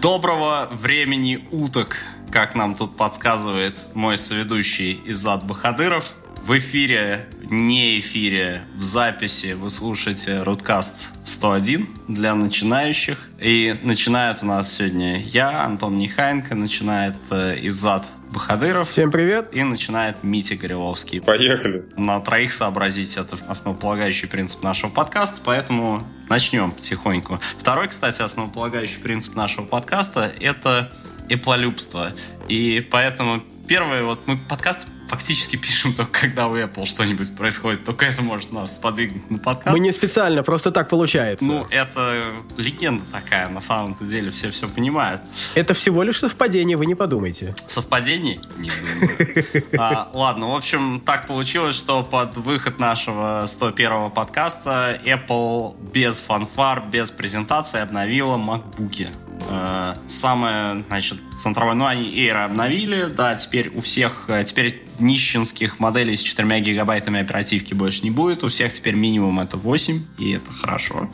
Доброго 0.00 0.66
времени 0.70 1.46
уток, 1.50 1.98
как 2.30 2.54
нам 2.54 2.74
тут 2.74 2.96
подсказывает 2.96 3.88
мой 3.92 4.16
соведущий 4.16 4.98
Изад 5.04 5.44
Бахадыров. 5.44 6.14
В 6.42 6.56
эфире, 6.58 7.26
не 7.50 7.98
эфире, 7.98 8.62
в 8.74 8.82
записи 8.82 9.52
вы 9.52 9.68
слушаете 9.70 10.42
Рудкаст 10.42 11.14
101 11.24 11.86
для 12.08 12.34
начинающих. 12.34 13.18
И 13.38 13.78
начинают 13.82 14.42
у 14.42 14.46
нас 14.46 14.72
сегодня 14.72 15.20
я, 15.20 15.62
Антон 15.62 15.96
Нехайенко, 15.96 16.54
начинает 16.54 17.14
э, 17.30 17.58
Иззад 17.66 18.08
Бахадыров. 18.32 18.88
Всем 18.88 19.10
привет. 19.10 19.54
И 19.54 19.62
начинает 19.62 20.24
Митя 20.24 20.56
Гореловский. 20.56 21.20
Поехали. 21.20 21.84
На 21.96 22.18
троих 22.20 22.52
сообразить 22.52 23.16
это 23.16 23.36
основополагающий 23.46 24.26
принцип 24.26 24.62
нашего 24.62 24.90
подкаста, 24.90 25.42
поэтому 25.44 26.02
начнем 26.28 26.72
потихоньку. 26.72 27.38
Второй, 27.58 27.88
кстати, 27.88 28.22
основополагающий 28.22 29.00
принцип 29.00 29.36
нашего 29.36 29.66
подкаста– 29.66 30.32
это 30.40 30.90
эплолюбство. 31.28 32.12
И 32.48 32.86
поэтому 32.90 33.42
первое, 33.68 34.02
вот 34.02 34.26
мы 34.26 34.36
подкаст 34.36 34.88
фактически 35.10 35.56
пишем 35.56 35.92
только 35.92 36.20
когда 36.20 36.46
у 36.46 36.56
Apple 36.56 36.86
что-нибудь 36.86 37.34
происходит. 37.36 37.82
Только 37.82 38.06
это 38.06 38.22
может 38.22 38.52
нас 38.52 38.76
сподвигнуть 38.76 39.28
на 39.28 39.38
подкаст. 39.38 39.72
Мы 39.72 39.80
не 39.80 39.90
специально, 39.90 40.44
просто 40.44 40.70
так 40.70 40.88
получается. 40.88 41.44
Ну, 41.44 41.66
это 41.68 42.32
легенда 42.56 43.04
такая, 43.10 43.48
на 43.48 43.60
самом-то 43.60 44.04
деле 44.04 44.30
все 44.30 44.50
все 44.50 44.68
понимают. 44.68 45.20
Это 45.56 45.74
всего 45.74 46.04
лишь 46.04 46.20
совпадение, 46.20 46.76
вы 46.76 46.86
не 46.86 46.94
подумайте. 46.94 47.54
Совпадение? 47.66 48.40
Не 48.58 48.70
думаю. 48.70 49.64
а, 49.78 50.08
ладно, 50.12 50.50
в 50.50 50.54
общем, 50.54 51.00
так 51.04 51.26
получилось, 51.26 51.74
что 51.74 52.04
под 52.04 52.36
выход 52.36 52.78
нашего 52.78 53.44
101-го 53.46 54.10
подкаста 54.10 54.96
Apple 55.04 55.74
без 55.92 56.20
фанфар, 56.20 56.84
без 56.88 57.10
презентации 57.10 57.80
обновила 57.80 58.36
MacBook. 58.36 59.08
Э, 59.48 59.94
самое, 60.06 60.84
значит, 60.88 61.18
центровое, 61.40 61.74
ну, 61.74 61.86
они 61.86 62.10
Air 62.10 62.44
обновили, 62.44 63.04
да, 63.04 63.34
теперь 63.34 63.70
у 63.74 63.80
всех, 63.80 64.26
э, 64.28 64.44
теперь 64.44 64.82
нищенских 64.98 65.80
моделей 65.80 66.16
с 66.16 66.22
4 66.22 66.60
гигабайтами 66.60 67.20
оперативки 67.20 67.74
больше 67.74 68.02
не 68.02 68.10
будет, 68.10 68.44
у 68.44 68.48
всех 68.48 68.72
теперь 68.72 68.94
минимум 68.94 69.40
это 69.40 69.56
8, 69.56 70.00
и 70.18 70.32
это 70.32 70.52
хорошо. 70.52 71.08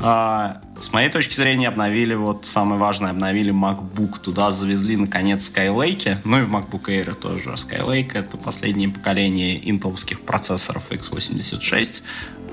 А, 0.00 0.60
с 0.78 0.92
моей 0.92 1.08
точки 1.08 1.34
зрения, 1.34 1.68
обновили, 1.68 2.14
вот 2.14 2.44
самое 2.44 2.78
важное, 2.78 3.10
обновили 3.10 3.52
MacBook. 3.52 4.20
Туда 4.20 4.50
завезли, 4.50 4.96
наконец, 4.96 5.50
Skylake. 5.50 6.18
Ну 6.24 6.40
и 6.40 6.42
в 6.42 6.54
MacBook 6.54 6.84
Air 6.88 7.14
тоже. 7.14 7.50
Skylake— 7.50 8.12
это 8.14 8.36
последнее 8.36 8.88
поколение 8.90 9.68
интеловских 9.68 10.20
процессоров 10.20 10.90
x86. 10.90 12.02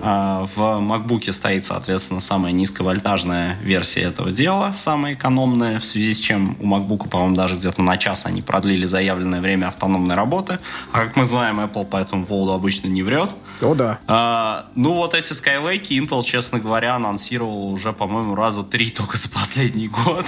А, 0.06 0.46
в 0.46 0.58
MacBook 0.58 1.32
стоит, 1.32 1.64
соответственно, 1.64 2.20
самая 2.20 2.52
низковольтажная 2.52 3.58
версия 3.62 4.02
этого 4.02 4.32
дела, 4.32 4.74
самая 4.76 5.14
экономная, 5.14 5.80
в 5.80 5.86
связи 5.86 6.14
с 6.14 6.20
чем 6.20 6.58
у 6.60 6.68
MacBook, 6.68 7.08
по-моему, 7.08 7.38
даже 7.38 7.56
где-то 7.56 7.82
на 7.82 7.96
час 7.98 8.26
они 8.26 8.42
продлили 8.42 8.86
заявленное 8.86 9.40
время 9.40 9.68
автономной 9.68 10.16
работы. 10.16 10.60
А 10.92 11.06
как 11.06 11.16
мы 11.16 11.24
знаем, 11.24 11.62
Apple 11.62 11.86
по 11.86 11.96
этому 11.96 12.26
поводу 12.26 12.52
обычно 12.52 12.90
не 12.90 13.02
врет. 13.02 13.34
О, 13.62 13.74
да. 13.76 14.00
А, 14.08 14.70
ну, 14.76 14.94
вот 14.94 15.14
эти 15.14 15.32
Skylake 15.32 15.88
Intel, 15.88 16.22
честно 16.24 16.60
говоря, 16.60 16.96
анонсировал 16.96 17.68
уже, 17.72 17.94
по-моему, 17.94 18.36
раза 18.36 18.64
три 18.64 18.90
только 18.90 19.18
за 19.18 19.30
последний 19.30 19.88
год. 19.88 20.26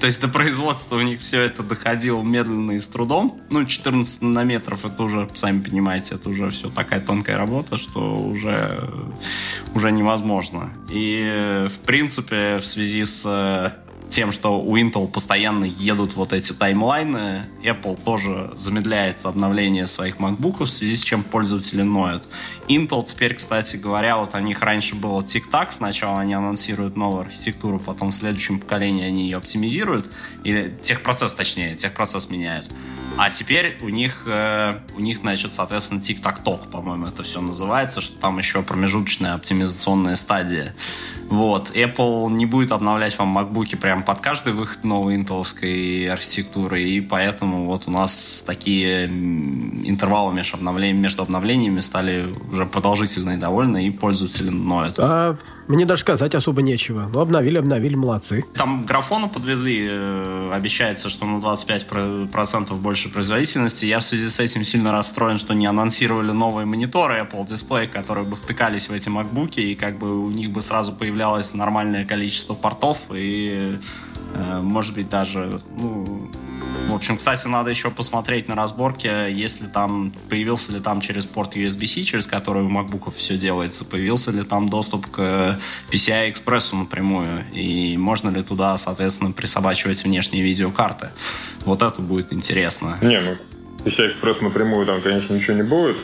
То 0.00 0.06
есть 0.06 0.20
до 0.20 0.28
производства 0.28 0.96
у 0.96 1.02
них 1.02 1.20
все 1.20 1.42
это 1.42 1.62
доходило 1.62 2.22
медленно 2.22 2.72
и 2.72 2.80
с 2.80 2.86
трудом. 2.86 3.40
Ну, 3.50 3.64
14 3.64 4.22
нанометров, 4.22 4.84
это 4.84 5.02
уже, 5.02 5.28
сами 5.34 5.60
понимаете, 5.62 6.14
это 6.14 6.28
уже 6.28 6.50
все 6.50 6.68
такая 6.70 7.00
тонкая 7.00 7.36
работа, 7.36 7.76
что 7.76 8.00
уже, 8.00 8.88
уже 9.74 9.92
невозможно. 9.92 10.70
И, 10.88 11.66
в 11.68 11.78
принципе, 11.86 12.58
в 12.58 12.66
связи 12.66 13.04
с 13.04 13.72
тем, 14.10 14.32
что 14.32 14.60
у 14.60 14.76
Intel 14.76 15.08
постоянно 15.08 15.64
едут 15.64 16.14
вот 16.14 16.32
эти 16.32 16.52
таймлайны, 16.52 17.42
Apple 17.62 17.98
тоже 18.04 18.50
замедляется 18.54 19.28
обновление 19.28 19.86
своих 19.86 20.16
MacBook, 20.16 20.64
в 20.64 20.70
связи 20.70 20.96
с 20.96 21.02
чем 21.02 21.22
пользователи 21.22 21.82
ноют. 21.82 22.28
Intel 22.70 23.04
теперь, 23.04 23.34
кстати 23.34 23.76
говоря, 23.76 24.16
вот 24.16 24.34
у 24.34 24.38
них 24.38 24.62
раньше 24.62 24.94
было 24.94 25.24
тик-так, 25.24 25.72
сначала 25.72 26.20
они 26.20 26.34
анонсируют 26.34 26.96
новую 26.96 27.22
архитектуру, 27.22 27.80
потом 27.80 28.10
в 28.10 28.14
следующем 28.14 28.60
поколении 28.60 29.04
они 29.04 29.24
ее 29.24 29.38
оптимизируют, 29.38 30.08
или 30.44 30.74
техпроцесс, 30.80 31.32
точнее, 31.32 31.74
техпроцесс 31.74 32.30
меняют. 32.30 32.70
А 33.18 33.28
теперь 33.28 33.76
у 33.82 33.88
них, 33.88 34.22
э, 34.26 34.78
у 34.96 35.00
них, 35.00 35.18
значит, 35.18 35.52
соответственно, 35.52 36.00
тик-так-ток, 36.00 36.70
по-моему, 36.70 37.06
это 37.06 37.22
все 37.22 37.40
называется, 37.40 38.00
что 38.00 38.18
там 38.18 38.38
еще 38.38 38.62
промежуточная 38.62 39.34
оптимизационная 39.34 40.16
стадия. 40.16 40.74
Вот. 41.28 41.70
Apple 41.76 42.30
не 42.30 42.46
будет 42.46 42.72
обновлять 42.72 43.18
вам 43.18 43.36
MacBook 43.36 43.76
прям 43.76 44.02
под 44.04 44.20
каждый 44.20 44.52
выход 44.52 44.84
новой 44.84 45.16
интеловской 45.16 46.08
архитектуры, 46.08 46.82
и 46.82 47.00
поэтому 47.00 47.66
вот 47.66 47.82
у 47.86 47.90
нас 47.90 48.42
такие 48.46 49.06
интервалы 49.06 50.32
между 50.34 50.56
обновлениями, 50.56 51.02
между 51.02 51.22
обновлениями 51.22 51.80
стали 51.80 52.34
уже 52.50 52.59
продолжительные 52.66 53.38
довольно, 53.38 53.84
и 53.84 53.90
пользователи 53.90 54.50
ноют. 54.50 54.96
А 54.98 55.36
мне 55.68 55.86
даже 55.86 56.00
сказать 56.02 56.34
особо 56.34 56.62
нечего. 56.62 57.08
Ну, 57.12 57.20
обновили, 57.20 57.58
обновили, 57.58 57.94
молодцы. 57.94 58.44
Там 58.54 58.84
графону 58.84 59.28
подвезли, 59.28 59.86
э, 59.88 60.50
обещается, 60.52 61.08
что 61.08 61.26
на 61.26 61.40
25% 61.40 62.74
больше 62.74 63.08
производительности. 63.08 63.86
Я 63.86 64.00
в 64.00 64.02
связи 64.02 64.28
с 64.28 64.40
этим 64.40 64.64
сильно 64.64 64.90
расстроен, 64.90 65.38
что 65.38 65.54
не 65.54 65.66
анонсировали 65.66 66.32
новые 66.32 66.66
мониторы 66.66 67.20
Apple 67.20 67.46
Display, 67.46 67.86
которые 67.86 68.26
бы 68.26 68.34
втыкались 68.34 68.88
в 68.88 68.92
эти 68.92 69.08
MacBook, 69.08 69.60
и 69.60 69.74
как 69.76 69.98
бы 69.98 70.18
у 70.18 70.30
них 70.30 70.50
бы 70.50 70.60
сразу 70.60 70.92
появлялось 70.92 71.54
нормальное 71.54 72.04
количество 72.04 72.54
портов, 72.54 73.08
и 73.14 73.78
может 74.34 74.94
быть 74.94 75.08
даже 75.08 75.60
ну, 75.76 76.30
в 76.88 76.94
общем, 76.94 77.16
кстати, 77.16 77.46
надо 77.46 77.70
еще 77.70 77.90
посмотреть 77.90 78.48
на 78.48 78.56
разборке, 78.56 79.28
если 79.30 79.66
там 79.66 80.12
появился 80.28 80.72
ли 80.72 80.80
там 80.80 81.00
через 81.00 81.24
порт 81.24 81.54
USB-C, 81.54 82.02
через 82.02 82.26
который 82.26 82.62
у 82.62 82.68
MacBook 82.68 83.12
все 83.12 83.36
делается, 83.36 83.84
появился 83.84 84.32
ли 84.32 84.42
там 84.42 84.68
доступ 84.68 85.06
к 85.06 85.58
PCI 85.90 86.32
Express 86.32 86.76
напрямую, 86.76 87.44
и 87.52 87.96
можно 87.96 88.30
ли 88.30 88.42
туда, 88.42 88.76
соответственно, 88.76 89.32
присобачивать 89.32 90.02
внешние 90.02 90.42
видеокарты. 90.42 91.10
Вот 91.64 91.82
это 91.82 92.02
будет 92.02 92.32
интересно. 92.32 92.98
Не, 93.02 93.20
ну, 93.20 93.36
PCI 93.84 94.12
Express 94.12 94.42
напрямую 94.42 94.84
там, 94.84 95.00
конечно, 95.00 95.34
ничего 95.34 95.56
не 95.56 95.62
будет. 95.62 95.96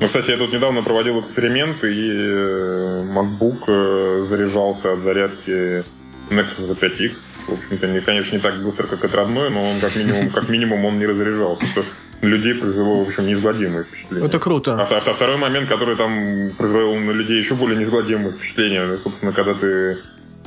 Ну, 0.00 0.06
кстати, 0.06 0.30
я 0.30 0.38
тут 0.38 0.52
недавно 0.52 0.82
проводил 0.82 1.20
эксперимент, 1.20 1.84
и 1.84 2.10
э, 2.10 3.04
MacBook 3.14 3.64
э, 3.68 4.26
заряжался 4.26 4.94
от 4.94 5.00
зарядки 5.00 5.84
Nexus 6.30 6.78
5X 6.78 7.16
в 7.46 7.52
общем-то, 7.52 7.86
не, 7.86 8.00
конечно, 8.00 8.36
не 8.36 8.42
так 8.42 8.62
быстро, 8.62 8.86
как 8.86 9.04
от 9.04 9.14
родной, 9.14 9.50
но 9.50 9.62
он 9.62 9.80
как 9.80 9.94
минимум, 9.96 10.30
как 10.34 10.48
минимум 10.48 10.84
он 10.84 10.98
не 10.98 11.06
разряжался. 11.06 11.66
Что 11.66 11.84
людей 12.22 12.54
произвело, 12.54 13.04
в 13.04 13.08
общем, 13.08 13.26
неизгладимое 13.26 13.84
впечатление. 13.84 14.26
Это 14.26 14.38
круто. 14.38 14.74
А, 14.80 14.96
а 14.96 15.14
второй 15.14 15.36
момент, 15.36 15.68
который 15.68 15.96
там 15.96 16.50
произвел 16.56 16.94
на 16.94 17.10
людей 17.10 17.38
еще 17.38 17.54
более 17.54 17.78
неизгладимое 17.78 18.32
впечатление, 18.32 18.96
собственно, 18.96 19.32
когда 19.32 19.54
ты... 19.54 19.98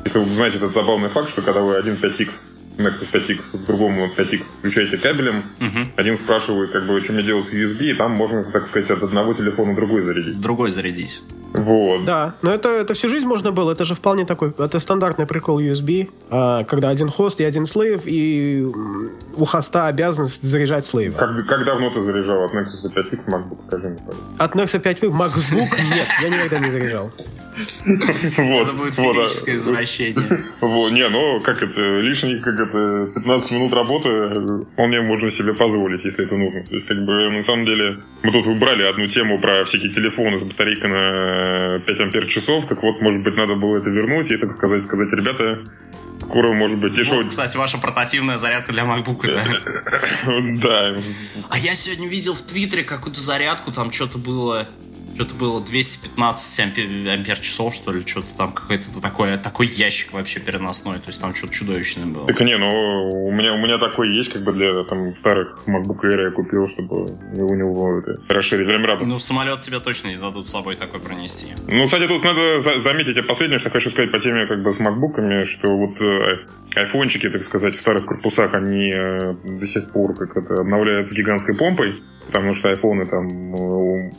Если 0.06 0.20
вы 0.20 0.26
знаете 0.26 0.58
этот 0.58 0.74
забавный 0.74 1.10
факт, 1.10 1.30
что 1.30 1.42
когда 1.42 1.62
вы 1.62 1.76
один 1.76 1.96
5X 1.96 2.30
Nexus 2.78 3.08
5X 3.12 3.64
к 3.64 3.66
другому 3.66 4.08
5X 4.16 4.44
включаете 4.60 4.98
кабелем, 4.98 5.44
угу. 5.60 5.80
один 5.96 6.16
спрашивает, 6.16 6.72
как 6.72 6.86
бы, 6.86 7.02
что 7.02 7.14
мне 7.14 7.24
делать 7.24 7.46
с 7.46 7.54
USB, 7.54 7.92
и 7.92 7.94
там 7.96 8.12
можно, 8.12 8.44
так 8.44 8.68
сказать, 8.68 8.90
от 8.92 9.04
одного 9.04 9.34
телефона 9.34 9.76
другой 9.76 10.04
зарядить. 10.04 10.40
Другой 10.40 10.70
зарядить. 10.70 11.24
Вот. 11.54 12.06
Да, 12.06 12.36
но 12.42 12.54
это, 12.54 12.70
это 12.70 12.94
всю 12.94 13.10
жизнь 13.10 13.26
можно 13.26 13.52
было. 13.52 13.72
Это 13.72 13.86
же 13.86 13.96
вполне 13.96 14.26
такой, 14.26 14.54
это 14.58 14.80
стандартный 14.80 15.26
прикол 15.26 15.60
USB, 15.60 16.10
а, 16.30 16.64
когда 16.64 16.90
один 16.90 17.10
хост 17.10 17.40
и 17.40 17.44
один 17.44 17.66
слейв, 17.66 18.02
и 18.06 18.66
у 19.36 19.46
хоста 19.46 19.88
обязанность 19.88 20.44
заряжать 20.44 20.86
слейва. 20.86 21.18
Как, 21.18 21.48
как 21.48 21.66
давно 21.66 21.90
ты 21.90 22.04
заряжал 22.04 22.44
от 22.44 22.54
Nexus 22.54 22.94
5X 22.94 23.26
MacBook? 23.28 23.58
Скажи 23.68 23.90
мне, 23.90 24.00
пожалуйста. 24.00 24.44
От 24.44 24.56
Nexus 24.56 24.82
5X 24.82 25.10
MacBook 25.12 25.96
нет, 25.96 26.08
я 26.22 26.30
никогда 26.30 26.60
не 26.60 26.72
заряжал. 26.72 27.12
Вот, 28.38 28.68
это 28.68 28.74
будет 28.74 28.98
вот, 28.98 29.16
физическое 29.16 29.56
извращение. 29.56 30.40
Вот, 30.62 30.92
не, 30.92 31.08
ну, 31.10 31.42
как 31.42 31.64
это, 31.64 31.98
лишние, 31.98 32.40
как 32.40 32.60
это, 32.60 33.10
15 33.16 33.52
минут 33.52 33.74
работы 33.74 34.66
вполне 34.74 35.02
можно 35.02 35.32
себе 35.32 35.54
позволить, 35.54 36.04
если 36.04 36.26
это 36.26 36.36
нужно. 36.36 36.64
То 36.64 36.76
есть, 36.76 36.88
как 36.88 37.04
бы, 37.06 37.30
на 37.30 37.44
самом 37.44 37.66
деле, 37.66 37.98
мы 38.24 38.32
тут 38.32 38.46
выбрали 38.46 38.84
одну 38.84 39.08
тему 39.08 39.40
про 39.40 39.64
всякие 39.66 39.92
телефоны 39.92 40.38
с 40.38 40.44
батарейкой 40.44 40.90
на 40.90 41.37
5 41.86 42.00
ампер 42.00 42.28
часов, 42.28 42.68
так 42.68 42.82
вот, 42.84 43.02
может 43.02 43.24
быть, 43.24 43.36
надо 43.36 43.56
было 43.56 43.78
это 43.78 43.90
вернуть 43.90 44.32
и, 44.32 44.38
так 44.38 44.52
сказать, 44.52 44.84
сказать, 44.84 45.12
ребята, 45.14 45.62
скоро, 46.22 46.54
может 46.54 46.80
быть, 46.80 46.94
дешевый... 46.94 47.24
Вот, 47.24 47.30
кстати, 47.30 47.58
ваша 47.58 47.78
портативная 47.78 48.38
зарядка 48.38 48.72
для 48.72 48.84
MacBook, 48.84 49.26
да? 49.26 49.44
Да. 50.62 50.96
А 51.50 51.58
я 51.58 51.76
сегодня 51.76 52.08
видел 52.08 52.34
в 52.34 52.42
Твиттере 52.42 52.84
какую-то 52.84 53.22
зарядку, 53.22 53.72
там 53.72 53.92
что-то 53.92 54.18
было 54.18 54.68
что-то 55.16 55.36
было 55.36 55.62
215 55.62 56.60
ампер, 56.60 57.10
ампер 57.14 57.40
часов, 57.40 57.74
что 57.74 57.92
ли, 57.92 58.06
что-то 58.06 58.36
там 58.38 58.52
какой-то 58.52 59.02
такой, 59.02 59.38
такой 59.38 59.68
ящик 59.68 60.14
вообще 60.14 60.40
переносной, 60.40 61.00
то 61.00 61.08
есть 61.08 61.22
там 61.22 61.34
что-то 61.34 61.54
чудовищное 61.54 62.06
было. 62.06 62.28
Так 62.28 62.40
не, 62.42 62.58
ну 62.58 63.26
у 63.28 63.32
меня, 63.32 63.54
у 63.54 63.58
меня 63.58 63.78
такой 63.78 64.14
есть, 64.16 64.32
как 64.34 64.44
бы 64.44 64.54
для 64.54 64.84
там 64.84 65.14
старых 65.14 65.64
MacBook 65.68 66.02
Air 66.04 66.26
я 66.26 66.32
купил, 66.32 66.68
чтобы 66.68 67.06
у 67.06 67.56
него 67.56 68.00
это, 68.00 68.22
расширить 68.34 68.68
время 68.68 68.88
работы. 68.88 69.06
Ну 69.08 69.18
в 69.18 69.22
самолет 69.22 69.60
тебе 69.60 69.80
точно 69.80 70.10
не 70.10 70.18
дадут 70.18 70.46
с 70.48 70.52
собой 70.52 70.76
такой 70.76 71.00
пронести. 71.00 71.48
Ну, 71.68 71.86
кстати, 71.86 72.08
тут 72.08 72.24
надо 72.24 72.60
за- 72.60 72.80
заметить, 72.80 73.16
я 73.16 73.24
последнее, 73.24 73.60
что 73.60 73.70
хочу 73.70 73.90
сказать 73.90 74.12
по 74.12 74.20
теме 74.20 74.46
как 74.48 74.62
бы 74.64 74.74
с 74.74 74.80
макбуками, 74.80 75.44
что 75.46 75.70
вот 75.76 76.00
э, 76.02 76.40
айфончики, 76.76 77.30
так 77.30 77.44
сказать, 77.44 77.76
в 77.76 77.80
старых 77.82 78.06
корпусах, 78.06 78.54
они 78.54 78.92
э, 78.94 79.34
до 79.44 79.68
сих 79.68 79.92
пор 79.92 80.16
как 80.16 80.36
это 80.38 80.62
обновляют 80.62 81.08
с 81.08 81.12
гигантской 81.14 81.56
помпой, 81.56 82.02
потому 82.28 82.54
что 82.54 82.70
айфоны 82.70 83.06
там 83.06 83.56
э, 83.56 84.12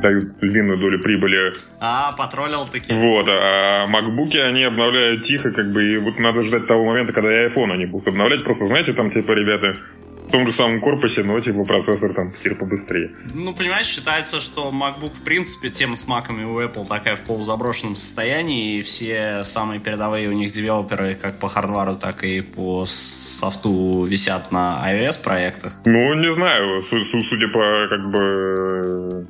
дают 0.00 0.38
длинную 0.40 0.78
долю 0.78 1.02
прибыли. 1.02 1.52
А, 1.80 2.12
потроллил 2.12 2.66
таки. 2.66 2.92
Вот, 2.92 3.26
а 3.28 3.86
макбуки 3.86 4.36
они 4.38 4.64
обновляют 4.64 5.24
тихо, 5.24 5.50
как 5.50 5.72
бы, 5.72 5.84
и 5.84 5.98
вот 5.98 6.18
надо 6.18 6.42
ждать 6.42 6.66
того 6.66 6.84
момента, 6.84 7.12
когда 7.12 7.30
и 7.44 7.48
iPhone 7.48 7.72
они 7.72 7.86
будут 7.86 8.08
обновлять. 8.08 8.44
Просто, 8.44 8.66
знаете, 8.66 8.92
там, 8.92 9.10
типа, 9.10 9.32
ребята, 9.32 9.78
в 10.26 10.30
том 10.32 10.46
же 10.46 10.52
самом 10.54 10.80
корпусе, 10.80 11.22
но, 11.22 11.38
типа, 11.38 11.64
процессор 11.64 12.14
там, 12.14 12.32
типа, 12.32 12.54
побыстрее. 12.56 13.10
Ну, 13.34 13.54
понимаешь, 13.54 13.86
считается, 13.86 14.40
что 14.40 14.70
MacBook, 14.72 15.14
в 15.16 15.22
принципе, 15.22 15.68
тема 15.68 15.96
с 15.96 16.08
маками 16.08 16.44
у 16.44 16.60
Apple 16.62 16.88
такая 16.88 17.14
в 17.16 17.20
полузаброшенном 17.20 17.94
состоянии, 17.94 18.78
и 18.78 18.82
все 18.82 19.44
самые 19.44 19.80
передовые 19.80 20.28
у 20.30 20.32
них 20.32 20.50
девелоперы, 20.50 21.14
как 21.14 21.38
по 21.38 21.48
хардвару, 21.48 21.94
так 21.96 22.24
и 22.24 22.40
по 22.40 22.84
софту, 22.86 24.04
висят 24.06 24.50
на 24.50 24.82
iOS-проектах. 24.86 25.72
Ну, 25.84 26.14
не 26.14 26.32
знаю, 26.32 26.80
су- 26.80 27.04
су- 27.04 27.22
судя 27.22 27.48
по, 27.48 27.86
как 27.90 28.10
бы, 28.10 29.26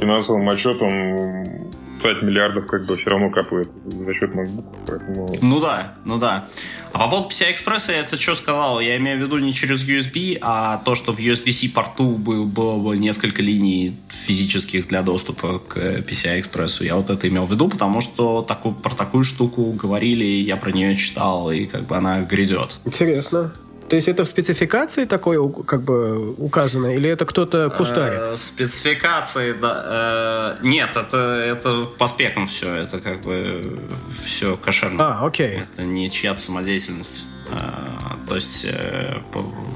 финансовым 0.00 0.48
отчетам, 0.48 1.70
5 2.02 2.22
миллиардов, 2.22 2.66
как 2.66 2.86
бы, 2.86 2.96
все 2.96 3.10
равно 3.10 3.30
капает 3.30 3.68
за 3.84 4.14
счет 4.14 4.30
MacBook, 4.30 4.64
поэтому... 4.86 5.30
Ну 5.42 5.60
да, 5.60 5.94
ну 6.04 6.18
да. 6.18 6.48
А 6.92 6.98
по 6.98 7.10
поводу 7.10 7.28
PCI-экспресса 7.28 7.92
я 7.92 8.00
это 8.00 8.16
что 8.16 8.34
сказал? 8.34 8.80
Я 8.80 8.96
имею 8.96 9.18
в 9.18 9.20
виду 9.20 9.38
не 9.38 9.52
через 9.52 9.86
USB, 9.86 10.38
а 10.40 10.78
то, 10.78 10.94
что 10.94 11.12
в 11.12 11.18
USB-C 11.18 11.74
порту 11.74 12.16
был, 12.16 12.46
было 12.46 12.78
бы 12.78 12.96
несколько 12.96 13.42
линий 13.42 13.96
физических 14.08 14.88
для 14.88 15.02
доступа 15.02 15.58
к 15.58 15.76
PCI-экспрессу. 15.76 16.84
Я 16.84 16.96
вот 16.96 17.10
это 17.10 17.28
имел 17.28 17.44
в 17.44 17.52
виду, 17.52 17.68
потому 17.68 18.00
что 18.00 18.42
такую, 18.42 18.74
про 18.74 18.94
такую 18.94 19.24
штуку 19.24 19.72
говорили, 19.72 20.24
я 20.24 20.56
про 20.56 20.70
нее 20.72 20.96
читал, 20.96 21.50
и 21.50 21.66
как 21.66 21.86
бы 21.86 21.96
она 21.96 22.22
грядет. 22.22 22.78
Интересно. 22.84 23.52
То 23.90 23.96
есть 23.96 24.06
это 24.06 24.22
в 24.22 24.28
спецификации 24.28 25.04
такое 25.04 25.46
как 25.66 25.82
бы 25.82 26.32
указано, 26.34 26.94
или 26.94 27.10
это 27.10 27.26
кто-то 27.26 27.70
кустарит? 27.70 28.20
Э, 28.20 28.36
спецификации, 28.36 29.52
да. 29.52 30.56
э, 30.60 30.64
нет, 30.64 30.90
это, 30.94 31.16
это 31.16 31.86
по 31.98 32.06
спекам 32.06 32.46
все. 32.46 32.72
Это 32.72 33.00
как 33.00 33.20
бы 33.22 33.80
все 34.24 34.56
кошерно. 34.56 35.18
А, 35.18 35.26
окей. 35.26 35.64
Это 35.72 35.82
не 35.82 36.08
чья-то 36.08 36.40
самодеятельность. 36.40 37.24
Э, 37.50 38.14
То 38.28 38.36
есть 38.36 38.64
э, 38.64 39.20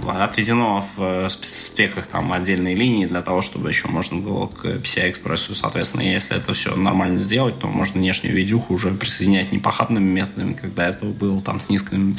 отведено 0.06 0.80
в 0.96 1.02
э, 1.02 1.26
сп- 1.26 1.44
спеках 1.44 2.06
там 2.06 2.32
отдельные 2.32 2.74
линии 2.74 3.06
для 3.06 3.20
того, 3.20 3.42
чтобы 3.42 3.68
еще 3.68 3.88
можно 3.88 4.20
было 4.20 4.46
к 4.46 4.64
PCI-экспрессу. 4.64 5.54
Соответственно, 5.54 6.02
если 6.02 6.36
это 6.36 6.54
все 6.54 6.74
нормально 6.76 7.18
сделать, 7.18 7.58
то 7.58 7.66
можно 7.66 8.00
внешнюю 8.00 8.36
видюху 8.36 8.74
уже 8.74 8.90
присоединять 8.90 9.50
не 9.50 9.58
похабными 9.58 10.08
методами, 10.08 10.52
когда 10.52 10.86
это 10.88 11.06
было 11.06 11.40
там 11.40 11.58
с, 11.58 11.68
низким, 11.68 12.16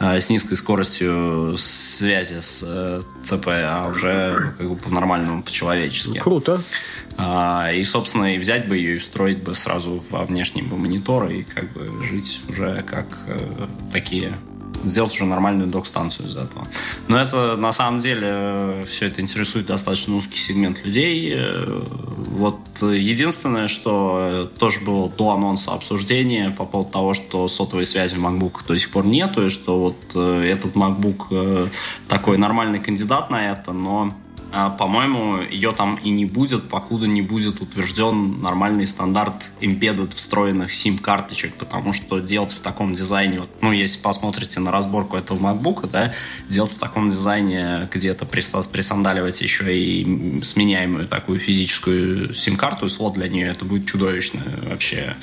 с 0.00 0.28
низкой 0.28 0.56
скоростью 0.56 1.54
связи 1.56 2.40
с 2.40 3.04
ЦП, 3.22 3.48
а 3.48 3.88
уже 3.88 4.54
как 4.58 4.68
бы 4.68 4.76
по-нормальному, 4.76 5.42
по-человечески. 5.42 6.18
Круто. 6.18 6.60
А, 7.16 7.70
и, 7.72 7.84
собственно, 7.84 8.34
и 8.34 8.38
взять 8.38 8.68
бы 8.68 8.76
ее 8.76 8.96
и 8.96 8.98
встроить 8.98 9.42
бы 9.42 9.54
сразу 9.54 10.02
во 10.10 10.24
внешний 10.24 10.62
бы 10.62 10.76
монитор 10.76 11.28
и 11.30 11.44
как 11.44 11.72
бы 11.72 12.02
жить 12.02 12.42
уже 12.48 12.82
как 12.82 13.06
такие 13.92 14.32
сделать 14.84 15.12
уже 15.12 15.24
нормальную 15.24 15.68
док-станцию 15.68 16.28
из 16.28 16.36
этого. 16.36 16.66
Но 17.08 17.18
это 17.18 17.56
на 17.56 17.72
самом 17.72 17.98
деле 17.98 18.84
все 18.88 19.06
это 19.06 19.20
интересует 19.20 19.66
достаточно 19.66 20.16
узкий 20.16 20.38
сегмент 20.38 20.84
людей. 20.84 21.32
Э, 21.34 21.82
Вот 22.36 22.60
единственное, 22.82 23.68
что 23.68 24.50
тоже 24.58 24.80
было 24.80 25.08
до 25.08 25.30
анонса 25.30 25.72
обсуждения 25.72 26.50
по 26.50 26.64
поводу 26.66 26.90
того, 26.90 27.14
что 27.14 27.48
сотовой 27.48 27.84
связи 27.86 28.16
MacBook 28.16 28.66
до 28.68 28.78
сих 28.78 28.90
пор 28.90 29.06
нету, 29.06 29.46
и 29.46 29.48
что 29.48 29.78
вот 29.78 29.96
э, 30.14 30.50
этот 30.52 30.74
MacBook 30.76 31.26
э, 31.30 31.66
такой 32.08 32.36
нормальный 32.38 32.78
кандидат 32.78 33.30
на 33.30 33.50
это, 33.50 33.72
но 33.72 34.14
по-моему, 34.78 35.40
ее 35.42 35.72
там 35.72 35.96
и 35.96 36.10
не 36.10 36.24
будет, 36.24 36.68
покуда 36.68 37.06
не 37.06 37.22
будет 37.22 37.60
утвержден 37.60 38.40
нормальный 38.40 38.86
стандарт 38.86 39.50
embedded 39.60 40.14
встроенных 40.14 40.70
SIM-карточек, 40.70 41.54
потому 41.54 41.92
что 41.92 42.20
делать 42.20 42.52
в 42.52 42.60
таком 42.60 42.94
дизайне, 42.94 43.40
вот, 43.40 43.50
ну, 43.60 43.72
если 43.72 44.00
посмотрите 44.00 44.60
на 44.60 44.70
разборку 44.70 45.16
этого 45.16 45.38
MacBook, 45.38 45.90
да, 45.90 46.14
делать 46.48 46.72
в 46.72 46.78
таком 46.78 47.10
дизайне 47.10 47.88
где-то 47.92 48.24
присандаливать 48.24 49.40
еще 49.40 49.76
и 49.76 50.42
сменяемую 50.42 51.08
такую 51.08 51.38
физическую 51.38 52.30
SIM-карту 52.30 52.86
и 52.86 52.88
слот 52.88 53.14
для 53.14 53.28
нее, 53.28 53.48
это 53.48 53.64
будет 53.64 53.86
чудовищно 53.86 54.40
вообще 54.62 55.16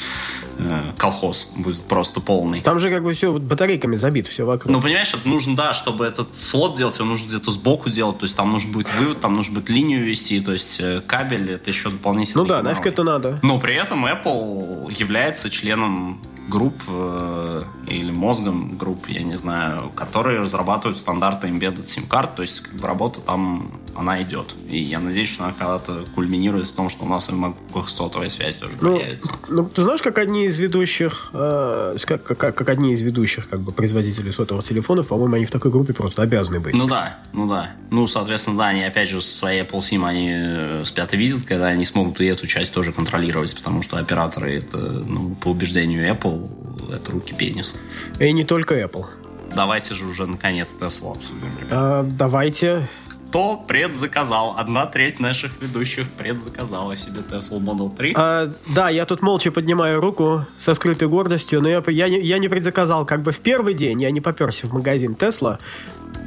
колхоз 0.97 1.53
будет 1.57 1.81
просто 1.83 2.21
полный. 2.21 2.61
Там 2.61 2.79
же 2.79 2.89
как 2.89 3.03
бы 3.03 3.13
все 3.13 3.33
батарейками 3.33 3.95
забито, 3.95 4.29
все 4.29 4.45
вокруг. 4.45 4.71
Ну, 4.71 4.81
понимаешь, 4.81 5.13
это 5.13 5.27
нужно, 5.27 5.55
да, 5.55 5.73
чтобы 5.73 6.05
этот 6.05 6.35
слот 6.35 6.75
делать, 6.75 6.97
его 6.97 7.07
нужно 7.07 7.27
где-то 7.27 7.51
сбоку 7.51 7.89
делать, 7.89 8.17
то 8.17 8.25
есть 8.25 8.35
там 8.35 8.51
нужно 8.51 8.71
будет 8.71 8.93
вывод, 8.95 9.19
там 9.19 9.33
нужно 9.33 9.55
будет 9.55 9.69
линию 9.69 10.03
вести, 10.03 10.39
то 10.39 10.51
есть 10.51 10.79
э, 10.79 11.01
кабель, 11.05 11.51
это 11.51 11.69
еще 11.69 11.89
дополнительно. 11.89 12.43
Ну 12.43 12.49
да, 12.49 12.61
нафиг 12.61 12.85
это 12.85 13.03
надо. 13.03 13.39
Но 13.41 13.59
при 13.59 13.75
этом 13.75 14.05
Apple 14.05 14.93
является 14.97 15.49
членом 15.49 16.21
групп 16.47 16.75
э, 16.87 17.63
или 17.87 18.11
мозгом 18.11 18.77
групп, 18.77 19.07
я 19.07 19.23
не 19.23 19.35
знаю, 19.35 19.91
которые 19.95 20.41
разрабатывают 20.41 20.97
стандарты 20.97 21.47
embedded 21.47 21.83
SIM-карт, 21.83 22.35
то 22.35 22.41
есть 22.41 22.61
как 22.61 22.73
бы 22.75 22.87
работа 22.87 23.21
там, 23.21 23.71
она 23.95 24.21
идет. 24.23 24.55
И 24.69 24.77
я 24.77 24.99
надеюсь, 24.99 25.29
что 25.31 25.43
она 25.43 25.53
когда-то 25.57 26.05
кульминирует 26.15 26.65
в 26.65 26.73
том, 26.75 26.89
что 26.89 27.05
у 27.05 27.07
нас 27.07 27.29
в 27.29 27.33
MacBook 27.33 27.87
сотовая 27.87 28.29
связь 28.29 28.57
тоже 28.57 28.73
Ну, 28.81 28.97
появится. 28.97 29.31
ну, 29.49 29.65
ты 29.65 29.83
знаешь, 29.83 30.01
как 30.01 30.17
одни 30.17 30.45
из 30.45 30.57
ведущих, 30.57 31.29
э, 31.33 31.95
как, 32.05 32.23
как, 32.23 32.55
как 32.55 32.69
одни 32.69 32.93
из 32.93 33.01
ведущих 33.01 33.47
как 33.49 33.61
бы 33.61 33.71
производителей 33.71 34.31
сотовых 34.31 34.63
телефонов, 34.65 35.07
по-моему, 35.07 35.35
они 35.35 35.45
в 35.45 35.51
такой 35.51 35.71
группе 35.71 35.93
просто 35.93 36.21
обязаны 36.21 36.59
быть. 36.59 36.73
Ну 36.75 36.87
да, 36.87 37.19
ну 37.33 37.47
да. 37.47 37.71
Ну, 37.91 38.07
соответственно, 38.07 38.57
да, 38.57 38.67
они 38.67 38.83
опять 38.83 39.09
же 39.09 39.21
со 39.21 39.37
своей 39.37 39.63
Apple 39.63 39.79
SIM 39.79 40.05
они 40.07 40.29
э, 40.33 40.81
спят 40.85 41.13
и 41.13 41.17
видят, 41.17 41.43
когда 41.43 41.67
они 41.67 41.85
смогут 41.85 42.19
и 42.21 42.25
эту 42.25 42.47
часть 42.47 42.73
тоже 42.73 42.91
контролировать, 42.91 43.55
потому 43.55 43.81
что 43.81 43.97
операторы 43.97 44.55
это, 44.57 44.77
ну, 44.77 45.35
по 45.35 45.49
убеждению 45.49 46.09
Apple, 46.11 46.93
это 46.95 47.11
руки 47.11 47.33
пенис. 47.33 47.75
И 48.19 48.31
не 48.31 48.43
только 48.43 48.79
Apple. 48.79 49.05
Давайте 49.55 49.93
же 49.93 50.05
уже 50.07 50.25
наконец 50.25 50.69
Tesla 50.79 51.11
обсудим. 51.11 51.51
А, 51.69 52.03
давайте. 52.03 52.87
Кто 53.33 53.57
предзаказал? 53.57 54.53
Одна 54.59 54.85
треть 54.85 55.19
наших 55.19 55.59
ведущих 55.59 56.07
предзаказала 56.07 56.95
себе 56.95 57.21
Tesla 57.21 57.59
Model 57.59 57.89
3. 57.89 58.13
А, 58.15 58.51
да, 58.75 58.89
я 58.89 59.07
тут 59.07 59.23
молча 59.23 59.51
поднимаю 59.51 59.99
руку 59.99 60.45
со 60.59 60.75
скрытой 60.75 61.07
гордостью, 61.07 61.59
но 61.59 61.67
я, 61.67 61.81
я, 61.87 62.09
не, 62.09 62.21
я 62.21 62.37
не 62.37 62.47
предзаказал 62.47 63.07
как 63.07 63.23
бы 63.23 63.31
в 63.31 63.39
первый 63.39 63.73
день, 63.73 63.99
я 64.03 64.11
не 64.11 64.21
поперся 64.21 64.67
в 64.67 64.73
магазин 64.73 65.15
Тесла, 65.15 65.57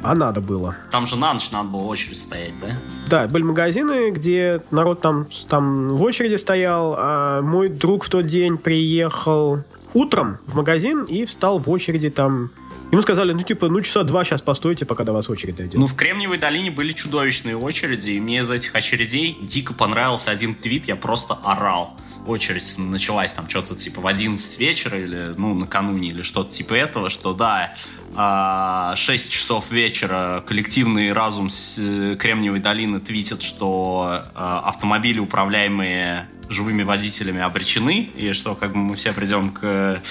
а 0.03 0.15
надо 0.15 0.41
было. 0.41 0.75
Там 0.91 1.07
же 1.07 1.15
на 1.15 1.33
ночь 1.33 1.49
надо 1.51 1.69
было 1.69 1.83
очередь 1.83 2.17
стоять, 2.17 2.55
да? 2.59 2.77
Да, 3.07 3.27
были 3.29 3.43
магазины, 3.43 4.11
где 4.11 4.61
народ 4.71 4.99
там, 4.99 5.27
там 5.47 5.95
в 5.95 6.03
очереди 6.03 6.35
стоял, 6.35 6.93
а 6.97 7.41
мой 7.41 7.69
друг 7.69 8.03
в 8.03 8.09
тот 8.09 8.27
день 8.27 8.57
приехал 8.57 9.63
утром 9.93 10.39
в 10.45 10.55
магазин 10.55 11.03
и 11.03 11.25
встал 11.25 11.59
в 11.59 11.69
очереди 11.69 12.09
там. 12.09 12.51
Ему 12.91 13.01
сказали, 13.01 13.33
ну 13.33 13.41
типа, 13.41 13.67
ну 13.67 13.81
часа 13.81 14.03
два 14.03 14.23
сейчас 14.23 14.41
постойте, 14.41 14.85
пока 14.85 15.03
до 15.03 15.11
вас 15.11 15.29
очередь 15.29 15.57
дойдет. 15.57 15.75
Ну, 15.75 15.87
в 15.87 15.95
Кремниевой 15.95 16.37
долине 16.37 16.71
были 16.71 16.93
чудовищные 16.93 17.57
очереди, 17.57 18.11
и 18.11 18.19
мне 18.19 18.39
из 18.39 18.49
этих 18.49 18.73
очередей 18.75 19.37
дико 19.41 19.73
понравился 19.73 20.31
один 20.31 20.55
твит, 20.55 20.87
я 20.87 20.95
просто 20.95 21.37
орал. 21.43 21.97
Очередь 22.25 22.75
началась 22.77 23.33
там 23.33 23.49
что-то 23.49 23.75
типа 23.75 24.01
в 24.01 24.07
11 24.07 24.59
вечера 24.59 24.97
или, 24.97 25.33
ну, 25.37 25.53
накануне 25.53 26.09
или 26.09 26.21
что-то 26.21 26.51
типа 26.51 26.73
этого, 26.75 27.09
что 27.09 27.33
да, 27.33 27.73
6 28.17 29.31
часов 29.31 29.71
вечера 29.71 30.43
коллективный 30.45 31.13
разум 31.13 31.49
с 31.49 31.77
э, 31.77 32.15
Кремниевой 32.15 32.59
долины 32.59 32.99
твитит, 32.99 33.43
что 33.43 34.23
а, 34.33 34.63
автомобили, 34.65 35.19
управляемые 35.19 36.27
живыми 36.49 36.83
водителями, 36.83 37.41
обречены, 37.41 38.09
и 38.15 38.31
что 38.33 38.55
как 38.55 38.71
бы 38.71 38.77
мы 38.79 38.95
все 38.95 39.13
придем 39.13 39.51
к 39.51 40.01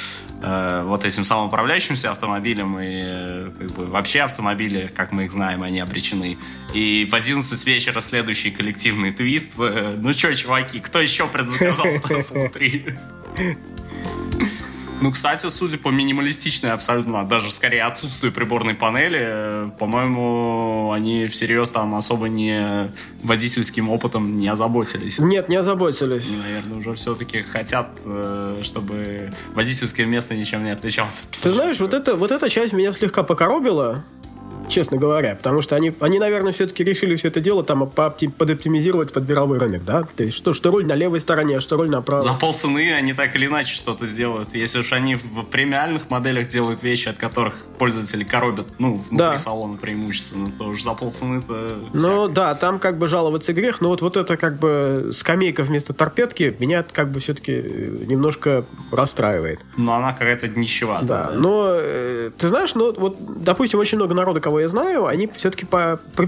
э, 0.42 0.82
вот 0.84 1.04
этим 1.04 1.25
самоуправляющимся 1.25 2.10
автомобилям, 2.10 2.78
и 2.78 2.84
э, 2.86 3.50
как 3.58 3.72
бы 3.72 3.86
вообще 3.86 4.20
автомобили, 4.20 4.90
как 4.94 5.12
мы 5.12 5.25
их 5.25 5.30
знаем, 5.30 5.62
они 5.62 5.80
обречены. 5.80 6.38
И 6.75 7.08
в 7.10 7.14
11 7.14 7.66
вечера 7.66 8.00
следующий 8.00 8.50
коллективный 8.50 9.12
твит. 9.12 9.44
э, 9.58 9.96
ну 9.98 10.12
что, 10.12 10.34
чуваки, 10.34 10.78
кто 10.80 11.00
еще 11.00 11.26
предзаказал 11.26 12.48
3? 12.52 12.86
Ну, 15.00 15.12
кстати, 15.12 15.46
судя 15.48 15.78
по 15.78 15.90
минималистичной 15.90 16.72
абсолютно, 16.72 17.24
даже 17.24 17.50
скорее 17.50 17.82
отсутствию 17.82 18.32
приборной 18.32 18.74
панели, 18.74 19.20
э, 19.20 19.70
по-моему, 19.78 20.90
они 20.92 21.26
всерьез 21.26 21.70
там 21.70 21.94
особо 21.94 22.28
не 22.28 22.90
водительским 23.22 23.90
опытом 23.90 24.36
не 24.36 24.48
озаботились. 24.48 25.18
Нет, 25.18 25.48
не 25.48 25.56
озаботились. 25.56 26.28
Они, 26.28 26.36
наверное, 26.36 26.78
уже 26.78 26.94
все-таки 26.94 27.42
хотят, 27.42 28.00
э, 28.06 28.60
чтобы 28.62 29.32
водительское 29.54 30.06
место 30.06 30.34
ничем 30.34 30.64
не 30.64 30.70
отличалось. 30.70 31.28
Ты 31.42 31.52
знаешь, 31.52 31.78
вот, 31.78 31.92
это, 31.92 32.16
вот 32.16 32.30
эта 32.30 32.48
часть 32.48 32.72
меня 32.72 32.92
слегка 32.92 33.22
покоробила, 33.22 34.04
честно 34.68 34.96
говоря, 34.96 35.35
потому 35.37 35.62
что 35.62 35.76
они, 35.76 35.92
они 36.00 36.18
наверное, 36.18 36.52
все-таки 36.52 36.85
решили 36.85 37.16
все 37.16 37.28
это 37.28 37.40
дело 37.40 37.62
там 37.62 37.88
подоптимизировать 37.88 39.12
под 39.12 39.28
мировой 39.28 39.58
рынок, 39.58 39.85
да? 39.85 40.04
То 40.16 40.25
есть 40.25 40.37
что, 40.37 40.52
что 40.52 40.70
руль 40.70 40.87
на 40.87 40.94
левой 40.94 41.20
стороне, 41.20 41.56
а 41.56 41.61
что 41.61 41.76
руль 41.76 41.90
на 41.90 42.02
правой. 42.02 42.25
За 42.25 42.35
полцены 42.35 42.92
они 42.92 43.12
так 43.12 43.35
или 43.37 43.46
иначе 43.46 43.75
что-то 43.75 44.06
сделают. 44.06 44.54
Если 44.54 44.78
уж 44.78 44.92
они 44.92 45.16
в 45.16 45.44
премиальных 45.44 46.11
моделях 46.11 46.49
делают 46.49 46.82
вещи, 46.82 47.08
от 47.08 47.16
которых 47.16 47.66
пользователи 47.78 48.25
коробят, 48.25 48.66
ну, 48.78 48.96
внутри 48.96 49.16
да. 49.16 49.38
салона 49.38 49.76
преимущественно, 49.76 50.50
то 50.50 50.68
уж 50.68 50.82
за 50.82 50.94
полцены-то... 50.94 51.80
Ну, 51.92 52.28
да, 52.28 52.54
там 52.54 52.78
как 52.78 52.99
бы 52.99 53.06
жаловаться 53.06 53.52
грех, 53.52 53.80
но 53.80 53.88
вот, 53.88 54.02
вот 54.02 54.16
это 54.16 54.37
как 54.37 54.58
бы 54.58 55.11
скамейка 55.12 55.62
вместо 55.62 55.92
торпедки 55.92 56.56
меня 56.58 56.82
как 56.82 57.11
бы 57.11 57.20
все-таки 57.20 57.52
э, 57.52 58.04
немножко 58.06 58.64
расстраивает. 58.92 59.61
Ну, 59.76 59.92
она 59.92 60.12
какая-то 60.12 60.49
нищеватая. 60.49 61.06
Да, 61.06 61.30
но 61.35 61.68
э, 61.70 62.30
ты 62.37 62.49
знаешь, 62.49 62.75
ну, 62.75 62.92
вот, 62.92 63.16
допустим, 63.42 63.78
очень 63.78 63.96
много 63.99 64.14
народа, 64.14 64.40
кого 64.40 64.55
кого 64.56 64.60
я 64.60 64.68
знаю, 64.68 65.06
они 65.06 65.28
все-таки 65.34 65.66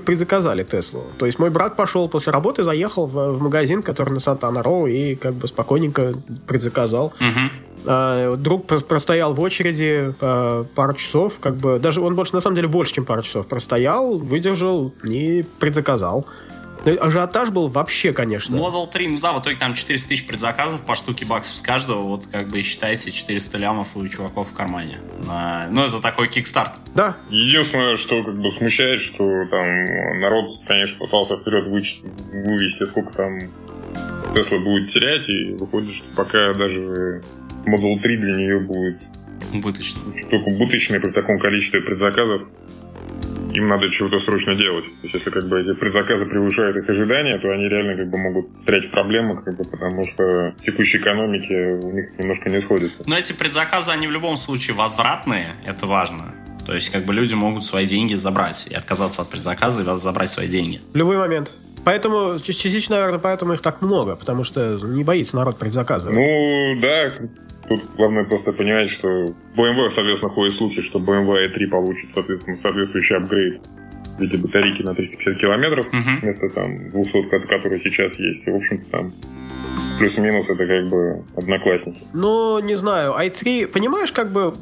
предзаказали 0.05 0.63
Теслу. 0.63 1.03
То 1.19 1.27
есть 1.27 1.39
мой 1.39 1.51
брат 1.51 1.77
пошел 1.77 2.09
после 2.09 2.33
работы, 2.33 2.63
заехал 2.63 3.07
в, 3.07 3.33
в 3.33 3.43
магазин, 3.43 3.83
который 3.83 4.11
на 4.11 4.21
Сантана-Роу, 4.21 4.87
и 4.87 5.15
как 5.15 5.33
бы 5.35 5.49
спокойненько 5.49 6.13
предзаказал. 6.47 7.07
Угу. 7.07 7.87
А, 7.87 8.37
друг 8.37 8.67
простоял 8.67 9.33
в 9.33 9.41
очереди 9.41 10.15
а, 10.21 10.65
пару 10.75 10.95
часов, 10.95 11.39
как 11.41 11.55
бы 11.57 11.79
даже 11.79 12.03
он 12.03 12.15
больше 12.15 12.35
на 12.35 12.41
самом 12.41 12.57
деле 12.57 12.69
больше, 12.69 12.95
чем 12.95 13.05
пару 13.07 13.23
часов 13.23 13.47
простоял, 13.47 14.19
выдержал 14.19 14.93
и 15.05 15.45
предзаказал. 15.59 16.27
Ажиотаж 16.85 17.51
был 17.51 17.69
вообще, 17.69 18.13
конечно. 18.13 18.55
Model 18.57 18.89
3, 18.91 19.09
ну 19.09 19.19
да, 19.19 19.33
в 19.33 19.43
итоге 19.43 19.57
там 19.57 19.75
400 19.75 20.09
тысяч 20.09 20.27
предзаказов 20.27 20.85
по 20.85 20.95
штуке 20.95 21.25
баксов 21.27 21.57
с 21.57 21.63
каждого. 21.63 22.03
Вот 22.03 22.27
как 22.27 22.49
бы 22.49 22.63
считайте 22.63 23.11
400 23.11 23.59
лямов 23.59 23.97
у 23.97 24.07
чуваков 24.09 24.51
в 24.51 24.55
кармане. 24.55 24.99
Ну, 25.71 25.85
это 25.85 26.01
такой 26.01 26.29
кикстарт. 26.29 26.73
Да. 26.95 27.17
Единственное, 27.31 27.97
что 27.97 28.23
как 28.25 28.41
бы 28.41 28.51
смущает, 28.53 29.01
что 29.01 29.25
там 29.51 30.21
народ, 30.21 30.47
конечно, 30.67 30.99
пытался 30.99 31.37
вперед 31.37 31.67
вычесть, 31.67 32.03
вывести, 32.33 32.85
сколько 32.87 33.13
там 33.13 33.39
Тесла 34.35 34.59
будет 34.59 34.93
терять, 34.93 35.29
и 35.29 35.55
выходит, 35.55 35.95
что 35.95 36.05
пока 36.15 36.55
даже 36.55 37.23
Model 37.67 38.01
3 38.01 38.17
для 38.19 38.35
нее 38.35 38.61
будет 38.61 38.99
убыточно. 39.53 40.01
Только 40.31 40.49
убыточный 40.49 41.01
при 41.01 41.11
таком 41.11 41.39
количестве 41.39 41.81
предзаказов 41.81 42.43
им 43.53 43.69
надо 43.69 43.89
чего-то 43.89 44.19
срочно 44.19 44.55
делать. 44.55 44.85
То 44.85 44.91
есть, 45.05 45.15
если 45.15 45.31
как 45.31 45.49
бы 45.49 45.61
эти 45.61 45.79
предзаказы 45.79 46.27
превышают 46.27 46.77
их 46.77 46.89
ожидания, 46.89 47.39
то 47.39 47.51
они 47.51 47.69
реально 47.69 47.97
как 47.97 48.11
бы 48.11 48.19
могут 48.19 48.57
встрять 48.57 48.85
в 48.85 48.91
проблемы, 48.91 49.43
как 49.43 49.57
бы, 49.57 49.65
потому 49.65 50.07
что 50.07 50.55
в 50.59 50.63
текущей 50.65 50.99
экономике 50.99 51.79
у 51.83 51.91
них 51.93 52.19
немножко 52.19 52.51
не 52.51 52.61
сходится. 52.61 53.03
Но 53.07 53.17
эти 53.17 53.33
предзаказы, 53.33 53.93
они 53.93 54.07
в 54.07 54.13
любом 54.13 54.37
случае 54.37 54.77
возвратные, 54.77 55.55
это 55.67 55.87
важно. 55.87 56.35
То 56.67 56.75
есть, 56.75 56.91
как 56.91 57.05
бы 57.05 57.15
люди 57.15 57.35
могут 57.35 57.65
свои 57.65 57.87
деньги 57.87 58.15
забрать 58.15 58.67
и 58.71 58.75
отказаться 58.75 59.23
от 59.23 59.31
предзаказа 59.31 59.83
и 59.83 59.99
забрать 59.99 60.29
свои 60.29 60.49
деньги. 60.49 60.81
В 60.93 60.97
любой 60.97 61.17
момент. 61.17 61.55
Поэтому, 61.85 62.39
частично, 62.39 62.97
наверное, 62.97 63.19
поэтому 63.19 63.55
их 63.55 63.63
так 63.63 63.81
много, 63.81 64.17
потому 64.17 64.45
что 64.45 64.79
не 64.83 65.05
боится 65.05 65.37
народ 65.37 65.59
предзаказывать. 65.59 66.15
Ну, 66.15 66.81
да, 66.83 67.13
Тут 67.69 67.83
главное 67.97 68.25
просто 68.25 68.53
понимать, 68.53 68.89
что 68.89 69.09
BMW, 69.57 69.91
соответственно, 69.95 70.33
ходят 70.33 70.55
слухи, 70.55 70.81
что 70.81 70.99
BMW 70.99 71.49
i3 71.49 71.67
получит, 71.69 72.11
соответственно, 72.15 72.57
соответствующий 72.57 73.17
апгрейд 73.17 73.61
в 74.17 74.21
виде 74.21 74.39
батарейки 74.39 74.83
на 74.83 74.95
350 74.95 75.41
километров 75.41 75.87
uh-huh. 75.93 76.21
вместо 76.23 76.49
там 76.51 76.91
200, 76.91 77.47
который 77.47 77.79
сейчас 77.79 78.19
есть. 78.19 78.49
И, 78.49 78.51
в 78.51 78.57
общем-то, 78.57 78.91
там 78.91 79.13
плюс-минус 79.99 80.49
это 80.49 80.67
как 80.67 80.89
бы 80.89 81.25
одноклассники. 81.37 82.01
Ну, 82.15 82.59
не 82.61 82.75
знаю, 82.75 83.13
i3, 83.13 83.67
понимаешь, 83.67 84.13
как 84.13 84.33
бы 84.33 84.55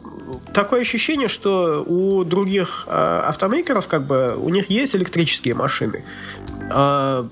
такое 0.53 0.81
ощущение, 0.81 1.29
что 1.29 1.85
у 1.87 2.25
других 2.25 2.87
э, 2.89 3.23
автомейкеров 3.27 3.87
как 3.87 4.03
бы 4.03 4.37
у 4.37 4.49
них 4.49 4.69
есть 4.71 4.97
электрические 4.97 5.55
машины. 5.55 6.03
А 6.71 7.27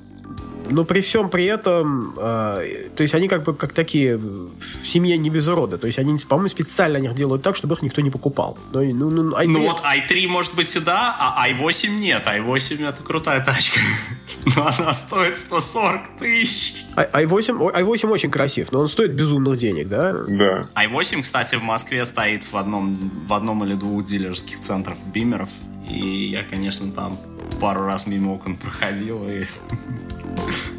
но 0.71 0.85
при 0.85 1.01
всем 1.01 1.29
при 1.29 1.45
этом, 1.45 2.15
э, 2.19 2.89
то 2.95 3.03
есть 3.03 3.15
они 3.15 3.29
как 3.29 3.45
бы 3.45 3.55
как 3.55 3.73
такие 3.73 4.17
в 4.17 4.87
семье 4.87 5.17
не 5.19 5.31
без 5.31 5.49
урода. 5.49 5.79
То 5.79 5.87
есть 5.87 5.99
они, 5.99 6.17
по-моему, 6.29 6.49
специально 6.49 6.99
них 6.99 7.15
делают 7.15 7.43
так, 7.43 7.57
чтобы 7.57 7.75
их 7.75 7.83
никто 7.83 8.01
не 8.01 8.11
покупал. 8.11 8.59
Ну, 8.73 8.83
ну, 8.95 9.11
ну, 9.11 9.37
i3... 9.37 9.47
ну 9.47 9.61
вот 9.63 9.83
i3 9.83 10.27
может 10.29 10.55
быть 10.55 10.75
и 10.77 10.81
да, 10.81 11.17
а 11.19 11.49
i8 11.49 11.89
нет. 11.99 12.27
i8 12.27 12.89
это 12.89 13.03
крутая 13.03 13.45
тачка. 13.45 13.81
Но 14.57 14.67
она 14.67 14.93
стоит 14.93 15.39
140 15.39 16.17
тысяч. 16.17 16.85
i8, 16.97 17.75
i8 17.75 18.11
очень 18.11 18.31
красив, 18.31 18.73
но 18.73 18.81
он 18.81 18.89
стоит 18.89 19.13
безумных 19.13 19.59
денег, 19.59 19.89
да? 19.89 20.13
Да. 20.13 20.67
i8, 20.75 21.23
кстати, 21.23 21.57
в 21.57 21.63
Москве 21.63 22.05
стоит 22.05 22.45
в 22.51 22.57
одном, 22.57 23.11
в 23.25 23.33
одном 23.33 23.65
или 23.65 23.75
двух 23.75 24.05
дилерских 24.05 24.61
центрах 24.61 24.97
бимеров. 25.13 25.49
И 25.89 26.27
я, 26.27 26.43
конечно, 26.43 26.91
там 26.93 27.19
пару 27.61 27.85
раз 27.85 28.07
мимо 28.07 28.33
окон 28.33 28.57
проходил 28.57 29.29
и 29.29 29.45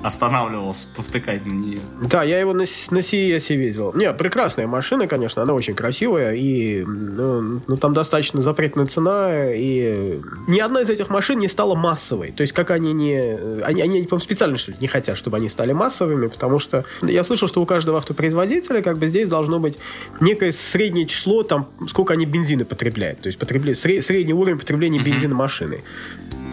останавливался 0.06 0.88
повтыкать 0.96 1.46
на 1.46 1.52
нее. 1.52 1.80
Да, 2.02 2.24
я 2.24 2.40
его 2.40 2.54
на, 2.54 2.60
на 2.60 3.00
CES 3.00 3.56
видел. 3.56 3.94
Не, 3.96 4.12
прекрасная 4.14 4.68
машина, 4.68 5.08
конечно, 5.08 5.42
она 5.42 5.54
очень 5.54 5.74
красивая, 5.74 6.34
и 6.34 6.84
ну, 6.86 7.62
ну, 7.66 7.78
там 7.78 7.94
достаточно 7.94 8.42
запретная 8.42 8.86
цена, 8.86 9.52
и 9.52 10.20
ни 10.48 10.60
одна 10.60 10.82
из 10.82 10.90
этих 10.90 11.10
машин 11.10 11.40
не 11.40 11.48
стала 11.48 11.76
массовой. 11.76 12.32
То 12.32 12.42
есть, 12.42 12.54
как 12.54 12.70
они 12.72 12.94
не... 12.94 13.64
Они, 13.64 13.82
они 13.82 14.04
по 14.04 14.20
специально, 14.20 14.58
что 14.58 14.72
ли, 14.72 14.78
не 14.80 14.88
хотят, 14.88 15.18
чтобы 15.18 15.38
они 15.38 15.50
стали 15.50 15.74
массовыми, 15.74 16.28
потому 16.28 16.60
что 16.60 16.86
я 17.02 17.24
слышал, 17.24 17.48
что 17.48 17.62
у 17.62 17.66
каждого 17.66 17.98
автопроизводителя 17.98 18.82
как 18.84 19.00
бы 19.00 19.08
здесь 19.08 19.28
должно 19.28 19.60
быть 19.60 19.78
некое 20.20 20.52
среднее 20.52 21.08
число, 21.08 21.42
там, 21.44 21.68
сколько 21.88 22.14
они 22.14 22.26
бензина 22.26 22.66
потребляют. 22.66 23.22
То 23.22 23.28
есть, 23.28 23.40
потребляют, 23.40 23.78
средний 23.80 24.34
уровень 24.34 24.60
потребления 24.60 25.00
бензина 25.00 25.34
машины. 25.34 25.84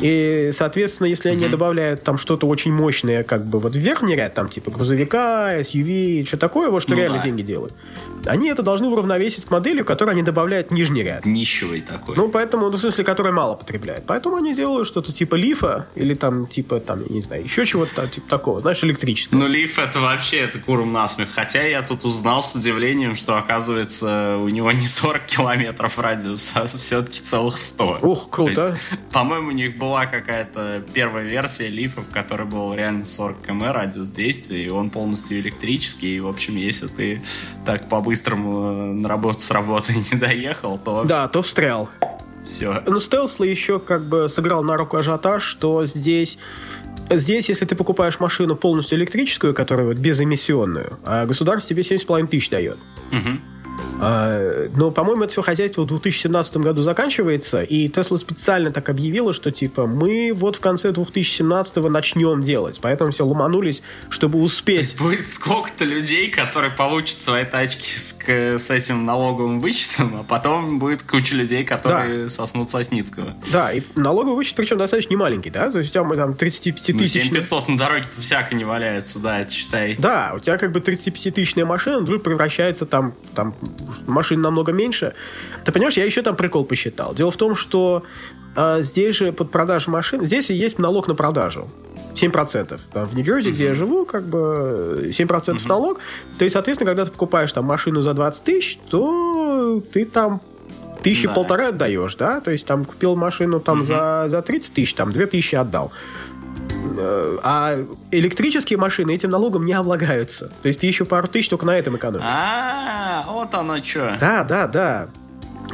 И, 0.02 0.50
соответственно, 0.52 1.06
если 1.06 1.28
они 1.28 1.49
добавляют 1.49 2.02
там 2.02 2.18
что-то 2.18 2.47
очень 2.49 2.73
мощное, 2.73 3.23
как 3.23 3.47
бы 3.47 3.61
вот 3.61 3.75
в 3.75 3.78
верхний 3.78 4.16
ряд, 4.16 4.35
там 4.35 4.49
типа 4.49 4.71
грузовика, 4.71 5.61
SUV, 5.61 6.25
что 6.25 6.37
такое, 6.37 6.71
вот 6.71 6.82
что 6.82 6.92
ну, 6.92 6.99
реально 6.99 7.18
да. 7.18 7.23
деньги 7.23 7.42
делают, 7.42 7.73
они 8.26 8.49
это 8.49 8.62
должны 8.62 8.88
уравновесить 8.88 9.44
к 9.44 9.50
модели, 9.50 9.82
которой 9.82 10.11
они 10.11 10.23
добавляют 10.23 10.71
нижний 10.71 11.02
ряд. 11.02 11.25
Нищевый 11.25 11.80
такой. 11.80 12.16
Ну, 12.16 12.28
поэтому, 12.28 12.71
ну, 12.71 12.76
в 12.76 12.80
смысле, 12.80 13.04
который 13.04 13.32
мало 13.32 13.54
потребляет. 13.54 14.04
Поэтому 14.06 14.37
они 14.37 14.54
делают 14.54 14.87
что-то 14.87 15.12
типа 15.12 15.35
лифа 15.35 15.87
или 15.94 16.14
там 16.14 16.47
типа, 16.47 16.80
там, 16.80 17.00
я 17.09 17.14
не 17.14 17.21
знаю, 17.21 17.44
еще 17.44 17.66
чего-то 17.66 18.06
типа 18.09 18.28
такого, 18.28 18.61
знаешь, 18.61 18.82
электрического. 18.85 19.38
Ну, 19.38 19.47
лиф 19.47 19.78
это 19.78 20.00
вообще, 20.00 20.38
это 20.38 20.59
куром 20.59 20.92
насмех. 20.92 21.28
Хотя 21.35 21.62
я 21.62 21.82
тут 21.82 22.04
узнал 22.04 22.42
с 22.42 22.54
удивлением, 22.54 23.16
что, 23.16 23.37
оказывается, 23.37 24.37
у 24.38 24.49
него 24.49 24.73
не 24.73 24.87
40 24.87 25.26
километров 25.26 25.99
радиус, 25.99 26.52
а 26.54 26.66
все-таки 26.66 27.21
целых 27.21 27.59
100. 27.59 27.99
Ух, 28.02 28.30
круто. 28.30 28.78
По-моему, 29.12 29.49
у 29.49 29.52
них 29.52 29.76
была 29.76 29.91
какая-то 30.06 30.82
первая 30.92 31.25
версия 31.25 31.68
лифа, 31.68 32.00
в 32.02 32.08
которой 32.08 32.46
был 32.46 32.75
реально 32.75 33.04
40 33.04 33.42
км 33.42 33.72
радиус 33.72 34.11
действия, 34.11 34.64
и 34.64 34.68
он 34.68 34.90
полностью 34.90 35.38
электрический. 35.38 36.16
И, 36.16 36.20
в 36.20 36.28
общем, 36.28 36.56
если 36.56 36.88
ты 36.88 37.22
так 37.64 37.88
по-быстрому 37.88 38.66
э, 38.66 38.92
на 38.92 39.08
работу 39.08 39.38
с 39.38 39.50
работы 39.50 39.94
не 40.12 40.18
доехал, 40.18 40.78
то... 40.78 41.04
Да, 41.04 41.28
то 41.28 41.42
встрял. 41.42 41.88
Все. 42.44 42.82
Но 42.87 42.99
Стелсла 42.99 43.44
еще 43.44 43.78
как 43.78 44.04
бы 44.04 44.28
сыграл 44.28 44.64
на 44.64 44.76
руку 44.76 44.96
ажиотаж, 44.96 45.42
что 45.42 45.87
здесь 45.87 46.38
Здесь, 47.11 47.49
если 47.49 47.66
ты 47.66 47.75
покупаешь 47.75 48.20
машину 48.20 48.56
полностью 48.56 48.99
электрическую, 48.99 49.54
которая 49.54 49.87
вот 49.87 49.96
безэмиссионную, 49.99 50.99
а 51.04 51.26
государство 51.26 51.68
тебе 51.68 51.82
7,5 51.82 52.26
тысяч 52.28 52.49
дает. 52.49 52.78
Угу. 53.11 53.38
А, 54.05 54.69
но, 54.75 54.91
по-моему, 54.91 55.23
это 55.23 55.33
все 55.33 55.43
хозяйство 55.43 55.83
в 55.83 55.87
2017 55.87 56.57
году 56.57 56.83
заканчивается, 56.83 57.62
и 57.62 57.88
Тесла 57.88 58.19
специально 58.19 58.73
так 58.73 58.88
объявила, 58.88 59.33
что, 59.33 59.52
типа, 59.52 59.87
мы 59.87 60.33
вот 60.35 60.57
в 60.57 60.61
конце 60.61 60.91
2017 60.91 61.76
начнем 61.76 62.43
делать. 62.43 62.81
Поэтому 62.83 63.12
все 63.12 63.25
ломанулись, 63.25 63.83
чтобы 64.09 64.41
успеть. 64.41 64.76
То 64.76 64.81
есть 64.81 65.00
будет 65.00 65.29
сколько-то 65.29 65.85
людей, 65.85 66.29
которые 66.31 66.73
получат 66.73 67.21
свои 67.21 67.45
тачки 67.45 67.87
с, 67.87 68.17
с 68.26 68.71
этим 68.71 69.05
налоговым 69.05 69.61
вычетом, 69.61 70.17
а 70.19 70.25
потом 70.25 70.81
будет 70.81 71.02
куча 71.02 71.37
людей, 71.37 71.62
которые 71.64 72.25
да. 72.25 72.29
соснут 72.29 72.71
Сосницкого. 72.71 73.37
Да, 73.52 73.73
и 73.73 73.83
налоговый 73.95 74.35
вычет, 74.35 74.57
причем 74.57 74.79
достаточно 74.79 75.12
немаленький, 75.12 75.52
да? 75.52 75.71
То 75.71 75.79
есть 75.79 75.91
у 75.91 75.93
тебя 75.93 76.02
мы 76.02 76.17
там 76.17 76.35
35 76.35 76.88
ну, 76.88 76.99
тысяч... 76.99 77.23
7500 77.23 77.69
на 77.69 77.79
дороге-то 77.79 78.21
всяко 78.21 78.57
не 78.57 78.64
валяется, 78.64 79.21
да, 79.21 79.38
это 79.38 79.52
считай. 79.52 79.95
Да, 79.97 80.33
у 80.35 80.41
тебя 80.41 80.59
как 80.59 80.73
бы 80.73 80.81
35-тысячная 80.81 81.64
машина 81.64 82.00
вдруг 82.00 82.25
превращается 82.25 82.85
там, 82.85 83.14
там 83.35 83.55
машин 84.07 84.40
намного 84.40 84.73
меньше. 84.73 85.14
Ты 85.64 85.73
понимаешь, 85.73 85.97
я 85.97 86.04
еще 86.04 86.23
там 86.23 86.37
прикол 86.37 86.64
посчитал. 86.64 87.14
Дело 87.14 87.31
в 87.31 87.37
том, 87.37 87.54
что 87.54 88.02
а 88.54 88.83
здесь 88.83 89.16
же 89.16 89.33
под 89.33 89.50
продажу 89.50 89.90
машин, 89.90 90.25
здесь 90.25 90.50
есть 90.50 90.78
налог 90.78 91.09
на 91.09 91.14
продажу. 91.14 91.69
7%. 92.14 92.78
Там, 92.92 93.07
в 93.07 93.14
Нью-Джерси, 93.14 93.49
uh-huh. 93.49 93.52
где 93.52 93.64
я 93.64 93.75
живу, 93.75 94.04
как 94.04 94.25
бы 94.25 95.09
7% 95.11 95.26
uh-huh. 95.26 95.69
налог. 95.69 96.00
То 96.38 96.45
есть, 96.45 96.52
соответственно, 96.52 96.90
когда 96.90 97.04
ты 97.07 97.11
покупаешь 97.11 97.52
там 97.52 97.64
машину 97.64 98.02
за 98.02 98.12
20 98.12 98.45
тысяч, 98.45 98.78
то 98.90 99.83
ты 99.92 100.04
там 100.04 100.42
тысячи 101.02 101.26
да. 101.26 101.35
полторы 101.35 101.64
отдаешь, 101.64 102.14
да? 102.16 102.40
То 102.40 102.50
есть 102.50 102.66
там 102.66 102.85
купил 102.85 103.16
машину 103.16 103.61
там 103.61 103.81
uh-huh. 103.81 104.25
за, 104.25 104.28
за 104.28 104.42
30 104.42 104.75
тысяч, 104.75 104.95
там 104.95 105.12
2 105.12 105.26
тысячи 105.26 105.54
отдал. 105.54 105.90
Э, 106.82 107.38
а 107.42 107.78
электрические 108.10 108.78
машины 108.78 109.14
этим 109.14 109.30
налогом 109.30 109.64
не 109.64 109.72
облагаются. 109.72 110.50
То 110.62 110.68
есть 110.68 110.80
ты 110.80 110.86
еще 110.86 111.04
пару 111.04 111.28
тысяч 111.28 111.48
только 111.48 111.66
на 111.66 111.76
этом 111.76 111.96
экономишь. 111.96 112.24
А, 112.26 113.24
вот 113.28 113.54
оно 113.54 113.82
что. 113.82 114.16
Да, 114.20 114.44
да, 114.44 114.66
да. 114.66 115.08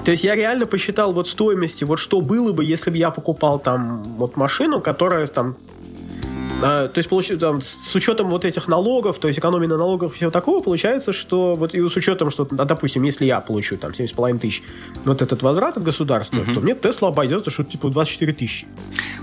То 0.04 0.10
есть 0.10 0.24
я 0.24 0.34
реально 0.34 0.66
посчитал 0.66 1.12
вот 1.12 1.28
стоимости, 1.28 1.84
вот 1.84 1.98
что 1.98 2.20
было 2.20 2.52
бы, 2.52 2.64
если 2.64 2.90
бы 2.90 2.96
я 2.96 3.10
покупал 3.10 3.58
там 3.58 4.02
вот 4.16 4.36
машину, 4.36 4.80
которая 4.80 5.26
там 5.26 5.56
а, 6.62 6.88
то 6.88 6.98
есть, 6.98 7.08
получается, 7.08 7.46
там, 7.46 7.60
с 7.60 7.94
учетом 7.94 8.28
вот 8.28 8.44
этих 8.44 8.68
налогов, 8.68 9.18
то 9.18 9.28
есть 9.28 9.38
экономии 9.38 9.66
на 9.66 9.76
налогах 9.76 10.12
и 10.12 10.14
всего 10.14 10.30
такого, 10.30 10.62
получается, 10.62 11.12
что 11.12 11.54
вот 11.54 11.74
и 11.74 11.88
с 11.88 11.96
учетом, 11.96 12.30
что, 12.30 12.44
допустим, 12.44 13.02
если 13.04 13.24
я 13.24 13.40
получу 13.40 13.76
там 13.76 13.92
7,5 13.92 14.38
тысяч 14.38 14.62
вот 15.04 15.22
этот 15.22 15.42
возврат 15.42 15.76
от 15.76 15.82
государства, 15.82 16.40
угу. 16.40 16.54
то 16.54 16.60
мне 16.60 16.74
Тесла 16.74 17.08
обойдется 17.08 17.50
что-то 17.50 17.70
типа 17.70 17.88
24 17.88 18.32
тысячи. 18.32 18.66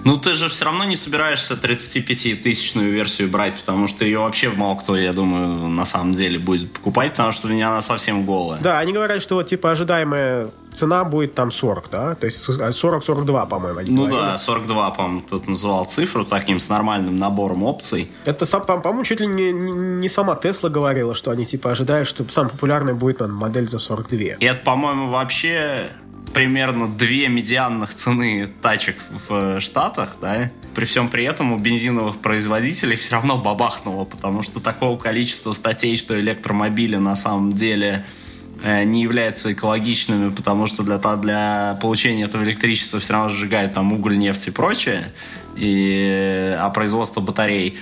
Ну, 0.03 0.17
ты 0.17 0.33
же 0.33 0.49
все 0.49 0.65
равно 0.65 0.83
не 0.83 0.95
собираешься 0.95 1.55
35-тысячную 1.55 2.91
версию 2.91 3.29
брать, 3.29 3.55
потому 3.55 3.87
что 3.87 4.05
ее 4.05 4.19
вообще 4.19 4.49
мало 4.49 4.75
кто, 4.75 4.95
я 4.95 5.13
думаю, 5.13 5.67
на 5.67 5.85
самом 5.85 6.13
деле 6.13 6.39
будет 6.39 6.71
покупать, 6.71 7.11
потому 7.11 7.31
что 7.31 7.47
у 7.47 7.51
меня 7.51 7.69
она 7.69 7.81
совсем 7.81 8.25
голая. 8.25 8.61
Да, 8.61 8.79
они 8.79 8.93
говорят, 8.93 9.21
что 9.21 9.35
вот 9.35 9.47
типа 9.47 9.71
ожидаемая 9.71 10.49
цена 10.75 11.03
будет 11.03 11.34
там 11.34 11.51
40, 11.51 11.89
да? 11.89 12.15
То 12.15 12.25
есть 12.25 12.48
40-42, 12.48 13.48
по-моему. 13.48 13.79
Ну 13.88 14.08
говорили. 14.08 14.32
да, 14.32 14.38
42, 14.38 14.91
по-моему, 14.91 15.22
кто-то 15.22 15.50
называл 15.50 15.86
цифру 15.86 16.25
таким 16.25 16.60
с 16.60 16.70
нормальным 16.70 17.15
набором 17.15 17.63
опций. 17.63 18.10
Это, 18.25 18.46
по-моему, 18.46 19.03
чуть 19.03 19.20
ли 19.20 19.27
не, 19.27 19.51
не 19.51 20.10
сама 20.10 20.36
Тесла 20.36 20.70
говорила, 20.70 21.15
что 21.15 21.32
они 21.32 21.46
типа 21.46 21.72
ожидают, 21.72 22.08
что 22.08 22.25
самая 22.29 22.51
популярная 22.51 22.94
будет 22.94 23.17
там, 23.17 23.34
модель 23.34 23.67
за 23.67 23.79
42. 23.79 24.20
И 24.39 24.46
это, 24.46 24.63
по-моему, 24.63 25.10
вообще 25.10 25.89
примерно 26.34 26.89
две 26.89 27.29
медианных 27.29 27.94
цены 27.94 28.50
тачек 28.62 28.98
в 29.29 29.62
Штатах, 29.62 30.17
да, 30.22 30.51
при 30.74 30.84
всем 30.84 31.08
при 31.08 31.24
этом 31.24 31.53
у 31.53 31.58
бензиновых 31.58 32.17
производителей 32.17 32.98
все 32.98 33.15
равно 33.15 33.38
бабахнуло, 33.38 34.03
потому 34.03 34.41
что 34.41 34.60
такого 34.60 34.98
количества 34.98 35.53
статей, 35.53 35.96
что 35.96 36.20
электромобили 36.20 36.98
на 36.98 37.15
самом 37.15 37.53
деле 37.53 38.03
Э, 38.03 38.25
не 38.65 39.03
являются 39.03 39.53
экологичными, 39.53 40.31
потому 40.31 40.65
что 40.67 40.84
для, 40.84 40.98
для 41.17 41.77
получения 41.81 42.24
этого 42.24 42.43
электричества 42.43 43.00
все 43.00 43.13
равно 43.13 43.29
сжигают 43.29 43.74
там 43.74 43.93
уголь, 43.93 44.17
нефть 44.17 44.48
и 44.48 44.51
прочее, 44.51 45.13
и, 45.55 46.55
а 46.60 46.69
производство 46.72 47.22
батарей 47.22 47.77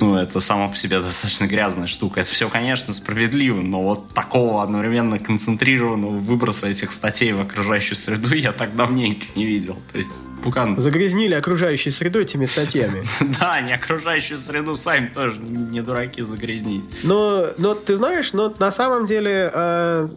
ну, 0.00 0.16
это 0.16 0.40
само 0.40 0.68
по 0.68 0.76
себе 0.76 1.00
достаточно 1.02 1.46
грязная 1.46 1.86
штука. 1.86 2.20
Это 2.20 2.30
все, 2.30 2.48
конечно, 2.48 2.92
справедливо, 2.92 3.60
но 3.60 3.82
вот 3.82 4.09
такого 4.20 4.62
одновременно 4.62 5.18
концентрированного 5.18 6.18
выброса 6.18 6.66
этих 6.66 6.92
статей 6.92 7.32
в 7.32 7.40
окружающую 7.40 7.96
среду 7.96 8.34
я 8.34 8.52
так 8.52 8.76
давненько 8.76 9.26
не 9.34 9.46
видел. 9.46 9.76
То 9.92 9.98
есть 9.98 10.10
Пукан... 10.42 10.78
Загрязнили 10.78 11.34
окружающую 11.34 11.92
среду 11.92 12.20
этими 12.20 12.46
статьями. 12.46 13.02
Да, 13.40 13.60
не 13.60 13.72
окружающую 13.72 14.38
среду 14.38 14.76
сами 14.76 15.06
тоже 15.06 15.40
не 15.40 15.82
дураки 15.82 16.22
загрязнить. 16.22 16.84
Но, 17.02 17.48
но 17.58 17.74
ты 17.74 17.96
знаешь, 17.96 18.32
но 18.32 18.54
на 18.58 18.72
самом 18.72 19.06
деле, 19.06 19.50
э, 19.52 20.08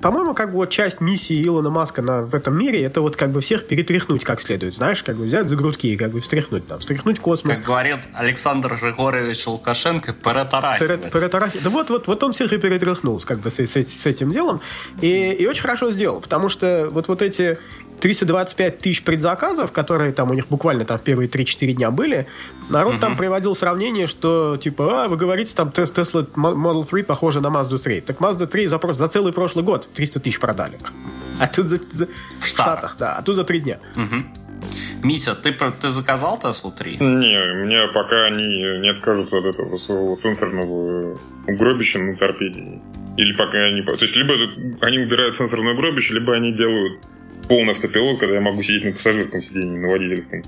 по-моему, 0.00 0.34
как 0.34 0.50
бы 0.50 0.56
вот 0.56 0.70
часть 0.70 1.00
миссии 1.00 1.46
Илона 1.46 1.70
Маска 1.70 2.02
на, 2.02 2.22
в 2.22 2.34
этом 2.34 2.56
мире, 2.56 2.82
это 2.82 3.00
вот 3.00 3.16
как 3.16 3.30
бы 3.30 3.40
всех 3.40 3.66
перетряхнуть 3.66 4.24
как 4.24 4.40
следует, 4.40 4.74
знаешь, 4.74 5.02
как 5.02 5.16
бы 5.16 5.24
взять 5.24 5.48
за 5.48 5.56
грудки 5.56 5.88
и 5.88 5.96
как 5.96 6.10
бы 6.10 6.20
встряхнуть 6.20 6.66
там, 6.66 6.78
встряхнуть 6.80 7.20
космос. 7.20 7.58
Как 7.58 7.66
говорит 7.66 8.08
Александр 8.14 8.78
Григорьевич 8.80 9.46
Лукашенко, 9.46 10.12
перетарахивать. 10.12 11.12
Перетарахивать. 11.12 11.64
Да 11.64 11.70
вот, 11.70 11.90
вот, 11.90 12.06
вот 12.06 12.22
он 12.22 12.32
всех 12.32 12.52
и 12.52 12.58
перетряхнул 12.58 13.20
как 13.20 13.40
бы 13.40 13.50
с, 13.50 13.60
с, 13.60 13.76
с 13.76 14.06
этим 14.06 14.30
делом. 14.30 14.60
И, 15.00 15.32
и 15.32 15.46
очень 15.46 15.62
хорошо 15.62 15.90
сделал, 15.90 16.20
потому 16.20 16.48
что 16.48 16.88
вот, 16.90 17.08
вот 17.08 17.22
эти 17.22 17.58
325 18.00 18.78
тысяч 18.78 19.02
предзаказов, 19.02 19.72
которые 19.72 20.12
там 20.12 20.30
у 20.30 20.34
них 20.34 20.48
буквально 20.48 20.84
там 20.84 20.98
в 20.98 21.02
первые 21.02 21.28
3-4 21.28 21.72
дня 21.72 21.90
были, 21.90 22.26
народ 22.68 22.94
uh-huh. 22.94 23.00
там 23.00 23.16
приводил 23.16 23.54
сравнение, 23.54 24.06
что 24.06 24.56
типа, 24.56 25.04
а, 25.04 25.08
вы 25.08 25.16
говорите, 25.16 25.54
там 25.54 25.68
Tesla 25.68 26.26
Model 26.34 26.88
3 26.88 27.02
похожа 27.02 27.40
на 27.40 27.48
Mazda 27.48 27.78
3. 27.78 28.00
Так 28.00 28.18
Mazda 28.18 28.46
3 28.46 28.66
за, 28.66 28.80
за 28.92 29.08
целый 29.08 29.32
прошлый 29.32 29.64
год 29.64 29.88
300 29.92 30.20
тысяч 30.20 30.40
продали. 30.40 30.78
А 31.38 31.46
тут 31.46 31.66
за, 31.66 31.78
за, 31.90 32.08
в, 32.38 32.46
Штатах. 32.46 32.96
да, 32.98 33.16
а 33.16 33.22
тут 33.22 33.36
за 33.36 33.44
3 33.44 33.60
дня. 33.60 33.78
Uh-huh. 33.94 34.24
Митя, 35.02 35.34
ты, 35.34 35.52
ты 35.52 35.88
заказал 35.88 36.38
Tesla 36.38 36.70
3? 36.76 36.98
Не, 36.98 37.64
мне 37.64 37.88
пока 37.92 38.26
они 38.26 38.44
не 38.80 38.90
откажутся 38.90 39.38
от 39.38 39.44
этого 39.46 39.78
своего 39.78 40.16
сенсорного 40.16 41.18
угробища 41.46 41.98
на 41.98 42.16
торпеде. 42.16 42.80
Или 43.16 43.36
пока 43.36 43.58
они... 43.58 43.82
То 43.82 43.92
есть, 43.94 44.16
либо 44.16 44.34
они 44.80 44.98
убирают 44.98 45.36
сенсорное 45.36 45.74
угробище, 45.74 46.14
либо 46.14 46.34
они 46.34 46.52
делают 46.52 47.00
полный 47.50 47.72
автопилот, 47.72 48.20
когда 48.20 48.36
я 48.36 48.40
могу 48.40 48.62
сидеть 48.62 48.84
на 48.84 48.92
пассажирском 48.92 49.42
сиденье, 49.42 49.80
на 49.80 49.88
водительском. 49.88 50.44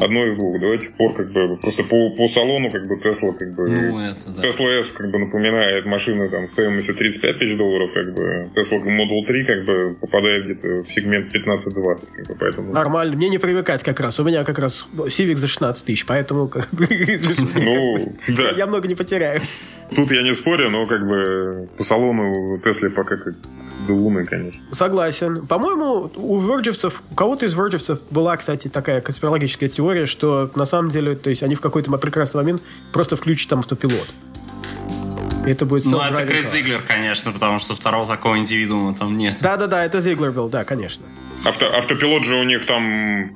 Одно 0.00 0.26
из 0.26 0.34
двух. 0.34 0.58
До 0.60 0.74
этих 0.74 0.96
пор, 0.96 1.14
как 1.14 1.30
бы, 1.30 1.56
просто 1.58 1.84
по, 1.84 2.10
по 2.16 2.26
салону, 2.26 2.72
как 2.72 2.88
бы, 2.88 2.98
Тесла, 2.98 3.32
как 3.32 3.54
бы, 3.54 3.70
ну, 3.70 4.00
это, 4.00 4.32
да. 4.34 4.48
Tesla 4.48 4.80
S, 4.80 4.92
как 4.92 5.10
бы, 5.10 5.18
напоминает 5.18 5.86
машину, 5.86 6.28
там, 6.28 6.48
стоимостью 6.48 6.96
35 6.96 7.38
тысяч 7.38 7.56
долларов, 7.56 7.90
как 7.92 8.14
бы, 8.14 8.50
Tesla 8.56 8.82
Model 8.82 9.26
3, 9.26 9.44
как 9.44 9.64
бы, 9.64 9.96
попадает 10.00 10.44
где-то 10.44 10.68
в 10.82 10.90
сегмент 10.90 11.32
15-20, 11.34 12.06
как 12.16 12.26
бы, 12.26 12.36
поэтому... 12.40 12.72
Нормально, 12.72 13.14
мне 13.14 13.28
не 13.28 13.38
привыкать 13.38 13.84
как 13.84 14.00
раз. 14.00 14.18
У 14.18 14.24
меня 14.24 14.42
как 14.42 14.58
раз 14.58 14.88
Civic 14.92 15.36
за 15.36 15.46
16 15.46 15.84
тысяч, 15.84 16.04
поэтому, 16.06 16.50
ну, 16.72 18.16
да. 18.28 18.50
Я 18.56 18.66
много 18.66 18.88
не 18.88 18.94
потеряю. 18.96 19.40
Тут 19.94 20.10
я 20.10 20.22
не 20.22 20.34
спорю, 20.34 20.70
но, 20.70 20.86
как 20.86 21.06
бы, 21.06 21.68
по 21.76 21.84
салону 21.84 22.58
Тесле 22.58 22.90
пока 22.90 23.18
как 23.18 23.34
Дуны, 23.90 24.24
конечно. 24.24 24.60
Согласен. 24.72 25.46
По-моему, 25.46 26.10
у 26.16 26.38
верджевцев, 26.38 27.02
у 27.10 27.14
кого-то 27.14 27.46
из 27.46 27.54
верджевцев 27.54 28.00
была, 28.10 28.36
кстати, 28.36 28.68
такая 28.68 29.00
конспирологическая 29.00 29.68
теория, 29.68 30.06
что 30.06 30.50
на 30.54 30.64
самом 30.64 30.90
деле, 30.90 31.16
то 31.16 31.30
есть 31.30 31.42
они 31.42 31.54
в 31.54 31.60
какой-то 31.60 31.90
прекрасный 31.98 32.38
момент 32.38 32.62
просто 32.92 33.16
включат 33.16 33.50
там 33.50 33.60
автопилот. 33.60 34.08
И 35.46 35.50
это 35.50 35.64
будет 35.64 35.86
Ну, 35.86 36.00
это 36.00 36.26
Крис 36.26 36.52
Зиглер, 36.52 36.82
конечно, 36.82 37.32
потому 37.32 37.58
что 37.58 37.74
второго 37.74 38.06
такого 38.06 38.38
индивидуума 38.38 38.94
там 38.94 39.16
нет. 39.16 39.36
Да-да-да, 39.40 39.84
это 39.84 40.00
Зиглер 40.00 40.32
был, 40.32 40.48
да, 40.48 40.64
конечно. 40.64 41.06
Авто, 41.46 41.66
автопилот 41.74 42.24
же 42.24 42.36
у 42.36 42.44
них 42.44 42.66
там 42.66 43.30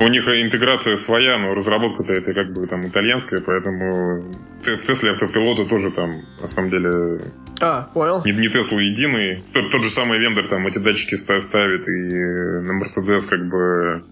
у 0.00 0.08
них 0.08 0.28
интеграция 0.28 0.96
своя, 0.96 1.38
но 1.38 1.54
разработка-то 1.54 2.12
это 2.12 2.34
как 2.34 2.52
бы 2.52 2.66
там 2.66 2.86
итальянская, 2.86 3.40
поэтому 3.40 4.22
в 4.62 4.86
Тесле 4.86 5.12
автопилоты 5.12 5.66
тоже 5.66 5.90
там, 5.90 6.12
на 6.40 6.48
самом 6.48 6.70
деле, 6.70 7.20
а, 7.60 7.88
понял. 7.94 8.22
Не, 8.24 8.32
не 8.32 8.48
Тесла 8.48 8.80
единый. 8.80 9.42
Тот, 9.52 9.70
тот 9.70 9.82
же 9.82 9.90
самый 9.90 10.18
вендор 10.18 10.48
там 10.48 10.66
эти 10.66 10.78
датчики 10.78 11.14
ставит, 11.14 11.88
и 11.88 12.66
на 12.66 12.72
Мерседес 12.74 13.26
как 13.26 13.48
бы 13.48 14.02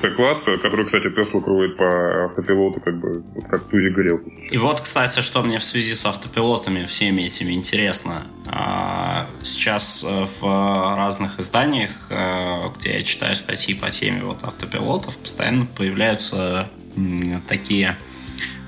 C-класс, 0.00 0.42
который, 0.42 0.86
кстати, 0.86 1.10
Тесла 1.10 1.40
кроет 1.40 1.76
по 1.76 2.24
автопилоту, 2.24 2.80
как 2.80 2.98
бы, 2.98 3.22
как 3.48 3.62
Тузи 3.64 3.88
говорил. 3.88 4.18
И 4.50 4.58
вот, 4.58 4.80
кстати, 4.80 5.20
что 5.20 5.42
мне 5.42 5.58
в 5.58 5.64
связи 5.64 5.94
с 5.94 6.06
автопилотами 6.06 6.84
всеми 6.84 7.22
этими 7.22 7.52
интересно. 7.52 8.22
А, 8.46 9.26
сейчас 9.42 10.04
э, 10.04 10.26
в 10.40 10.96
разных 10.96 11.38
изданиях, 11.40 11.90
э, 12.10 12.68
где 12.78 12.98
я 12.98 13.02
читаю 13.02 13.34
статьи 13.34 13.74
по 13.74 13.90
теме 13.90 14.22
вот 14.22 14.42
автопилотов, 14.42 15.16
постоянно 15.18 15.66
появляются 15.66 16.68
такие 17.46 17.96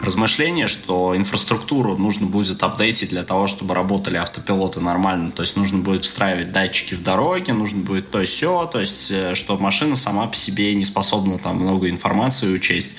размышление, 0.02 0.68
что 0.68 1.16
инфраструктуру 1.16 1.96
нужно 1.96 2.26
будет 2.26 2.62
апдейтить 2.62 3.10
для 3.10 3.22
того, 3.22 3.46
чтобы 3.46 3.74
работали 3.74 4.16
автопилоты 4.16 4.80
нормально. 4.80 5.30
То 5.30 5.42
есть 5.42 5.56
нужно 5.56 5.78
будет 5.78 6.04
встраивать 6.04 6.52
датчики 6.52 6.94
в 6.94 7.02
дороге, 7.02 7.52
нужно 7.52 7.82
будет 7.82 8.10
то 8.10 8.24
все, 8.24 8.66
то 8.66 8.80
есть 8.80 9.10
э, 9.10 9.34
что 9.34 9.56
машина 9.58 9.96
сама 9.96 10.26
по 10.26 10.36
себе 10.36 10.74
не 10.74 10.84
способна 10.84 11.38
там 11.38 11.56
много 11.56 11.88
информации 11.88 12.52
учесть, 12.52 12.96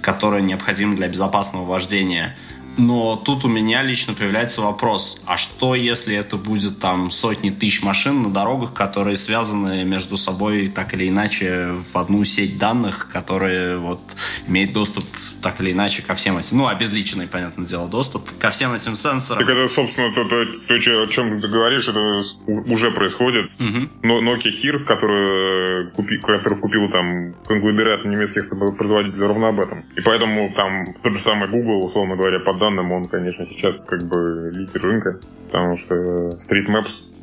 которая 0.00 0.42
необходима 0.42 0.94
для 0.96 1.08
безопасного 1.08 1.64
вождения. 1.64 2.36
Но 2.76 3.14
тут 3.14 3.44
у 3.44 3.48
меня 3.48 3.82
лично 3.82 4.14
появляется 4.14 4.60
вопрос, 4.60 5.22
а 5.26 5.36
что 5.36 5.76
если 5.76 6.16
это 6.16 6.36
будет 6.36 6.80
там 6.80 7.10
сотни 7.10 7.50
тысяч 7.50 7.82
машин 7.82 8.22
на 8.22 8.30
дорогах, 8.30 8.74
которые 8.74 9.16
связаны 9.16 9.84
между 9.84 10.16
собой 10.16 10.66
так 10.66 10.92
или 10.94 11.08
иначе 11.08 11.68
в 11.72 11.96
одну 11.96 12.24
сеть 12.24 12.58
данных, 12.58 13.08
которые 13.12 13.78
вот 13.78 14.16
имеют 14.48 14.72
доступ 14.72 15.04
так 15.44 15.60
или 15.60 15.72
иначе 15.72 16.02
ко 16.02 16.14
всем 16.14 16.38
этим, 16.38 16.56
ну, 16.56 16.66
обезличенный, 16.68 17.28
понятное 17.28 17.66
дело, 17.66 17.86
доступ 17.88 18.30
ко 18.40 18.48
всем 18.48 18.72
этим 18.72 18.94
сенсорам. 18.94 19.44
Так 19.44 19.54
это, 19.54 19.68
собственно, 19.68 20.10
то, 20.14 20.24
то, 20.24 20.46
то 20.46 20.74
о 20.74 21.06
чем 21.06 21.40
ты 21.40 21.48
говоришь, 21.48 21.86
это 21.86 22.22
уже 22.46 22.90
происходит. 22.90 23.50
Угу. 23.60 23.88
Но 24.02 24.22
Nokia 24.22 24.50
Hir, 24.50 24.84
который, 24.84 25.90
купи, 25.90 26.18
который 26.18 26.58
купил 26.58 26.88
там 26.88 27.34
конгломерат 27.46 28.06
немецких 28.06 28.48
производителей, 28.78 29.26
ровно 29.26 29.48
об 29.48 29.60
этом. 29.60 29.84
И 29.96 30.00
поэтому 30.00 30.50
там 30.56 30.94
тот 31.02 31.12
же 31.12 31.18
самый 31.18 31.48
Google, 31.48 31.84
условно 31.84 32.16
говоря, 32.16 32.40
по 32.40 32.54
данным, 32.54 32.92
он, 32.92 33.06
конечно, 33.08 33.44
сейчас 33.44 33.84
как 33.84 34.02
бы 34.08 34.50
лидер 34.50 34.80
рынка, 34.80 35.20
потому 35.46 35.76
что 35.76 35.94
Street 35.94 36.68
Maps 36.68 37.13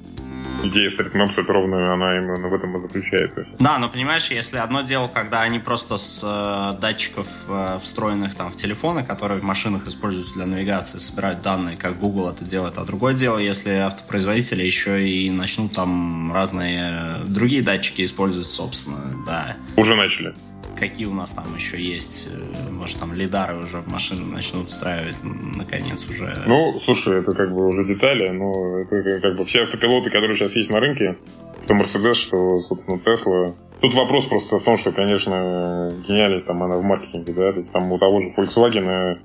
идея 0.64 0.90
Street 0.90 1.14
Maps, 1.14 1.34
это 1.38 1.52
ровно 1.54 1.94
она 1.94 2.18
именно 2.18 2.48
в 2.48 2.54
этом 2.54 2.76
и 2.78 2.82
заключается. 2.82 3.46
Да, 3.60 3.78
но 3.78 3.90
понимаешь, 3.90 4.30
если 4.32 4.58
одно 4.58 4.82
дело, 4.82 5.08
когда 5.08 5.42
они 5.42 5.60
просто 5.60 5.98
с 5.98 6.22
э, 6.24 6.80
датчиков, 6.80 7.28
э, 7.50 7.80
встроенных 7.82 8.36
там 8.36 8.52
в 8.52 8.56
телефоны, 8.56 9.04
которые 9.04 9.40
в 9.40 9.44
машинах 9.44 9.88
используются 9.88 10.36
для 10.36 10.46
навигации, 10.46 10.98
собирают 10.98 11.42
данные, 11.42 11.78
как 11.78 12.00
Google 12.00 12.30
это 12.30 12.46
делает, 12.46 12.78
а 12.78 12.86
другое 12.86 13.14
дело, 13.14 13.38
если 13.38 13.72
автопроизводители 13.72 14.64
еще 14.64 15.08
и 15.08 15.30
начнут 15.32 15.74
там 15.74 16.34
разные 16.34 17.18
другие 17.26 17.62
датчики 17.62 18.04
использовать, 18.04 18.48
собственно, 18.48 19.24
да. 19.26 19.58
Уже 19.76 19.96
начали 19.96 20.34
какие 20.82 21.06
у 21.06 21.14
нас 21.14 21.32
там 21.32 21.46
еще 21.56 21.80
есть. 21.80 22.30
Э, 22.34 22.72
может, 22.72 23.00
там 23.00 23.14
лидары 23.14 23.56
уже 23.56 23.78
в 23.78 23.88
машины 23.88 24.26
начнут 24.26 24.66
устраивать, 24.66 25.16
наконец, 25.24 26.10
уже. 26.10 26.28
Ну, 26.48 26.80
слушай, 26.84 27.20
это 27.20 27.34
как 27.34 27.54
бы 27.54 27.68
уже 27.68 27.86
детали, 27.86 28.30
но 28.30 28.80
это 28.80 29.22
как 29.22 29.38
бы 29.38 29.46
все 29.46 29.62
автопилоты, 29.62 30.10
которые 30.10 30.36
сейчас 30.36 30.56
есть 30.56 30.72
на 30.72 30.80
рынке, 30.80 31.18
что 31.66 31.76
Mercedes, 31.76 32.16
что, 32.16 32.60
собственно, 32.62 32.96
Tesla. 32.96 33.54
Тут 33.80 33.94
вопрос 33.94 34.26
просто 34.26 34.58
в 34.58 34.64
том, 34.64 34.78
что, 34.78 34.92
конечно, 34.92 35.94
гениальность 36.08 36.48
там 36.48 36.62
она 36.64 36.78
в 36.78 36.84
маркетинге, 36.84 37.34
да, 37.34 37.52
то 37.52 37.60
есть 37.60 37.72
там 37.72 37.92
у 37.92 37.98
того 37.98 38.22
же 38.22 38.34
Volkswagen 38.36 39.20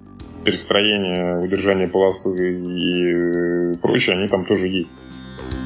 перестроение, 0.45 1.39
удержание 1.41 1.89
полосы 1.89 2.31
и 2.31 3.77
прочее, 3.79 4.17
они 4.17 4.29
там 4.29 4.45
тоже 4.45 4.69
есть. 4.69 4.91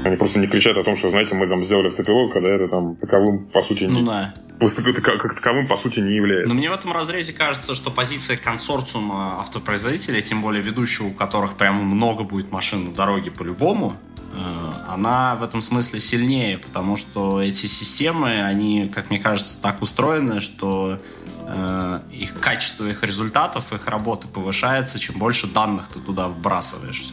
Они 0.04 0.16
просто 0.16 0.38
не 0.38 0.46
кричат 0.46 0.76
о 0.78 0.84
том, 0.84 0.96
что, 0.96 1.10
знаете, 1.10 1.34
мы 1.34 1.46
там 1.48 1.64
сделали 1.64 1.88
автопилот, 1.88 2.32
когда 2.32 2.48
это 2.48 2.68
там 2.68 2.96
таковым, 2.96 3.46
по 3.52 3.60
сути, 3.60 3.84
ну, 3.84 4.00
не... 4.00 4.06
да 4.06 4.34
как 4.60 5.34
таковым, 5.34 5.66
по 5.66 5.76
сути, 5.76 6.00
не 6.00 6.14
является. 6.14 6.48
Но 6.48 6.54
мне 6.54 6.70
в 6.70 6.72
этом 6.72 6.92
разрезе 6.92 7.32
кажется, 7.32 7.74
что 7.74 7.90
позиция 7.90 8.36
консорциума 8.36 9.40
автопроизводителей, 9.40 10.20
тем 10.22 10.42
более 10.42 10.62
ведущего, 10.62 11.06
у 11.06 11.12
которых 11.12 11.54
прямо 11.54 11.82
много 11.82 12.24
будет 12.24 12.52
машин 12.52 12.84
на 12.84 12.90
дороге 12.92 13.30
по-любому, 13.30 13.96
э, 14.32 14.72
она 14.88 15.36
в 15.36 15.42
этом 15.42 15.62
смысле 15.62 16.00
сильнее, 16.00 16.58
потому 16.58 16.96
что 16.96 17.40
эти 17.40 17.66
системы, 17.66 18.42
они, 18.42 18.88
как 18.88 19.10
мне 19.10 19.18
кажется, 19.18 19.60
так 19.60 19.80
устроены, 19.82 20.40
что 20.40 20.98
э, 21.46 22.00
их 22.12 22.38
качество 22.38 22.84
их 22.84 23.02
результатов, 23.02 23.72
их 23.72 23.88
работы 23.88 24.28
повышается, 24.28 24.98
чем 24.98 25.18
больше 25.18 25.46
данных 25.46 25.88
ты 25.88 26.00
туда 26.00 26.28
вбрасываешь. 26.28 27.10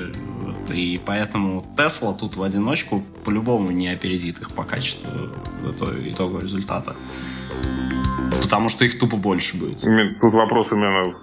И 0.73 0.99
поэтому 1.05 1.65
Tesla 1.77 2.17
тут 2.17 2.36
в 2.36 2.43
одиночку 2.43 3.01
по-любому 3.23 3.71
не 3.71 3.88
опередит 3.88 4.39
их 4.39 4.51
по 4.51 4.63
качеству 4.63 5.10
итогового 6.05 6.41
результата. 6.41 6.95
Потому 8.41 8.69
что 8.69 8.86
их 8.86 8.97
тупо 8.97 9.17
больше 9.17 9.57
будет. 9.57 9.81
Тут 10.21 10.33
вопрос 10.33 10.71
именно 10.71 11.13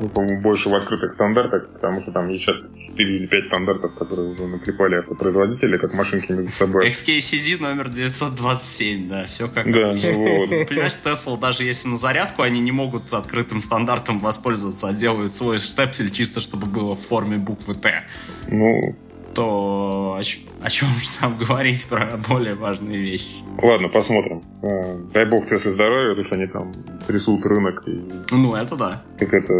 ну, 0.00 0.40
больше 0.40 0.68
в 0.68 0.74
открытых 0.74 1.12
стандартах, 1.12 1.68
потому 1.74 2.00
что 2.00 2.12
там 2.12 2.28
есть 2.28 2.44
сейчас 2.44 2.56
4 2.88 3.16
или 3.16 3.26
5 3.26 3.44
стандартов, 3.46 3.94
которые 3.94 4.30
уже 4.30 4.46
наклепали 4.46 4.96
автопроизводители, 4.96 5.76
как 5.78 5.94
машинки 5.94 6.32
между 6.32 6.50
собой. 6.50 6.88
XKCD 6.88 7.60
номер 7.60 7.88
927, 7.88 9.08
да, 9.08 9.24
все 9.26 9.48
как 9.48 9.70
Да, 9.70 9.92
вот. 9.92 10.48
Понимаешь, 10.68 10.98
Tesla, 11.04 11.38
даже 11.38 11.64
если 11.64 11.88
на 11.88 11.96
зарядку, 11.96 12.42
они 12.42 12.60
не 12.60 12.72
могут 12.72 13.12
открытым 13.12 13.60
стандартом 13.60 14.18
воспользоваться, 14.20 14.88
а 14.88 14.92
делают 14.92 15.32
свой 15.32 15.58
штепсель 15.58 16.10
чисто, 16.10 16.40
чтобы 16.40 16.66
было 16.66 16.94
в 16.94 17.00
форме 17.00 17.38
буквы 17.38 17.74
Т. 17.74 18.04
Ну, 18.48 18.96
то 19.34 20.18
о, 20.18 20.20
о 20.20 20.70
чем 20.70 20.88
же 20.88 21.18
там 21.20 21.36
говорить 21.38 21.86
про 21.88 22.18
более 22.28 22.54
важные 22.54 22.98
вещи? 22.98 23.42
Ладно, 23.62 23.88
посмотрим. 23.88 24.42
А, 24.62 24.96
дай 25.12 25.24
бог 25.24 25.48
Тесле 25.48 25.70
здоровья, 25.70 26.10
потому 26.10 26.24
что 26.24 26.34
они 26.36 26.46
там 26.46 26.72
трясут 27.06 27.44
рынок. 27.46 27.82
И... 27.86 28.00
Ну, 28.30 28.54
это 28.54 28.76
да. 28.76 29.02
Как 29.18 29.32
это, 29.32 29.52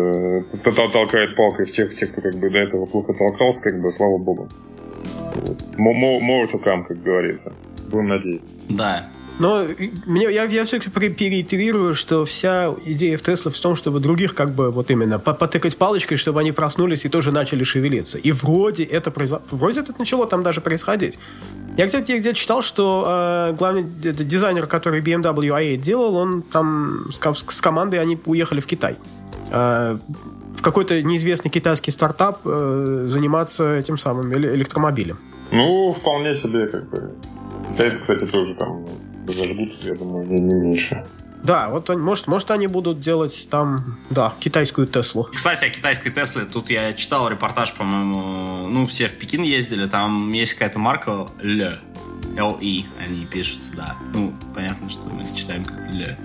это 0.52 0.88
толкает 0.88 1.37
палкой 1.37 1.66
тех, 1.66 1.94
тех, 1.96 2.12
кто 2.12 2.20
как 2.20 2.35
бы 2.37 2.50
до 2.50 2.58
этого 2.58 2.87
плохо 2.87 3.12
толкался, 3.14 3.62
как 3.62 3.80
бы, 3.80 3.90
слава 3.90 4.18
богу. 4.18 4.48
Вот. 5.35 5.58
More 5.78 6.46
to 6.50 6.62
come, 6.62 6.85
как 6.85 7.02
говорится. 7.02 7.52
Будем 7.90 8.08
надеяться. 8.08 8.50
Да. 8.68 9.08
Но 9.38 9.66
мне, 10.07 10.33
я, 10.33 10.45
я 10.45 10.64
все-таки 10.64 10.90
переитерирую, 10.90 11.95
что 11.95 12.25
вся 12.25 12.75
идея 12.85 13.16
в 13.16 13.23
Тесле 13.23 13.51
в 13.51 13.59
том, 13.59 13.75
чтобы 13.75 14.01
других 14.01 14.35
как 14.35 14.51
бы 14.51 14.71
вот 14.71 14.90
именно 14.90 15.18
потыкать 15.18 15.77
палочкой, 15.77 16.16
чтобы 16.16 16.40
они 16.40 16.53
проснулись 16.53 17.05
и 17.05 17.09
тоже 17.09 17.33
начали 17.33 17.64
шевелиться. 17.64 18.18
И 18.18 18.31
вроде 18.33 18.85
это 18.85 19.11
произошло, 19.11 19.45
вроде 19.51 19.81
это 19.81 19.95
начало 19.99 20.27
там 20.27 20.42
даже 20.42 20.61
происходить. 20.61 21.18
Я 21.77 21.87
где-то 21.87 22.18
где 22.18 22.35
читал, 22.35 22.62
что 22.62 23.49
э, 23.51 23.57
главный 23.57 23.83
дизайнер, 23.85 24.66
который 24.66 25.01
BMW 25.01 25.49
i8 25.49 25.77
делал, 25.79 26.16
он 26.16 26.42
там 26.42 27.07
с, 27.11 27.18
с 27.18 27.61
командой 27.61 28.01
они 28.01 28.18
уехали 28.27 28.61
в 28.61 28.66
Китай. 28.66 28.97
Э, 29.51 29.97
в 30.57 30.62
какой-то 30.62 31.03
неизвестный 31.03 31.51
китайский 31.51 31.90
стартап 31.90 32.40
э, 32.45 33.05
заниматься 33.09 33.75
этим 33.75 33.97
самым 33.97 34.33
электромобилем. 34.35 35.18
Ну, 35.51 35.92
вполне 35.92 36.37
себе, 36.37 36.68
как 36.68 36.88
бы. 36.90 37.11
Китайцы, 37.73 37.97
кстати, 37.97 38.25
тоже 38.27 38.55
там 38.55 38.87
зажгут, 39.26 39.70
я 39.85 39.94
думаю, 39.94 40.26
не, 40.26 40.40
не 40.40 40.54
меньше. 40.54 41.04
Да, 41.42 41.70
вот 41.70 41.88
может, 41.88 42.28
может 42.28 42.50
они 42.52 42.68
будут 42.68 43.00
делать 43.00 43.48
там, 43.50 43.98
да, 44.11 44.32
китайскую 44.38 44.87
Теслу. 44.87 45.28
Кстати, 45.32 45.64
о 45.64 45.70
китайской 45.70 46.11
Тесле, 46.11 46.44
тут 46.44 46.70
я 46.70 46.92
читал 46.92 47.28
репортаж, 47.28 47.72
по-моему, 47.74 48.68
ну, 48.68 48.87
все 48.87 49.08
в 49.08 49.14
Пекин 49.14 49.42
ездили, 49.42 49.87
там 49.87 50.32
есть 50.32 50.54
какая-то 50.54 50.78
марка 50.78 51.26
L. 51.42 51.78
L-E, 52.37 52.85
они 53.05 53.27
пишутся, 53.27 53.77
да. 53.77 53.97
Ну, 54.12 54.35
понятно, 54.55 54.88
что 54.88 55.09
мы 55.09 55.23
их 55.23 55.35
читаем 55.35 55.64
как 55.64 55.79
L. 55.79 56.16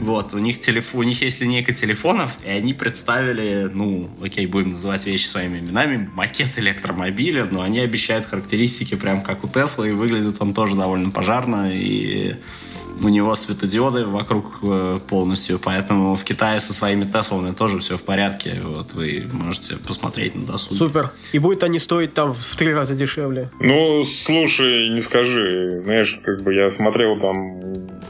Вот, 0.00 0.34
у 0.34 0.38
них, 0.38 0.60
телефон, 0.60 1.00
у 1.00 1.02
них 1.04 1.20
есть 1.22 1.40
линейка 1.40 1.72
телефонов, 1.74 2.38
и 2.44 2.48
они 2.48 2.74
представили, 2.74 3.70
ну, 3.72 4.08
окей, 4.22 4.46
будем 4.46 4.70
называть 4.70 5.06
вещи 5.06 5.26
своими 5.26 5.58
именами, 5.58 6.08
макет 6.14 6.58
электромобиля, 6.58 7.46
но 7.46 7.62
они 7.62 7.80
обещают 7.80 8.26
характеристики 8.26 8.94
прям 8.94 9.22
как 9.22 9.44
у 9.44 9.48
Тесла, 9.48 9.84
и 9.84 9.92
выглядит 9.92 10.36
он 10.40 10.54
тоже 10.54 10.76
довольно 10.76 11.10
пожарно, 11.10 11.70
и 11.72 12.36
у 13.02 13.08
него 13.08 13.34
светодиоды 13.34 14.06
вокруг 14.06 14.58
э, 14.62 14.98
полностью, 15.08 15.58
поэтому 15.58 16.16
в 16.16 16.24
Китае 16.24 16.60
со 16.60 16.72
своими 16.72 17.04
Теслами 17.04 17.52
тоже 17.52 17.78
все 17.78 17.96
в 17.96 18.02
порядке. 18.02 18.60
Вот 18.62 18.94
вы 18.94 19.28
можете 19.32 19.76
посмотреть 19.76 20.34
на 20.34 20.46
досуге. 20.46 20.78
Супер. 20.78 21.10
И 21.32 21.38
будет 21.38 21.62
они 21.62 21.78
стоить 21.78 22.14
там 22.14 22.32
в 22.32 22.56
три 22.56 22.72
раза 22.72 22.94
дешевле. 22.94 23.50
Ну, 23.60 24.04
слушай, 24.04 24.88
не 24.90 25.00
скажи. 25.00 25.82
Знаешь, 25.84 26.20
как 26.24 26.42
бы 26.42 26.54
я 26.54 26.70
смотрел 26.70 27.18
там... 27.18 27.60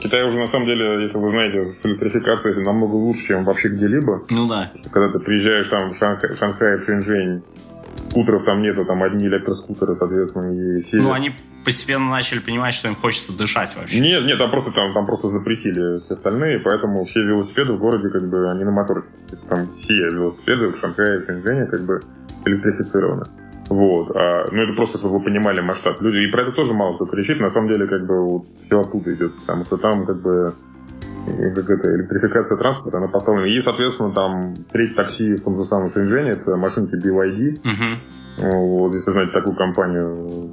Китай 0.00 0.22
уже, 0.24 0.38
на 0.38 0.46
самом 0.46 0.66
деле, 0.66 1.02
если 1.02 1.18
вы 1.18 1.30
знаете, 1.30 1.64
с 1.64 1.84
электрификацией 1.86 2.62
намного 2.62 2.94
лучше, 2.94 3.26
чем 3.28 3.44
вообще 3.44 3.68
где-либо. 3.68 4.24
Ну 4.30 4.46
да. 4.46 4.70
Когда 4.92 5.10
ты 5.10 5.18
приезжаешь 5.18 5.68
там 5.68 5.90
в 5.90 5.96
Шанхай, 5.96 6.34
в 6.34 6.38
Шанхай 6.38 6.76
в 6.76 6.84
Шэньчжэнь, 6.84 7.42
скутеров 8.16 8.44
там 8.44 8.62
нету, 8.62 8.84
там 8.84 9.02
одни 9.02 9.26
электроскутеры, 9.26 9.94
соответственно, 9.94 10.52
и 10.52 10.82
все. 10.82 10.96
Ну, 10.96 11.12
они 11.12 11.32
постепенно 11.64 12.08
начали 12.10 12.38
понимать, 12.38 12.74
что 12.74 12.88
им 12.88 12.94
хочется 12.94 13.36
дышать 13.36 13.76
вообще. 13.76 14.00
Нет, 14.00 14.24
нет, 14.24 14.38
там 14.38 14.50
просто 14.50 14.72
там, 14.72 14.94
там 14.94 15.04
просто 15.04 15.28
запретили 15.28 15.98
все 15.98 16.14
остальные, 16.14 16.60
поэтому 16.60 17.04
все 17.04 17.22
велосипеды 17.22 17.72
в 17.72 17.78
городе 17.78 18.08
как 18.08 18.28
бы 18.30 18.50
они 18.50 18.64
на 18.64 18.86
есть 19.30 19.48
там 19.48 19.68
все 19.74 19.94
велосипеды 19.94 20.68
в 20.68 20.76
Шанхае 20.78 21.20
и 21.20 21.26
Шэньчжэне 21.26 21.66
как 21.66 21.84
бы 21.84 22.02
электрифицированы. 22.46 23.26
Вот. 23.68 24.16
А, 24.16 24.48
ну, 24.52 24.62
это 24.62 24.72
просто, 24.74 24.98
чтобы 24.98 25.18
вы 25.18 25.24
понимали 25.24 25.60
масштаб. 25.60 26.00
Люди, 26.00 26.18
и 26.18 26.30
про 26.30 26.42
это 26.42 26.52
тоже 26.52 26.72
мало 26.72 26.94
кто 26.94 27.06
кричит. 27.06 27.40
На 27.40 27.50
самом 27.50 27.68
деле, 27.68 27.88
как 27.88 28.06
бы, 28.06 28.24
вот, 28.24 28.46
все 28.64 28.80
оттуда 28.80 29.12
идет. 29.12 29.34
Потому 29.40 29.64
что 29.64 29.76
там, 29.76 30.06
как 30.06 30.22
бы, 30.22 30.54
как 31.26 31.70
это, 31.70 31.94
электрификация 31.96 32.56
транспорта, 32.56 32.98
она 32.98 33.08
поставлена. 33.08 33.46
И, 33.46 33.60
соответственно, 33.60 34.12
там 34.12 34.54
треть 34.70 34.94
такси 34.94 35.34
в 35.36 35.42
том 35.42 35.56
же 35.56 35.64
самом 35.64 35.90
Шэньчжэне, 35.90 36.30
это 36.30 36.56
машинки 36.56 36.94
BYD. 36.94 37.60
Угу. 37.60 38.48
Вот, 38.48 38.92
если 38.94 39.12
знаете 39.12 39.32
такую 39.32 39.56
компанию, 39.56 40.50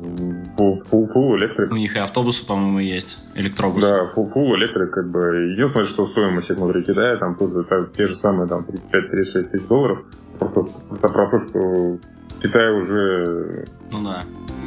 Full, 0.58 1.36
Electric. 1.38 1.68
У 1.72 1.76
них 1.76 1.96
и 1.96 2.00
автобусы, 2.00 2.46
по-моему, 2.46 2.80
есть, 2.80 3.20
электробусы. 3.36 3.88
Да, 3.88 4.06
Full, 4.06 4.28
full 4.34 4.54
Electric, 4.56 4.88
как 4.88 5.10
бы, 5.10 5.52
единственное, 5.52 5.86
что 5.86 6.06
стоимость 6.06 6.50
их 6.50 6.58
внутри 6.58 6.84
Китая, 6.84 7.18
там 7.18 7.36
тоже 7.36 7.66
те 7.96 8.08
же 8.08 8.16
самые, 8.16 8.48
там, 8.48 8.66
35-36 8.66 9.50
тысяч 9.50 9.68
долларов. 9.68 10.00
Просто 10.40 10.68
это 10.92 11.10
про 11.10 11.30
то, 11.30 11.40
что 11.40 11.98
Китай 12.42 12.74
уже 12.74 13.68
ну, 13.92 14.04
да. 14.04 14.24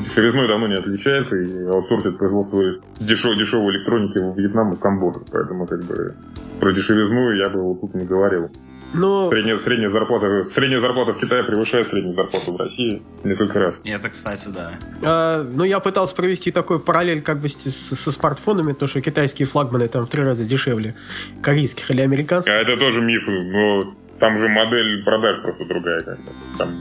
Дешевизной 0.06 0.48
давно 0.48 0.68
не 0.68 0.76
отличается 0.76 1.36
и 1.36 1.64
аутсорсит 1.64 2.18
производство 2.18 2.62
дешевой, 3.00 3.36
дешевой 3.36 3.74
электроники 3.74 4.18
в 4.18 4.38
Вьетнам 4.38 4.72
и 4.72 4.76
в 4.76 4.80
Камбоджу. 4.80 5.24
Поэтому 5.30 5.66
как 5.66 5.84
бы 5.84 6.14
про 6.60 6.72
дешевизну 6.72 7.32
я 7.32 7.48
бы 7.50 7.62
вот 7.62 7.80
тут 7.80 7.94
не 7.94 8.04
говорил. 8.04 8.50
Но... 8.94 9.28
Средняя, 9.30 9.58
средняя, 9.58 9.90
зарплата, 9.90 10.44
средняя 10.44 10.80
зарплата 10.80 11.12
в 11.12 11.18
Китае 11.18 11.42
превышает 11.44 11.86
среднюю 11.86 12.14
зарплату 12.14 12.52
в 12.52 12.56
России 12.56 13.02
несколько 13.24 13.58
раз. 13.58 13.82
Это, 13.84 14.08
кстати, 14.08 14.48
да. 14.54 14.70
А, 15.02 15.42
ну, 15.42 15.64
я 15.64 15.80
пытался 15.80 16.14
провести 16.14 16.52
такой 16.52 16.78
параллель 16.78 17.20
как 17.20 17.40
бы 17.40 17.48
с, 17.48 17.56
со 17.56 18.12
смартфонами, 18.12 18.72
то, 18.72 18.86
что 18.86 19.00
китайские 19.00 19.46
флагманы 19.46 19.88
там 19.88 20.06
в 20.06 20.08
три 20.08 20.22
раза 20.22 20.44
дешевле 20.44 20.94
корейских 21.42 21.90
или 21.90 22.00
американских. 22.00 22.52
А 22.52 22.56
это 22.56 22.76
тоже 22.76 23.02
миф, 23.02 23.24
но 23.26 23.92
там 24.20 24.38
же 24.38 24.48
модель 24.48 25.04
продаж 25.04 25.42
просто 25.42 25.66
другая. 25.66 26.02
Как 26.02 26.18
бы. 26.18 26.32
Там 26.56 26.80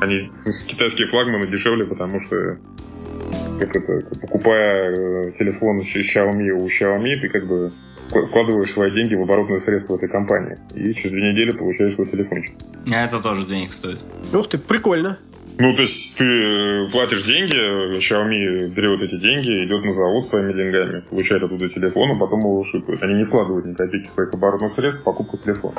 они 0.00 0.30
китайские 0.66 1.06
флагманы 1.08 1.46
дешевле, 1.46 1.84
потому 1.84 2.20
что 2.20 2.58
как 3.58 3.74
это, 3.74 4.16
покупая 4.20 4.90
э, 4.90 5.32
телефон 5.38 5.80
Xiaomi 5.80 6.50
у 6.50 6.66
Xiaomi, 6.66 7.20
ты 7.20 7.28
как 7.28 7.46
бы 7.46 7.72
вкладываешь 8.08 8.70
свои 8.70 8.90
деньги 8.90 9.14
в 9.14 9.22
оборотное 9.22 9.58
средство 9.58 9.96
этой 9.96 10.08
компании. 10.08 10.58
И 10.74 10.94
через 10.94 11.10
две 11.10 11.32
недели 11.32 11.50
получаешь 11.50 11.94
свой 11.94 12.06
телефончик. 12.06 12.54
А 12.90 13.04
это 13.04 13.22
тоже 13.22 13.46
денег 13.46 13.72
стоит. 13.72 14.04
Ух 14.32 14.48
ты, 14.48 14.58
прикольно. 14.58 15.18
Ну, 15.58 15.74
то 15.74 15.82
есть 15.82 16.16
ты 16.16 16.88
платишь 16.92 17.24
деньги, 17.24 17.98
Xiaomi 17.98 18.68
берет 18.68 19.02
эти 19.02 19.18
деньги, 19.18 19.64
идет 19.64 19.84
на 19.84 19.92
завод 19.92 20.24
своими 20.26 20.52
деньгами, 20.52 21.00
получает 21.10 21.42
оттуда 21.42 21.68
телефон, 21.68 22.12
а 22.12 22.14
потом 22.14 22.40
его 22.40 22.64
шипают. 22.64 23.02
Они 23.02 23.14
не 23.14 23.24
вкладывают 23.24 23.66
ни 23.66 23.74
копейки 23.74 24.06
своих 24.06 24.32
оборотных 24.32 24.72
средств 24.72 25.02
в 25.02 25.04
покупку 25.04 25.36
телефона 25.36 25.74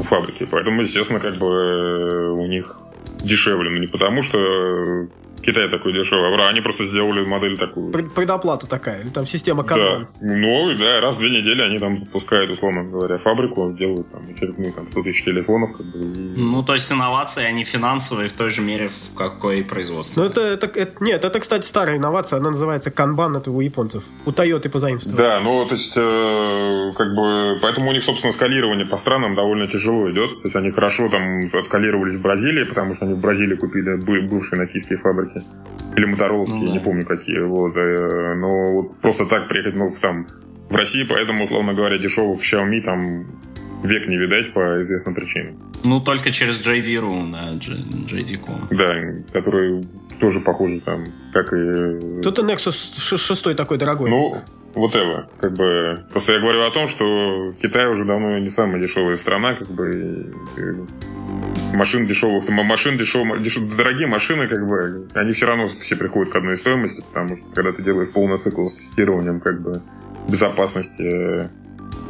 у 0.00 0.04
фабрики. 0.04 0.46
Поэтому, 0.50 0.82
естественно, 0.82 1.20
как 1.20 1.36
бы 1.36 2.32
у 2.32 2.46
них 2.46 2.76
дешевле. 3.24 3.70
Но 3.70 3.78
не 3.78 3.86
потому, 3.86 4.22
что 4.22 5.08
Китай 5.42 5.68
такой 5.68 5.92
дешевый. 5.92 6.32
А 6.42 6.48
они 6.48 6.60
просто 6.60 6.84
сделали 6.84 7.24
модель 7.24 7.58
такую. 7.58 7.92
Предоплата 7.92 8.66
такая, 8.66 9.00
или 9.00 9.08
там 9.08 9.26
система 9.26 9.64
канбан. 9.64 10.08
Да. 10.20 10.26
Ну, 10.26 10.74
да, 10.78 11.00
раз 11.00 11.16
в 11.16 11.18
две 11.18 11.30
недели 11.30 11.62
они 11.62 11.78
там 11.78 11.96
запускают, 11.96 12.50
условно 12.50 12.84
говоря, 12.84 13.18
фабрику, 13.18 13.72
делают 13.72 14.10
там 14.10 14.22
очередные 14.28 14.72
там 14.72 14.86
100 14.86 15.02
тысяч 15.02 15.24
телефонов. 15.24 15.76
Как 15.76 15.86
бы, 15.86 15.98
и... 15.98 16.34
Ну, 16.36 16.62
то 16.62 16.74
есть 16.74 16.90
инновации, 16.92 17.44
они 17.44 17.64
финансовые 17.64 18.28
в 18.28 18.32
той 18.32 18.50
же 18.50 18.62
мере, 18.62 18.88
в 18.88 19.14
какой 19.16 19.64
производство. 19.64 20.20
Ну, 20.20 20.26
это, 20.26 20.40
это, 20.40 20.66
это, 20.66 21.04
нет, 21.04 21.24
это, 21.24 21.40
кстати, 21.40 21.66
старая 21.66 21.96
инновация, 21.96 22.38
она 22.38 22.50
называется 22.50 22.90
канбан, 22.90 23.36
это 23.36 23.50
у 23.50 23.60
японцев. 23.60 24.04
У 24.26 24.30
Toyota 24.30 24.68
позаимствовали. 24.68 25.18
Да, 25.18 25.40
ну, 25.40 25.64
то 25.66 25.74
есть, 25.74 25.94
э, 25.96 26.92
как 26.96 27.14
бы, 27.14 27.58
поэтому 27.60 27.90
у 27.90 27.92
них, 27.92 28.02
собственно, 28.02 28.32
скалирование 28.32 28.86
по 28.86 28.96
странам 28.96 29.34
довольно 29.34 29.66
тяжело 29.66 30.10
идет. 30.10 30.30
То 30.42 30.48
есть, 30.48 30.56
они 30.56 30.70
хорошо 30.70 31.08
там 31.08 31.50
отскалировались 31.52 32.16
в 32.16 32.22
Бразилии, 32.22 32.64
потому 32.64 32.94
что 32.94 33.06
они 33.06 33.14
в 33.14 33.20
Бразилии 33.20 33.56
купили 33.56 33.96
бывшие 34.28 34.60
нокийские 34.60 34.98
фабрики 34.98 35.31
марки. 35.34 35.46
Или 35.96 36.06
мотороловские, 36.06 36.60
ну, 36.60 36.66
да. 36.66 36.72
не 36.72 36.80
помню 36.80 37.04
какие. 37.04 37.40
Вот. 37.40 37.76
Э, 37.76 38.34
но 38.34 38.72
вот 38.72 38.96
просто 39.00 39.26
так 39.26 39.48
приехать 39.48 39.74
ну, 39.74 39.90
там, 40.00 40.26
в 40.70 40.74
России, 40.74 41.04
поэтому, 41.04 41.44
условно 41.44 41.74
говоря, 41.74 41.98
дешевых 41.98 42.40
Xiaomi 42.40 42.80
там 42.80 43.26
век 43.82 44.08
не 44.08 44.16
видать 44.16 44.52
по 44.52 44.80
известным 44.82 45.14
причинам. 45.14 45.56
Ну, 45.84 46.00
только 46.00 46.30
через 46.30 46.64
JD.ru, 46.66 47.32
да, 47.32 47.52
JD.com. 47.54 48.68
Да, 48.70 48.94
который 49.32 49.86
тоже 50.20 50.40
похоже 50.40 50.80
там, 50.80 51.04
как 51.32 51.52
и... 51.52 52.22
Тут 52.22 52.38
и 52.38 52.42
Nexus 52.42 53.16
6 53.18 53.56
такой 53.56 53.78
дорогой. 53.78 54.08
Ну, 54.08 54.36
вот 54.74 54.94
это, 54.94 55.28
как 55.40 55.52
бы... 55.54 56.04
Просто 56.12 56.32
я 56.32 56.40
говорю 56.40 56.62
о 56.62 56.70
том, 56.70 56.86
что 56.86 57.52
Китай 57.60 57.88
уже 57.88 58.04
давно 58.04 58.38
не 58.38 58.48
самая 58.48 58.80
дешевая 58.80 59.16
страна, 59.16 59.54
как 59.54 59.68
бы... 59.68 60.32
И, 60.56 61.11
машин 61.72 62.06
дешевых, 62.06 62.48
машин 62.48 62.96
дешевых, 62.96 63.42
деш, 63.42 63.56
дорогие 63.56 64.06
машины, 64.06 64.48
как 64.48 64.66
бы, 64.66 65.08
они 65.14 65.32
все 65.32 65.46
равно 65.46 65.68
все 65.80 65.96
приходят 65.96 66.32
к 66.32 66.36
одной 66.36 66.56
стоимости, 66.58 67.02
потому 67.12 67.36
что 67.36 67.46
когда 67.54 67.72
ты 67.72 67.82
делаешь 67.82 68.10
полный 68.12 68.38
цикл 68.38 68.66
с 68.66 68.74
тестированием, 68.74 69.40
как 69.40 69.62
бы, 69.62 69.82
безопасности, 70.28 71.48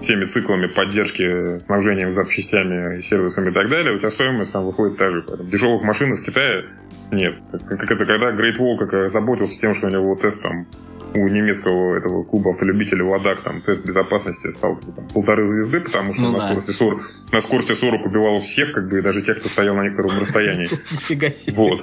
всеми 0.03 0.25
циклами 0.25 0.67
поддержки, 0.67 1.59
снабжением 1.61 2.13
запчастями, 2.13 3.01
сервисами 3.01 3.51
и 3.51 3.53
так 3.53 3.69
далее, 3.69 3.95
у 3.95 3.99
тебя 3.99 4.11
стоимость 4.11 4.53
там 4.53 4.65
выходит 4.65 4.99
та 4.99 5.11
же. 5.11 5.23
Поэтому 5.23 5.49
дешевых 5.49 5.83
машин 5.83 6.13
из 6.13 6.23
Китая 6.23 6.65
нет. 7.11 7.37
Как, 7.51 7.79
как 7.79 7.91
это, 7.91 8.05
когда 8.05 8.33
Great 8.33 8.59
Wall 8.59 8.79
как 8.79 9.11
заботился 9.11 9.61
тем, 9.61 9.75
что 9.75 9.87
у 9.87 9.91
него 9.91 10.15
тест 10.17 10.43
там 10.43 10.67
у 11.15 11.29
немецкого 11.29 11.97
этого 11.97 12.25
клуба 12.25 12.53
автолюбителей 12.53 13.03
Ладак 13.03 13.41
там 13.41 13.61
тест 13.63 13.85
безопасности 13.85 14.53
стал 14.53 14.77
там, 14.77 15.09
полторы 15.09 15.47
звезды, 15.49 15.81
потому 15.81 16.15
что 16.15 16.23
ну, 16.23 16.33
на, 16.33 16.39
да. 16.39 16.49
скорости 16.49 16.71
40, 16.71 17.11
на 17.33 17.41
скорости 17.41 17.75
40 17.75 18.07
убивал 18.07 18.41
всех, 18.41 18.73
как 18.73 18.89
бы, 18.89 18.99
и 18.99 19.03
даже 19.03 19.23
тех, 19.23 19.39
кто 19.39 19.49
стоял 19.49 19.75
на 19.77 19.85
некотором 19.85 20.11
расстоянии. 20.21 20.63
Нифига 20.93 21.31
себе. 21.31 21.57
Вот. 21.57 21.81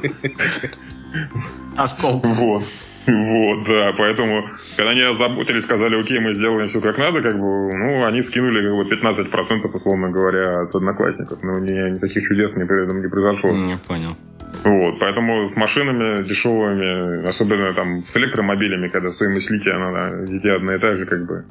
Оскол. 1.77 2.21
Вот. 2.23 2.63
Вот, 3.07 3.63
да, 3.65 3.93
поэтому, 3.97 4.47
когда 4.77 4.91
они 4.91 5.01
озаботились, 5.01 5.63
сказали, 5.63 5.99
окей, 5.99 6.19
мы 6.19 6.35
сделаем 6.35 6.69
все 6.69 6.79
как 6.79 6.97
надо, 6.97 7.21
как 7.21 7.39
бы, 7.39 7.73
ну, 7.73 8.05
они 8.05 8.21
скинули 8.21 8.61
как 8.61 8.75
бы 8.75 8.95
15%, 8.95 9.75
условно 9.75 10.09
говоря, 10.09 10.61
от 10.61 10.75
одноклассников. 10.75 11.39
Но 11.41 11.59
ни, 11.59 11.71
никаких 11.95 12.27
чудес 12.27 12.51
не, 12.55 12.61
не 12.61 13.09
произошло. 13.09 13.51
Не 13.51 13.77
понял. 13.77 14.15
Вот, 14.63 14.99
поэтому 14.99 15.47
с 15.47 15.55
машинами 15.55 16.23
дешевыми, 16.23 17.25
особенно 17.27 17.73
там 17.73 18.03
с 18.03 18.15
электромобилями, 18.17 18.87
когда 18.89 19.09
стоимость 19.11 19.49
лития, 19.49 19.75
она 19.75 20.09
везде 20.09 20.51
одна 20.51 20.75
и 20.75 20.79
та 20.79 20.95
же, 20.95 21.05
как 21.05 21.25
бы, 21.25 21.45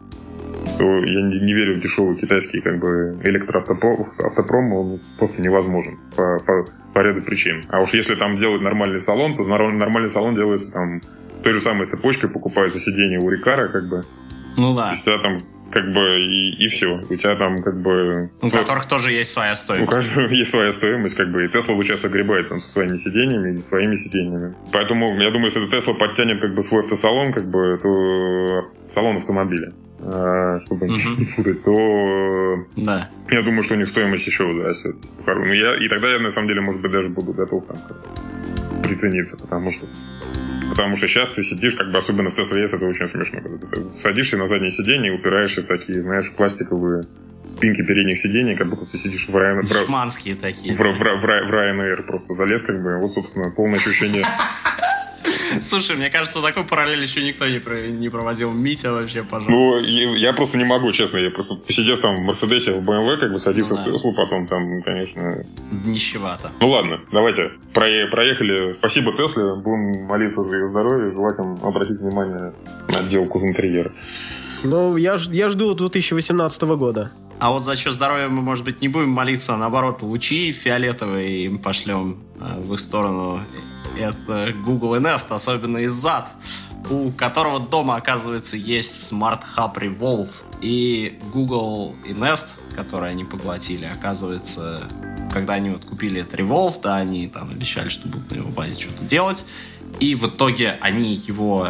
то 0.79 0.85
я 0.85 1.23
не, 1.23 1.41
не 1.41 1.53
верю 1.55 1.77
в 1.77 1.81
дешевый 1.81 2.17
китайский 2.17 2.61
как 2.61 2.79
бы 2.79 3.19
электроавтопром, 3.23 4.07
автопром, 4.19 4.73
он 4.73 5.01
просто 5.19 5.41
невозможен 5.41 5.99
по, 6.17 6.41
по, 6.41 6.67
по 6.93 7.01
ряду 7.01 7.23
причин. 7.23 7.65
А 7.69 7.81
уж 7.81 7.95
если 7.95 8.15
там 8.15 8.39
делать 8.39 8.63
нормальный 8.63 9.01
салон, 9.01 9.37
то 9.37 9.45
нормальный 9.45 10.11
салон 10.11 10.35
делается 10.35 10.73
там 10.73 11.01
той 11.43 11.55
же 11.55 11.61
самой 11.61 11.87
цепочкой, 11.87 12.31
покупается 12.31 12.79
сиденье 12.79 13.21
у 13.21 13.31
Рикара, 13.31 13.69
как 13.69 13.89
бы. 13.89 14.05
Ну 14.59 14.75
да. 14.75 14.95
То 15.05 15.13
есть, 15.13 15.23
там 15.23 15.41
как 15.70 15.92
бы 15.92 16.20
и, 16.20 16.64
и 16.64 16.68
все. 16.68 17.00
У 17.09 17.16
тебя 17.16 17.37
там 17.37 17.62
как 17.62 17.81
бы... 17.81 18.31
У 18.40 18.50
которых 18.50 18.87
тоже 18.87 19.12
есть 19.12 19.33
своя 19.33 19.54
стоимость. 19.54 19.88
У 19.88 19.94
каждого 19.94 20.26
есть 20.31 20.50
своя 20.50 20.72
стоимость, 20.72 21.14
как 21.14 21.31
бы, 21.31 21.44
и 21.44 21.48
Тесла 21.48 21.74
вот 21.74 21.85
сейчас 21.85 22.04
огребает 22.04 22.48
там 22.48 22.61
со 22.61 22.70
своими 22.72 22.96
сиденьями 22.96 23.50
или 23.50 23.61
своими 23.61 23.94
сиденьями. 23.96 24.54
Поэтому, 24.72 25.20
я 25.20 25.31
думаю, 25.31 25.46
если 25.46 25.66
Тесла 25.66 25.94
подтянет 25.94 26.40
как 26.40 26.54
бы 26.54 26.62
свой 26.62 26.83
автосалон, 26.83 27.33
как 27.33 27.50
бы, 27.50 27.78
то 27.83 28.62
салон 28.94 29.16
автомобиля, 29.16 29.72
а, 30.00 30.61
чтобы 30.64 30.87
угу. 30.87 30.94
не 31.18 31.24
путать, 31.24 31.62
то 31.64 32.66
да. 32.76 33.11
я 33.31 33.42
думаю, 33.42 33.62
что 33.62 33.74
у 33.74 33.78
них 33.78 33.88
стоимость 33.88 34.26
еще 34.26 34.44
вырастет. 34.44 34.96
Ну, 35.26 35.52
я, 35.52 35.76
и 35.76 35.88
тогда 35.88 36.11
я, 36.11 36.18
на 36.18 36.31
самом 36.31 36.48
деле, 36.48 36.61
может 36.61 36.81
быть, 36.81 36.92
даже 36.92 37.09
буду 37.09 37.33
готов 37.33 37.66
там 37.66 37.76
прицениться, 38.83 39.37
потому 39.37 39.70
что 39.70 39.87
Потому 40.79 40.97
что 40.97 41.09
сейчас 41.09 41.31
ты 41.31 41.43
сидишь, 41.43 41.75
как 41.75 41.91
бы 41.91 41.99
особенно 41.99 42.31
в 42.31 42.38
Tesla 42.38 42.62
S, 42.62 42.73
это 42.73 42.87
очень 42.87 43.09
смешно. 43.09 43.41
Когда 43.41 43.59
ты 43.59 44.01
садишься 44.01 44.37
на 44.37 44.47
заднее 44.47 44.71
сиденье 44.71 45.12
и 45.12 45.19
упираешься 45.19 45.62
в 45.62 45.64
такие, 45.64 46.01
знаешь, 46.03 46.31
пластиковые 46.37 47.03
спинки 47.51 47.83
передних 47.85 48.17
сидений, 48.17 48.55
как 48.55 48.69
будто 48.69 48.87
ты 48.87 48.97
сидишь 48.97 49.27
в 49.29 49.37
Ryanair. 49.37 49.62
Дешманские 49.64 50.37
такие. 50.37 50.77
В, 50.77 50.79
в, 50.79 50.83
в, 50.83 51.01
в, 51.01 51.23
в 51.23 51.53
Ryanair 51.53 52.05
просто 52.05 52.35
залез, 52.35 52.62
как 52.62 52.81
бы, 52.81 52.97
вот, 52.99 53.12
собственно, 53.12 53.51
полное 53.51 53.81
ощущение 53.81 54.25
Слушай, 55.61 55.97
мне 55.97 56.11
кажется, 56.11 56.43
такой 56.43 56.65
параллель 56.65 57.03
еще 57.03 57.25
никто 57.25 57.47
не, 57.47 57.61
не 57.91 58.09
проводил. 58.09 58.53
Митя 58.53 58.93
вообще, 58.93 59.23
пожалуйста. 59.23 59.53
Ну, 59.53 59.79
я 60.15 60.33
просто 60.33 60.59
не 60.59 60.65
могу, 60.65 60.93
честно. 60.93 61.19
Я 61.19 61.31
просто 61.31 61.55
посидев 61.55 62.01
там 62.01 62.17
в 62.17 62.21
Мерседесе, 62.21 62.73
в 62.73 62.85
БМВ, 62.85 63.21
как 63.21 63.33
бы 63.33 63.39
садиться 63.39 63.75
ну, 63.75 63.77
да. 63.77 63.91
в 63.91 63.93
Теслу, 63.93 64.15
потом 64.15 64.47
там, 64.47 64.83
конечно... 64.83 65.45
Нищевато. 65.85 66.51
Ну 66.61 66.71
ладно, 66.71 67.01
давайте. 67.13 67.53
Проехали. 67.73 68.73
Спасибо 68.73 69.13
Тесле. 69.17 69.55
Будем 69.57 70.07
молиться 70.07 70.43
за 70.43 70.57
ее 70.57 70.69
здоровье. 70.69 71.11
Желать 71.11 71.39
им 71.39 71.59
обратить 71.63 72.01
внимание 72.01 72.53
на 72.89 72.99
отделку 72.99 73.39
интерьера. 73.41 73.93
Ну, 74.65 74.97
я, 74.97 75.17
я 75.31 75.49
жду 75.49 75.75
2018 75.75 76.63
года. 76.63 77.13
А 77.41 77.53
вот 77.53 77.63
за 77.63 77.77
счет 77.77 77.93
здоровья 77.93 78.29
мы, 78.29 78.43
может 78.43 78.65
быть, 78.65 78.81
не 78.81 78.89
будем 78.89 79.11
молиться, 79.11 79.55
а 79.55 79.57
наоборот, 79.57 80.03
лучи 80.03 80.51
фиолетовые 80.51 81.45
им 81.45 81.59
пошлем 81.59 82.19
э, 82.41 82.61
в 82.61 82.75
их 82.75 82.81
сторону 82.81 83.41
это 83.96 84.53
Google 84.64 84.96
и 84.96 84.98
Nest, 85.01 85.27
особенно 85.31 85.79
из 85.79 85.92
зад, 85.92 86.31
у 86.90 87.11
которого 87.12 87.61
дома, 87.61 87.96
оказывается, 87.96 88.57
есть 88.57 89.12
Smart 89.12 89.42
Hub 89.57 89.74
Revolve. 89.74 90.31
И 90.61 91.20
Google 91.33 91.94
и 92.05 92.12
Nest, 92.12 92.59
которые 92.74 93.11
они 93.11 93.24
поглотили, 93.24 93.85
оказывается, 93.85 94.88
когда 95.33 95.55
они 95.55 95.70
вот 95.70 95.85
купили 95.85 96.20
этот 96.22 96.40
Revolve, 96.40 96.81
да, 96.83 96.96
они 96.96 97.29
там 97.29 97.51
обещали, 97.51 97.88
что 97.88 98.09
будут 98.09 98.31
на 98.31 98.37
его 98.37 98.51
базе 98.51 98.81
что-то 98.81 99.05
делать. 99.05 99.44
И 100.01 100.14
в 100.14 100.27
итоге 100.27 100.79
они 100.81 101.14
его 101.14 101.68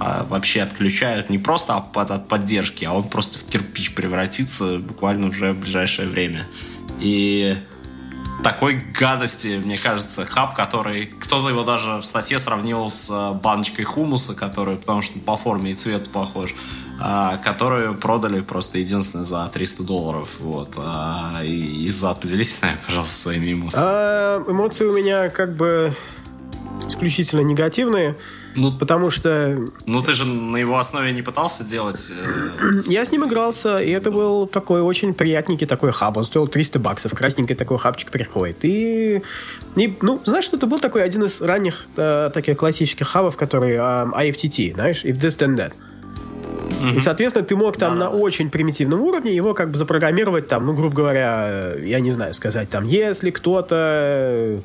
а, 0.00 0.24
вообще 0.28 0.62
отключают 0.62 1.30
не 1.30 1.38
просто 1.38 1.76
от, 1.76 1.96
от 1.96 2.28
поддержки, 2.28 2.84
а 2.84 2.92
он 2.92 3.08
просто 3.08 3.38
в 3.38 3.44
кирпич 3.44 3.94
превратится 3.94 4.78
буквально 4.78 5.28
уже 5.28 5.52
в 5.52 5.60
ближайшее 5.60 6.08
время. 6.08 6.46
И 7.00 7.56
такой 8.46 8.74
гадости, 8.76 9.60
мне 9.64 9.76
кажется, 9.76 10.24
хаб, 10.24 10.54
который... 10.54 11.06
Кто-то 11.06 11.48
его 11.48 11.64
даже 11.64 11.96
в 11.96 12.04
статье 12.04 12.38
сравнил 12.38 12.88
с 12.88 13.10
э, 13.10 13.32
баночкой 13.32 13.84
хумуса, 13.84 14.36
который, 14.36 14.76
потому 14.76 15.02
что 15.02 15.18
по 15.18 15.36
форме 15.36 15.72
и 15.72 15.74
цвету 15.74 16.10
похож, 16.10 16.54
а, 17.00 17.38
которую 17.38 17.96
продали 17.96 18.42
просто 18.42 18.78
единственное 18.78 19.24
за 19.24 19.48
300 19.48 19.82
долларов. 19.82 20.36
Вот. 20.38 20.76
А, 20.78 21.40
и 21.42 21.86
из-за 21.86 22.14
поделитесь 22.14 22.58
с 22.58 22.62
нами, 22.62 22.76
пожалуйста, 22.86 23.14
своими 23.16 23.52
эмоциями. 23.52 23.84
А, 23.84 24.44
эмоции 24.46 24.84
у 24.84 24.92
меня 24.92 25.28
как 25.28 25.56
бы 25.56 25.96
исключительно 26.86 27.40
негативные. 27.40 28.16
Ну, 28.56 28.72
потому 28.72 29.10
что... 29.10 29.58
Ну, 29.84 30.00
ты 30.00 30.14
же 30.14 30.26
на 30.26 30.56
его 30.56 30.78
основе 30.78 31.12
не 31.12 31.22
пытался 31.22 31.62
делать... 31.62 32.10
Э... 32.10 32.50
Я 32.86 33.04
с 33.04 33.12
ним 33.12 33.26
игрался, 33.26 33.78
и 33.78 33.90
это 33.90 34.10
был 34.10 34.46
такой 34.46 34.80
очень 34.80 35.14
приятненький 35.14 35.66
такой 35.66 35.92
хаб. 35.92 36.16
Он 36.16 36.24
стоил 36.24 36.48
300 36.48 36.78
баксов. 36.78 37.14
Красненький 37.14 37.54
такой 37.54 37.78
хабчик 37.78 38.10
приходит. 38.10 38.64
И, 38.64 39.22
и 39.76 39.98
ну, 40.00 40.20
знаешь, 40.24 40.46
что 40.46 40.56
это 40.56 40.66
был 40.66 40.78
такой 40.78 41.04
один 41.04 41.24
из 41.24 41.42
ранних 41.42 41.84
э, 41.96 42.30
таких 42.32 42.56
классических 42.56 43.06
хабов, 43.06 43.36
который 43.36 43.74
э, 43.74 43.78
IFTT, 43.78 44.74
знаешь, 44.74 45.04
if 45.04 45.20
this 45.20 45.38
then 45.38 45.56
that. 45.56 45.72
И, 46.94 47.00
соответственно, 47.00 47.44
ты 47.44 47.56
мог 47.56 47.76
там 47.76 47.98
да, 47.98 48.04
на 48.04 48.10
очень 48.10 48.50
примитивном 48.50 49.00
уровне 49.00 49.34
его 49.34 49.54
как 49.54 49.70
бы 49.70 49.78
запрограммировать 49.78 50.48
там, 50.48 50.66
ну, 50.66 50.74
грубо 50.74 50.94
говоря, 50.94 51.74
я 51.82 52.00
не 52.00 52.10
знаю, 52.10 52.34
сказать 52.34 52.68
там, 52.68 52.84
если 52.84 53.30
кто-то 53.30 54.60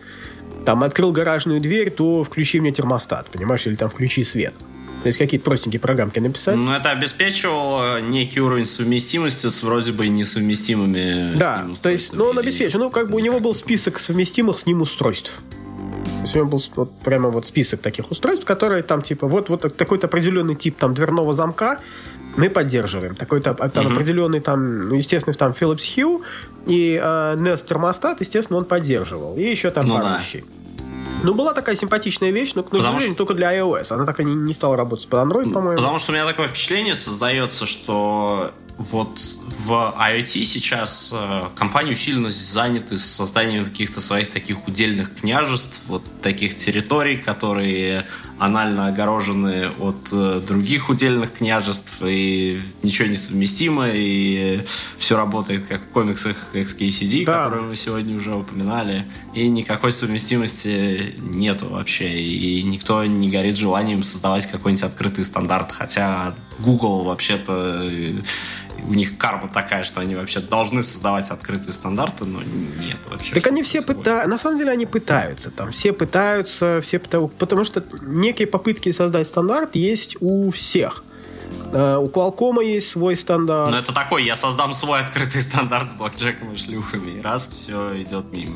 там 0.66 0.84
открыл 0.84 1.12
гаражную 1.12 1.60
дверь, 1.60 1.90
то 1.92 2.24
включи 2.24 2.60
мне 2.60 2.72
термостат, 2.72 3.28
понимаешь, 3.30 3.66
или 3.68 3.76
там 3.76 3.90
включи 3.90 4.24
свет. 4.24 4.54
То 5.02 5.08
есть 5.08 5.18
какие-то 5.18 5.44
простенькие 5.44 5.80
программки 5.80 6.20
написать. 6.20 6.58
Ну, 6.58 6.72
это 6.72 6.92
обеспечивало 6.92 8.02
некий 8.02 8.40
уровень 8.40 8.68
совместимости 8.68 9.48
с 9.48 9.64
вроде 9.64 9.94
бы 9.94 10.08
несовместимыми. 10.08 11.38
Да, 11.38 11.66
то 11.82 11.90
есть, 11.90 12.14
ну, 12.14 12.26
он 12.26 12.38
обеспечил. 12.38 12.80
Ну, 12.80 12.92
как 12.92 13.10
бы 13.10 13.16
у 13.16 13.20
него 13.20 13.40
был 13.40 13.56
список 13.56 13.98
совместимых 13.98 14.60
с 14.60 14.68
ним 14.68 14.82
устройств. 14.82 15.42
есть 16.22 16.36
у 16.36 16.40
него 16.40 16.50
был 16.50 16.64
вот 16.76 16.92
прямо 17.00 17.30
вот 17.30 17.48
список 17.48 17.82
таких 17.82 18.12
устройств, 18.12 18.46
которые 18.46 18.84
там 18.84 19.02
типа 19.02 19.28
вот, 19.28 19.50
вот 19.50 19.76
такой-то 19.76 20.06
определенный 20.06 20.56
тип 20.56 20.78
там 20.78 20.94
дверного 20.94 21.34
замка 21.34 21.80
мы 22.38 22.50
поддерживаем. 22.50 23.16
Такой-то 23.16 23.54
там 23.54 23.86
угу. 23.86 23.94
определенный 23.96 24.40
там, 24.40 24.90
ну, 24.90 24.96
естественно, 24.96 25.34
там 25.34 25.52
Philips 25.52 25.84
Hue 25.96 26.22
и 26.66 27.00
э, 27.02 27.36
Nest 27.36 27.66
термостат, 27.66 28.22
естественно, 28.22 28.60
он 28.60 28.66
поддерживал. 28.66 29.36
И 29.36 29.44
еще 29.44 29.72
там 29.72 29.86
ну, 29.86 29.96
пару 29.96 30.06
да. 30.06 30.18
вещей. 30.18 30.44
Ну, 31.24 31.34
была 31.36 31.54
такая 31.54 31.76
симпатичная 31.76 32.32
вещь, 32.32 32.54
но, 32.56 32.64
к 32.64 32.72
сожалению, 32.72 33.10
что... 33.10 33.18
только 33.18 33.34
для 33.36 33.56
iOS. 33.60 33.94
Она 33.94 34.06
так 34.06 34.20
и 34.20 34.24
не, 34.24 34.34
не 34.34 34.54
стала 34.54 34.76
работать 34.76 35.08
под 35.08 35.20
Android, 35.20 35.54
по-моему. 35.54 35.78
Потому 35.78 36.00
что 36.00 36.12
у 36.12 36.16
меня 36.16 36.26
такое 36.26 36.48
впечатление 36.48 36.96
создается, 36.96 37.66
что 37.66 38.52
вот 38.82 39.20
в 39.66 39.72
IoT 39.98 40.44
сейчас 40.44 41.14
э, 41.14 41.50
компании 41.56 41.94
усиленно 41.94 42.32
заняты 42.32 42.98
созданием 42.98 43.66
каких-то 43.66 44.02
своих 44.02 44.30
таких 44.30 44.68
удельных 44.68 45.16
княжеств, 45.16 45.82
вот 45.88 46.04
таких 46.22 46.56
территорий, 46.56 47.18
которые 47.18 48.06
анально 48.40 48.88
огорожены 48.88 49.70
от 49.80 50.10
э, 50.12 50.42
других 50.48 50.90
удельных 50.90 51.34
княжеств, 51.34 52.02
и 52.02 52.60
ничего 52.82 53.08
не 53.08 53.16
совместимо, 53.16 53.88
и 53.88 54.62
все 54.98 55.16
работает 55.16 55.68
как 55.68 55.82
в 55.82 55.90
комиксах 55.90 56.36
XKCD, 56.54 57.26
да. 57.26 57.44
которые 57.44 57.68
мы 57.70 57.76
сегодня 57.76 58.16
уже 58.16 58.34
упоминали, 58.34 59.06
и 59.36 59.48
никакой 59.48 59.92
совместимости 59.92 61.14
нету 61.20 61.68
вообще, 61.70 62.10
и 62.10 62.64
никто 62.64 63.06
не 63.06 63.30
горит 63.30 63.58
желанием 63.58 64.02
создавать 64.02 64.48
какой-нибудь 64.48 64.84
открытый 64.84 65.24
стандарт, 65.24 65.72
хотя 65.72 66.34
Google 66.62 67.04
вообще-то 67.04 67.84
у 68.88 68.94
них 68.94 69.18
карма 69.18 69.48
такая, 69.48 69.84
что 69.84 70.02
они 70.02 70.16
вообще 70.16 70.40
должны 70.40 70.84
создавать 70.84 71.30
открытые 71.30 71.72
стандарты, 71.72 72.26
но 72.26 72.42
нет 72.42 72.98
вообще. 73.10 73.36
Так 73.36 73.48
они 73.48 73.64
все 73.64 73.82
пытаются, 73.82 74.30
на 74.30 74.38
самом 74.38 74.58
деле 74.58 74.72
они 74.72 74.86
пытаются, 74.86 75.52
там 75.52 75.72
все 75.72 75.94
пытаются, 75.94 76.80
все 76.82 77.00
пытаются, 77.00 77.36
потому 77.38 77.64
что 77.64 77.84
некие 78.02 78.48
попытки 78.48 78.92
создать 78.92 79.28
стандарт 79.28 79.76
есть 79.76 80.18
у 80.20 80.50
всех. 80.52 81.04
Uh, 81.74 81.98
у 82.00 82.08
Qualcomm 82.08 82.64
есть 82.64 82.90
свой 82.90 83.16
стандарт. 83.16 83.72
Ну, 83.72 83.78
это 83.78 83.94
такой, 83.94 84.24
я 84.24 84.36
создам 84.36 84.74
свой 84.74 85.02
открытый 85.02 85.42
стандарт 85.42 85.92
с 85.92 85.94
блокчеком 85.94 86.54
и 86.54 86.56
шлюхами. 86.56 87.20
И 87.20 87.22
раз, 87.22 87.50
все 87.50 88.02
идет 88.02 88.32
мимо. 88.32 88.56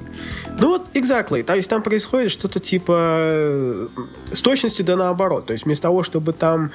Ну 0.59 0.69
вот, 0.69 0.87
exactly. 0.93 1.43
То 1.43 1.55
есть 1.55 1.69
там 1.69 1.81
происходит 1.81 2.31
что-то 2.31 2.59
типа 2.59 2.93
э, 2.97 3.87
с 4.31 4.41
точностью 4.41 4.85
да 4.85 4.95
наоборот. 4.95 5.45
То 5.45 5.53
есть 5.53 5.65
вместо 5.65 5.83
того, 5.83 6.03
чтобы 6.03 6.31
там 6.33 6.71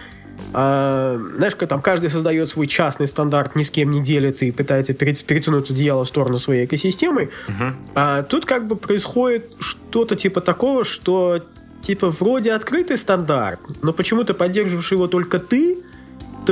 знаешь, 0.53 1.55
как 1.55 1.69
там 1.69 1.81
каждый 1.81 2.11
создает 2.11 2.49
свой 2.49 2.67
частный 2.67 3.07
стандарт, 3.07 3.57
ни 3.57 3.63
с 3.63 3.71
кем 3.71 3.91
не 3.91 4.03
делится 4.03 4.45
и 4.45 4.51
пытается 4.51 4.95
перетянуть 4.95 5.71
одеяло 5.71 6.05
в 6.05 6.09
сторону 6.09 6.39
своей 6.39 6.67
экосистемы. 6.67 7.31
Uh-huh. 7.49 7.73
А 7.95 8.23
тут 8.23 8.47
как 8.47 8.67
бы 8.67 8.77
происходит 8.77 9.47
что-то 9.61 10.17
типа 10.17 10.41
такого, 10.41 10.85
что 10.85 11.41
типа 11.83 12.11
вроде 12.11 12.53
открытый 12.53 12.99
стандарт, 12.99 13.61
но 13.83 13.93
почему-то 13.93 14.35
поддерживаешь 14.35 14.93
его 14.93 15.07
только 15.07 15.39
ты, 15.39 15.79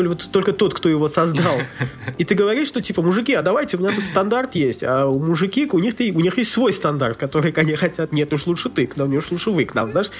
только, 0.02 0.28
только 0.28 0.52
тот, 0.52 0.74
кто 0.74 0.88
его 0.88 1.08
создал. 1.08 1.58
И 2.18 2.24
ты 2.24 2.34
говоришь, 2.34 2.68
что 2.68 2.80
типа, 2.80 3.02
мужики, 3.02 3.34
а 3.34 3.42
давайте, 3.42 3.76
у 3.76 3.80
меня 3.80 3.94
тут 3.94 4.04
стандарт 4.04 4.54
есть, 4.54 4.84
а 4.84 5.06
у 5.06 5.18
мужики, 5.18 5.68
у 5.70 5.78
них, 5.78 5.94
у 5.98 6.20
них 6.20 6.38
есть 6.38 6.52
свой 6.52 6.72
стандарт, 6.72 7.16
который 7.16 7.52
они 7.52 7.74
хотят, 7.74 8.12
нет, 8.12 8.32
уж 8.32 8.46
лучше 8.46 8.68
ты 8.68 8.86
к 8.86 8.96
нам, 8.96 9.10
не 9.10 9.18
уж 9.18 9.30
лучше 9.30 9.50
вы 9.50 9.64
к 9.64 9.74
нам, 9.74 9.90
знаешь? 9.90 10.10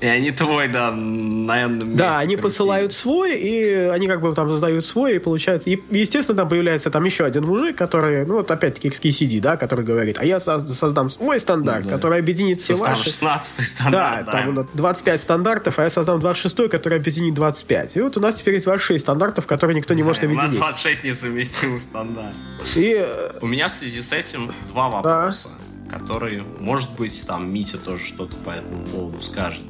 И 0.00 0.06
они 0.06 0.30
твой, 0.30 0.68
да, 0.68 0.90
наверное, 0.90 1.86
Да, 1.96 2.18
они 2.18 2.36
посылают 2.36 2.92
свой, 2.92 3.36
и 3.36 3.72
они 3.72 4.06
как 4.06 4.20
бы 4.20 4.34
там 4.34 4.48
создают 4.48 4.84
свой, 4.86 5.16
и 5.16 5.18
получается, 5.18 5.70
и, 5.70 5.80
естественно, 5.90 6.38
там 6.38 6.48
появляется 6.48 6.90
там 6.90 7.04
еще 7.04 7.24
один 7.24 7.44
мужик, 7.44 7.76
который, 7.76 8.24
ну, 8.26 8.34
вот 8.34 8.50
опять-таки 8.50 8.88
XKCD, 8.88 9.40
да, 9.40 9.56
который 9.56 9.84
говорит, 9.84 10.18
а 10.18 10.24
я 10.24 10.40
создам 10.40 11.10
свой 11.10 11.40
стандарт, 11.40 11.84
да. 11.84 11.92
который 11.92 12.18
объединит 12.18 12.60
все 12.60 12.74
ваши. 12.74 13.04
16 13.04 13.66
стандарт, 13.66 14.26
да, 14.26 14.32
да. 14.32 14.32
там 14.32 14.68
25 14.74 15.20
стандартов, 15.20 15.78
а 15.78 15.82
я 15.82 15.90
создам 15.90 16.20
26, 16.20 16.68
который 16.68 16.98
объединит 16.98 17.34
25. 17.34 17.96
И 17.96 18.00
вот 18.00 18.16
у 18.16 18.20
нас 18.20 18.36
теперь 18.36 18.54
есть 18.54 18.66
26 18.66 19.00
стандартов, 19.00 19.23
стандартов, 19.24 19.46
которые 19.46 19.76
никто 19.76 19.94
не 19.94 20.02
может 20.02 20.22
объединить. 20.22 20.50
У 20.50 20.52
нас 20.52 20.58
26 20.58 21.04
несовместимых 21.04 21.80
стандартов. 21.80 22.76
И... 22.76 22.94
Э, 22.96 23.38
у 23.40 23.46
меня 23.46 23.68
в 23.68 23.70
связи 23.70 24.00
с 24.00 24.12
этим 24.12 24.52
два 24.68 24.88
вопроса. 24.88 25.48
Да. 25.48 25.98
Которые, 25.98 26.42
может 26.60 26.96
быть, 26.96 27.26
там 27.26 27.52
Митя 27.52 27.78
тоже 27.78 28.04
что-то 28.04 28.36
по 28.38 28.50
этому 28.50 28.84
поводу 28.86 29.22
скажет. 29.22 29.62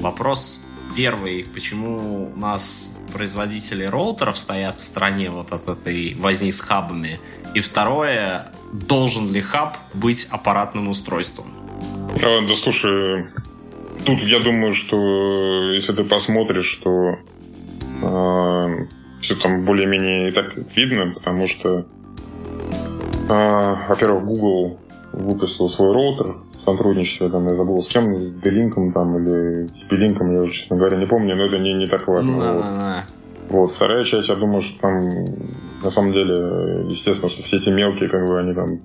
Вопрос 0.00 0.66
первый, 0.96 1.44
почему 1.44 2.32
у 2.34 2.38
нас 2.38 2.98
производители 3.12 3.84
роутеров 3.84 4.36
стоят 4.36 4.78
в 4.78 4.82
стороне 4.82 5.30
вот 5.30 5.52
от 5.52 5.68
этой 5.68 6.14
возни 6.14 6.52
с 6.52 6.60
хабами. 6.60 7.20
И 7.54 7.60
второе, 7.60 8.48
должен 8.72 9.32
ли 9.32 9.40
хаб 9.40 9.76
быть 9.94 10.28
аппаратным 10.30 10.88
устройством? 10.88 11.46
А, 12.22 12.46
да 12.46 12.54
слушай, 12.54 13.26
тут 14.04 14.18
я 14.20 14.40
думаю, 14.40 14.74
что 14.74 15.72
если 15.72 15.92
ты 15.92 16.04
посмотришь, 16.04 16.66
что 16.66 17.16
э, 18.02 18.86
все 19.20 19.34
там 19.36 19.64
более-менее 19.64 20.28
и 20.28 20.32
так 20.32 20.54
видно, 20.74 21.12
потому 21.14 21.46
что, 21.46 21.86
э, 23.28 23.74
во-первых, 23.88 24.24
Google 24.24 24.78
выпустил 25.12 25.68
свой 25.68 25.92
роутер 25.92 26.36
в 26.58 26.64
сотрудничестве, 26.64 27.28
там, 27.28 27.46
я 27.48 27.54
забыл 27.54 27.82
с 27.82 27.88
кем, 27.88 28.16
с 28.16 28.34
D-Link 28.34 28.92
там 28.92 29.16
или 29.16 29.68
с 29.68 29.82
P-Link, 29.84 30.32
я 30.32 30.40
уже, 30.42 30.52
честно 30.52 30.76
говоря, 30.76 30.96
не 30.96 31.06
помню, 31.06 31.36
но 31.36 31.44
это 31.44 31.58
не, 31.58 31.74
не 31.74 31.86
так 31.86 32.06
важно. 32.06 32.38
Да, 32.38 32.52
вот. 32.52 32.62
да, 32.62 33.04
Вот, 33.50 33.72
вторая 33.72 34.04
часть, 34.04 34.28
я 34.28 34.36
думаю, 34.36 34.62
что 34.62 34.80
там, 34.80 35.00
на 35.82 35.90
самом 35.90 36.12
деле, 36.12 36.88
естественно, 36.88 37.30
что 37.30 37.42
все 37.42 37.56
эти 37.56 37.70
мелкие, 37.70 38.08
как 38.08 38.26
бы, 38.26 38.38
они 38.38 38.54
там 38.54 38.78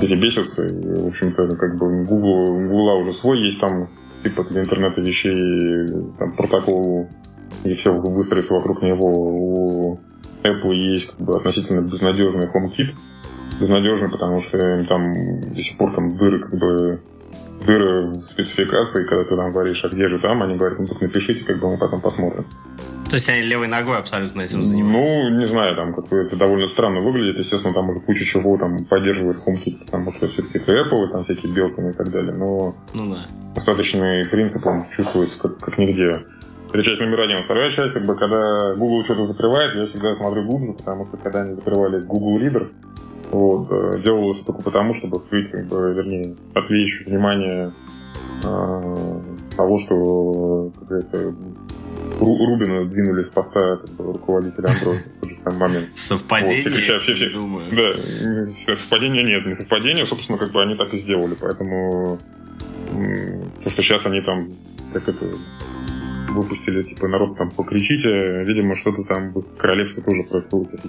перебесятся, 0.00 0.66
и, 0.66 1.02
в 1.02 1.08
общем-то, 1.08 1.56
как 1.56 1.78
бы, 1.78 2.04
Google, 2.04 2.68
Google 2.68 3.00
уже 3.00 3.12
свой 3.12 3.40
есть 3.40 3.60
там, 3.60 3.88
типа, 4.22 4.46
интернета 4.50 5.00
вещей, 5.00 5.34
там, 6.18 6.32
протокол 6.36 7.08
и 7.64 7.74
все 7.74 7.92
выстроится 7.92 8.54
вокруг 8.54 8.82
него. 8.82 9.06
У 9.06 10.00
Apple 10.42 10.74
есть 10.74 11.10
как 11.10 11.20
бы 11.20 11.36
относительно 11.36 11.80
безнадежный 11.80 12.46
HomeKit. 12.46 12.94
Безнадежный, 13.60 14.10
потому 14.10 14.40
что 14.40 14.84
там 14.88 15.42
до 15.52 15.60
сих 15.60 15.76
пор 15.76 15.94
там 15.94 16.16
дыры 16.16 16.40
как 16.40 16.58
бы 16.58 17.02
дыры 17.66 18.06
в 18.06 18.20
спецификации, 18.22 19.04
когда 19.04 19.24
ты 19.24 19.36
там 19.36 19.52
говоришь, 19.52 19.84
а 19.84 19.88
где 19.88 20.08
же 20.08 20.18
там, 20.18 20.42
они 20.42 20.56
говорят, 20.56 20.78
ну 20.78 20.86
так 20.86 21.00
напишите, 21.00 21.44
как 21.44 21.60
бы 21.60 21.70
мы 21.70 21.78
потом 21.78 22.00
посмотрим. 22.00 22.46
То 23.10 23.14
есть 23.14 23.28
они 23.28 23.42
левой 23.42 23.66
ногой 23.66 23.98
абсолютно 23.98 24.40
этим 24.40 24.62
занимаются? 24.62 25.30
Ну, 25.30 25.38
не 25.40 25.46
знаю, 25.46 25.74
там 25.74 25.92
как 25.92 26.12
это 26.12 26.36
довольно 26.36 26.68
странно 26.68 27.00
выглядит. 27.00 27.38
Естественно, 27.38 27.74
там 27.74 27.90
уже 27.90 27.98
куча 28.00 28.24
чего 28.24 28.56
там 28.56 28.84
поддерживает 28.84 29.38
HomeKit, 29.38 29.84
потому 29.84 30.12
что 30.12 30.28
все-таки 30.28 30.58
это 30.58 30.72
Apple, 30.72 31.08
там 31.10 31.24
всякие 31.24 31.52
белкины 31.52 31.90
и 31.90 31.92
так 31.92 32.10
далее. 32.12 32.32
Но 32.32 32.76
ну, 32.94 33.12
да. 33.12 33.26
остаточный 33.56 34.26
принцип, 34.26 34.64
он 34.64 34.84
чувствуется 34.96 35.40
как, 35.40 35.58
как 35.58 35.78
нигде. 35.78 36.20
Это 36.72 36.82
часть 36.82 37.00
номер 37.00 37.20
один. 37.22 37.44
Вторая 37.44 37.70
часть, 37.70 37.94
как 37.94 38.06
бы, 38.06 38.16
когда 38.16 38.74
Google 38.76 39.04
что-то 39.04 39.26
закрывает, 39.26 39.74
я 39.74 39.86
всегда 39.86 40.14
смотрю 40.14 40.44
глубже, 40.44 40.74
потому 40.74 41.06
что 41.06 41.16
когда 41.16 41.42
они 41.42 41.54
закрывали 41.54 42.00
Google 42.00 42.40
Reader, 42.40 42.68
вот, 43.32 43.70
э, 43.70 44.02
делалось 44.02 44.40
только 44.40 44.62
потому, 44.62 44.94
чтобы 44.94 45.18
скрыть, 45.18 45.50
как 45.50 45.66
бы, 45.66 45.92
вернее, 45.94 46.36
отвлечь 46.54 47.04
внимание 47.06 47.72
э, 48.44 49.20
того, 49.56 49.78
что 49.80 50.72
какая-то 50.80 51.34
Рубина 52.20 52.84
двинули 52.84 53.22
с 53.22 53.28
поста 53.28 53.76
как 53.76 53.90
бы, 53.90 54.12
руководителя 54.12 54.68
Android 54.68 54.98
в 55.16 55.20
тот 55.20 55.30
же 55.30 55.36
самый 55.42 55.58
момент. 55.58 55.88
Совпадение? 55.94 56.62
Вот, 56.62 56.72
все 56.72 56.98
все, 56.98 57.14
все, 57.14 57.30
думаю. 57.30 57.62
Да, 57.72 58.74
совпадения 58.74 59.22
нет, 59.22 59.46
не 59.46 59.54
совпадение, 59.54 60.06
собственно, 60.06 60.38
как 60.38 60.52
бы 60.52 60.62
они 60.62 60.76
так 60.76 60.92
и 60.92 60.98
сделали, 60.98 61.34
поэтому 61.40 62.18
то, 63.64 63.70
что 63.70 63.82
сейчас 63.82 64.06
они 64.06 64.20
там, 64.20 64.48
как 64.92 65.08
это, 65.08 65.26
выпустили, 66.34 66.82
типа, 66.82 67.08
народ 67.08 67.36
там 67.36 67.50
покричите, 67.50 68.44
видимо, 68.44 68.74
что-то 68.74 69.04
там 69.04 69.32
в 69.32 69.56
королевстве 69.56 70.02
тоже 70.02 70.22
происходит 70.30 70.80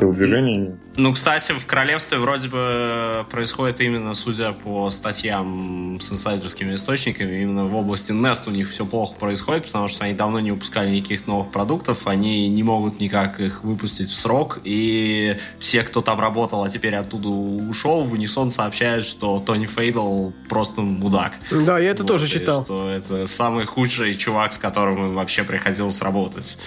телодвижениями. 0.00 0.78
Ну, 0.96 1.12
кстати, 1.12 1.52
в 1.52 1.66
королевстве 1.66 2.18
вроде 2.18 2.48
бы 2.48 3.26
происходит 3.30 3.80
именно, 3.80 4.14
судя 4.14 4.52
по 4.52 4.88
статьям 4.90 5.98
с 6.00 6.10
инсайдерскими 6.10 6.74
источниками, 6.74 7.42
именно 7.42 7.66
в 7.66 7.76
области 7.76 8.12
Nest 8.12 8.42
у 8.46 8.50
них 8.50 8.70
все 8.70 8.86
плохо 8.86 9.14
происходит, 9.18 9.66
потому 9.66 9.88
что 9.88 10.04
они 10.04 10.14
давно 10.14 10.40
не 10.40 10.52
выпускали 10.52 10.90
никаких 10.90 11.26
новых 11.26 11.50
продуктов, 11.50 12.06
они 12.06 12.48
не 12.48 12.62
могут 12.62 12.98
никак 12.98 13.40
их 13.40 13.62
выпустить 13.62 14.08
в 14.08 14.14
срок, 14.14 14.60
и 14.64 15.36
все, 15.58 15.82
кто 15.82 16.00
там 16.00 16.18
работал, 16.18 16.64
а 16.64 16.70
теперь 16.70 16.94
оттуда 16.94 17.28
ушел, 17.28 18.04
в 18.04 18.12
унисон 18.14 18.50
сообщают, 18.50 19.04
что 19.04 19.38
Тони 19.40 19.66
Фейдл 19.66 20.30
просто 20.48 20.80
мудак. 20.80 21.34
Да, 21.50 21.78
я 21.78 21.90
это 21.90 22.04
вот, 22.04 22.08
тоже 22.08 22.26
читал. 22.26 22.64
Что 22.64 22.88
это 22.88 23.26
самый 23.26 23.66
худший 23.66 24.14
чувак, 24.14 24.54
с 24.54 24.58
которым 24.58 25.08
им 25.08 25.14
вообще 25.14 25.44
приходилось 25.44 26.00
работать. 26.00 26.58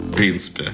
В 0.00 0.14
принципе. 0.14 0.72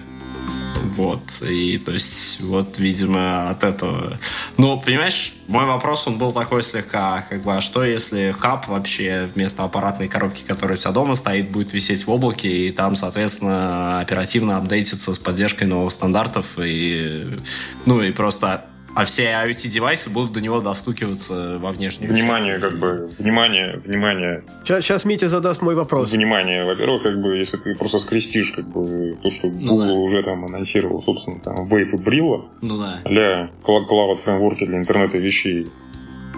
Вот, 0.85 1.42
и 1.42 1.79
то 1.79 1.92
есть, 1.92 2.40
вот, 2.42 2.79
видимо, 2.79 3.51
от 3.51 3.64
этого... 3.64 4.18
Ну, 4.57 4.81
понимаешь, 4.81 5.35
мой 5.49 5.64
вопрос, 5.64 6.07
он 6.07 6.18
был 6.18 6.33
такой 6.33 6.62
слегка, 6.62 7.27
как 7.29 7.42
бы, 7.42 7.55
а 7.55 7.61
что 7.61 7.85
если 7.85 8.35
хаб 8.38 8.68
вообще 8.68 9.29
вместо 9.35 9.64
аппаратной 9.64 10.09
коробки, 10.09 10.42
которая 10.42 10.77
у 10.77 10.81
тебя 10.81 10.92
дома 10.92 11.14
стоит, 11.14 11.51
будет 11.51 11.73
висеть 11.73 12.07
в 12.07 12.11
облаке, 12.11 12.49
и 12.49 12.70
там, 12.70 12.97
соответственно, 12.97 14.01
оперативно 14.01 14.59
апдейтится 14.59 15.14
с 15.14 15.18
поддержкой 15.18 15.64
новых 15.64 15.92
стандартов, 15.92 16.59
и, 16.59 17.38
ну, 17.87 18.03
и 18.03 18.12
просто 18.12 18.64
а 18.94 19.04
все 19.04 19.24
IoT-девайсы 19.24 20.11
будут 20.11 20.32
до 20.32 20.40
него 20.40 20.61
достукиваться 20.61 21.59
во 21.59 21.72
внешнем 21.72 22.09
Внимание, 22.09 22.59
как 22.59 22.78
бы, 22.78 23.11
внимание, 23.18 23.80
внимание. 23.84 24.45
Сейчас, 24.62 24.84
сейчас 24.84 25.05
Митя 25.05 25.28
задаст 25.28 25.62
мой 25.62 25.74
вопрос. 25.74 26.12
Внимание, 26.12 26.64
во-первых, 26.64 27.03
как 27.03 27.20
бы, 27.20 27.36
если 27.36 27.57
ты 27.57 27.74
просто 27.74 27.99
скрестишь, 27.99 28.53
как 28.53 28.66
бы, 28.68 29.16
то, 29.22 29.30
что 29.30 29.49
Ну 29.49 29.68
Google 29.76 29.86
да. 29.86 29.92
уже 29.95 30.22
там 30.22 30.45
анонсировал, 30.45 31.03
собственно, 31.03 31.40
там, 31.40 31.66
Wave 31.68 31.90
и 31.92 31.97
Brillo, 31.97 32.45
Ну 32.62 32.78
да. 32.78 33.01
для 33.05 33.51
Cloud 33.64 34.16
фреймворки 34.16 34.64
для 34.66 34.78
интернета 34.78 35.18
вещей. 35.18 35.68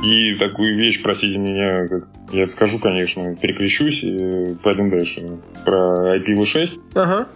И 0.04 0.34
такую 0.34 0.76
вещь, 0.76 1.02
простите 1.02 1.38
меня, 1.38 1.88
как 1.88 2.04
я 2.32 2.42
это 2.42 2.52
скажу, 2.52 2.78
конечно, 2.78 3.34
перекрещусь 3.36 4.02
и 4.04 4.54
пойдем 4.62 4.90
дальше. 4.90 5.38
Про 5.64 6.16
IPv6, 6.18 6.70
Ага. 6.94 7.28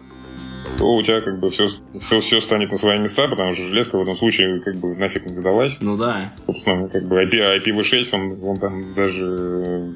То 0.79 0.95
у 0.95 1.03
тебя 1.03 1.21
как 1.21 1.41
бы 1.41 1.51
все, 1.51 1.68
все, 2.01 2.21
все 2.21 2.41
станет 2.41 2.73
на 2.73 2.79
свои 2.79 2.99
места, 2.99 3.29
потому 3.29 3.55
что 3.55 3.66
железка 3.66 3.99
в 3.99 4.03
этом 4.03 4.16
случае 4.16 4.61
как 4.61 4.77
бы 4.77 4.95
нафиг 4.97 5.27
не 5.27 5.39
сдалась. 5.39 5.79
Ну 5.81 5.97
да. 5.97 6.33
Собственно, 6.47 6.89
как 6.89 7.07
бы 7.07 7.23
IP, 7.23 7.64
IPv6, 7.64 8.09
он, 8.12 8.45
он 8.45 8.59
там 8.59 8.95
даже 8.95 9.25
э, 9.25 9.93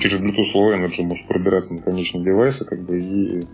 через 0.00 0.18
Bluetooth 0.18 0.54
Low 0.54 0.74
Energy 0.74 1.02
может 1.02 1.26
пробираться 1.26 1.74
на 1.74 1.82
конечные 1.82 2.24
девайсы, 2.24 2.64
как 2.64 2.84
бы, 2.84 3.00
и 3.00 3.44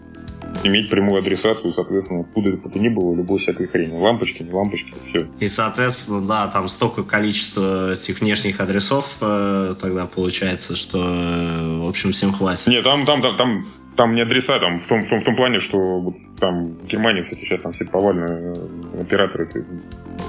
иметь 0.64 0.90
прямую 0.90 1.20
адресацию, 1.20 1.72
соответственно, 1.72 2.20
откуда 2.20 2.56
бы 2.56 2.68
то 2.68 2.78
ни 2.78 2.88
было, 2.88 3.14
любой 3.14 3.38
всякой 3.38 3.66
хрени. 3.66 3.96
Лампочки, 3.96 4.42
не 4.42 4.52
лампочки, 4.52 4.92
все. 5.08 5.26
И, 5.38 5.48
соответственно, 5.48 6.26
да, 6.26 6.48
там 6.48 6.68
столько 6.68 7.02
количества 7.02 7.92
этих 7.92 8.20
внешних 8.20 8.60
адресов 8.60 9.16
э, 9.20 9.74
тогда 9.80 10.06
получается, 10.06 10.76
что, 10.76 10.98
э, 10.98 11.78
в 11.84 11.88
общем, 11.88 12.12
всем 12.12 12.32
хватит. 12.32 12.66
Не, 12.68 12.82
там, 12.82 13.06
там, 13.06 13.22
там, 13.22 13.36
там, 13.36 13.64
там 14.00 14.14
не 14.14 14.22
адреса, 14.22 14.58
там 14.58 14.78
в 14.78 14.88
том, 14.88 15.02
в 15.02 15.08
том, 15.10 15.20
в 15.20 15.24
том 15.24 15.36
плане, 15.36 15.58
что 15.58 16.14
там 16.38 16.72
в 16.72 16.86
Германии, 16.86 17.20
кстати, 17.20 17.40
сейчас 17.40 17.60
там 17.60 17.72
все 17.72 17.84
повально 17.84 18.24
э, 18.24 19.02
операторы 19.02 19.46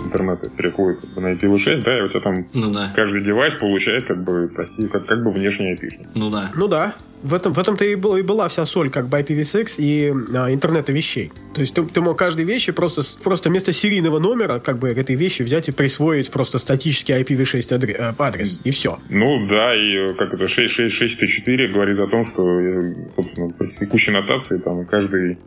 интернета 0.05 0.49
переходят 0.49 1.01
как 1.01 1.09
бы, 1.11 1.21
на 1.21 1.33
IPv6, 1.33 1.83
да, 1.83 1.99
и 1.99 2.01
у 2.01 2.07
тебя 2.09 2.19
там 2.21 2.47
Ну 2.53 2.71
да. 2.73 2.91
каждый 2.95 3.23
девайс 3.23 3.53
получает 3.55 4.05
как 4.07 4.23
бы, 4.23 4.49
прости, 4.53 4.87
как, 4.87 5.05
как 5.05 5.23
бы 5.23 5.31
внешний 5.31 5.73
IP. 5.73 6.07
Ну 6.15 6.29
да. 6.29 6.51
Ну 6.55 6.67
да. 6.67 6.95
В 7.23 7.35
этом, 7.35 7.53
в 7.53 7.59
этом-то 7.59 7.85
и, 7.85 7.93
была, 7.93 8.17
и 8.17 8.23
была 8.23 8.47
вся 8.47 8.65
соль 8.65 8.89
как 8.89 9.07
бы 9.07 9.19
IPv6 9.19 9.75
и 9.77 10.11
а, 10.35 10.51
интернета 10.51 10.91
вещей. 10.91 11.31
То 11.53 11.61
есть 11.61 11.75
ты, 11.75 11.83
ты 11.83 12.01
мог 12.01 12.17
каждой 12.17 12.45
вещи 12.45 12.71
просто, 12.71 13.03
просто 13.21 13.49
вместо 13.49 13.71
серийного 13.71 14.17
номера 14.17 14.57
как 14.57 14.79
бы 14.79 14.89
этой 14.89 15.15
вещи 15.15 15.43
взять 15.43 15.69
и 15.69 15.71
присвоить 15.71 16.31
просто 16.31 16.57
статический 16.57 17.13
IPv6 17.21 17.59
адре- 17.77 17.95
э, 17.95 18.13
адрес. 18.17 18.59
И 18.63 18.71
все. 18.71 18.97
Ну 19.09 19.47
да, 19.47 19.75
и 19.75 19.93
э, 19.97 20.13
как 20.15 20.33
это 20.33 20.47
6664 20.47 21.67
говорит 21.67 21.99
о 21.99 22.07
том, 22.07 22.25
что, 22.25 22.59
э, 22.59 22.95
собственно, 23.15 23.49
при 23.51 23.67
текущей 23.79 24.09
нотации 24.11 24.57
там 24.57 24.83
каждый 24.85 25.37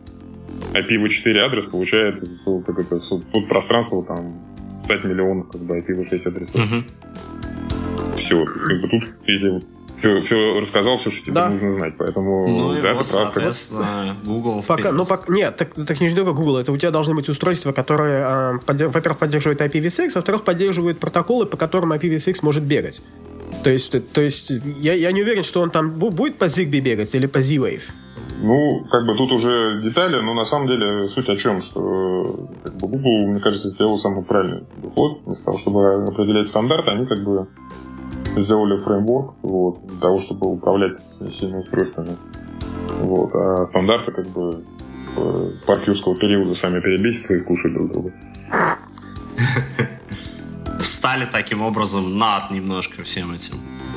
IPv4 0.75 1.39
адрес 1.39 1.65
получает 1.71 2.23
э, 2.23 2.61
как 2.67 2.79
это, 2.79 3.01
с- 3.01 3.09
под 3.33 3.49
пространство 3.49 4.05
там 4.05 4.35
5 4.89 5.05
миллионов 5.05 5.49
как 5.51 5.61
бы 5.63 5.79
IPv6 5.79 6.27
адресов. 6.29 6.57
Мгм. 6.57 6.85
Все. 8.17 8.45
Как 8.45 8.81
бы 8.81 8.89
тут 8.89 9.05
если 9.27 9.63
все, 9.99 10.21
все 10.23 10.61
рассказал, 10.61 10.99
все, 10.99 11.11
что 11.11 11.23
тебе 11.25 11.35
Да. 11.35 11.49
нужно 11.51 11.75
знать. 11.75 11.95
Поэтому 11.97 12.47
Ну 12.49 12.77
и 12.77 12.83
да, 12.83 12.93
вот, 12.95 13.07
ты 13.07 13.13
прав. 13.13 13.25
как 13.25 13.35
соответственно, 13.35 14.17
Google 14.25 14.65
Пока, 14.67 14.93
ну, 14.93 15.05
пока, 15.05 15.33
нет, 15.33 15.57
так, 15.57 15.73
так 15.75 16.01
не 16.01 16.11
только 16.11 16.33
Google. 16.33 16.59
Это 16.59 16.73
у 16.73 16.77
тебя 16.77 16.91
должны 16.91 17.15
быть 17.15 17.29
устройства, 17.29 17.73
которые, 17.73 18.25
а, 18.25 18.53
поддер- 18.67 18.89
во-первых, 18.89 19.19
поддерживают 19.19 19.61
IPv6, 19.61 20.11
во-вторых, 20.15 20.43
поддерживают 20.43 20.99
протоколы, 20.99 21.47
по 21.47 21.57
которым 21.57 21.93
IPv6 21.93 22.41
может 22.43 22.65
бегать. 22.65 23.03
То 23.63 23.71
есть, 23.71 24.13
то 24.13 24.21
есть 24.21 24.51
я, 24.81 24.95
я 24.95 25.13
не 25.13 25.23
уверен, 25.23 25.45
что 25.45 25.61
он 25.61 25.71
там 25.71 25.93
бу- 25.93 26.11
будет 26.11 26.37
по 26.39 26.47
Zigbee 26.47 26.81
бегать 26.81 27.15
или 27.15 27.27
по 27.27 27.41
Z-Wave. 27.41 27.83
Ну, 28.41 28.85
как 28.91 29.07
бы 29.07 29.17
тут 29.17 29.33
уже 29.33 29.81
детали, 29.83 30.21
но 30.21 30.35
на 30.35 30.45
самом 30.45 30.67
деле 30.67 31.09
суть 31.09 31.29
о 31.29 31.37
чем, 31.37 31.63
что 31.63 32.49
как 32.63 32.75
бы 32.75 32.89
Google, 32.89 33.29
мне 33.29 33.41
кажется, 33.41 33.71
сделал 33.71 33.97
самый 33.97 34.25
правильный 34.25 34.65
ход. 34.95 35.21
Вместо 35.25 35.45
того, 35.45 35.59
чтобы 35.59 36.09
определять 36.09 36.49
стандарты, 36.49 36.91
они 36.91 37.07
как 37.07 37.25
бы 37.25 37.47
сделали 38.37 38.77
фреймворк 38.77 39.35
вот, 39.43 39.87
для 39.87 40.01
того, 40.01 40.21
чтобы 40.21 40.49
управлять 40.49 40.99
этими 41.21 41.59
устройствами. 41.59 42.17
Вот, 43.01 43.31
а 43.35 43.67
стандарты 43.67 44.13
как 44.13 44.27
бы 44.29 44.65
э, 45.17 45.51
парк 45.67 45.87
юрского 45.87 46.17
периода 46.17 46.55
сами 46.55 46.81
перебесятся 46.81 47.37
и 47.37 47.41
кушают 47.41 47.75
друг 47.75 47.93
друга. 47.93 48.13
Встали 50.81 51.27
таким 51.31 51.63
образом 51.63 52.19
над 52.19 52.51
немножко 52.51 53.03
всем 53.03 53.33
этим. 53.33 53.57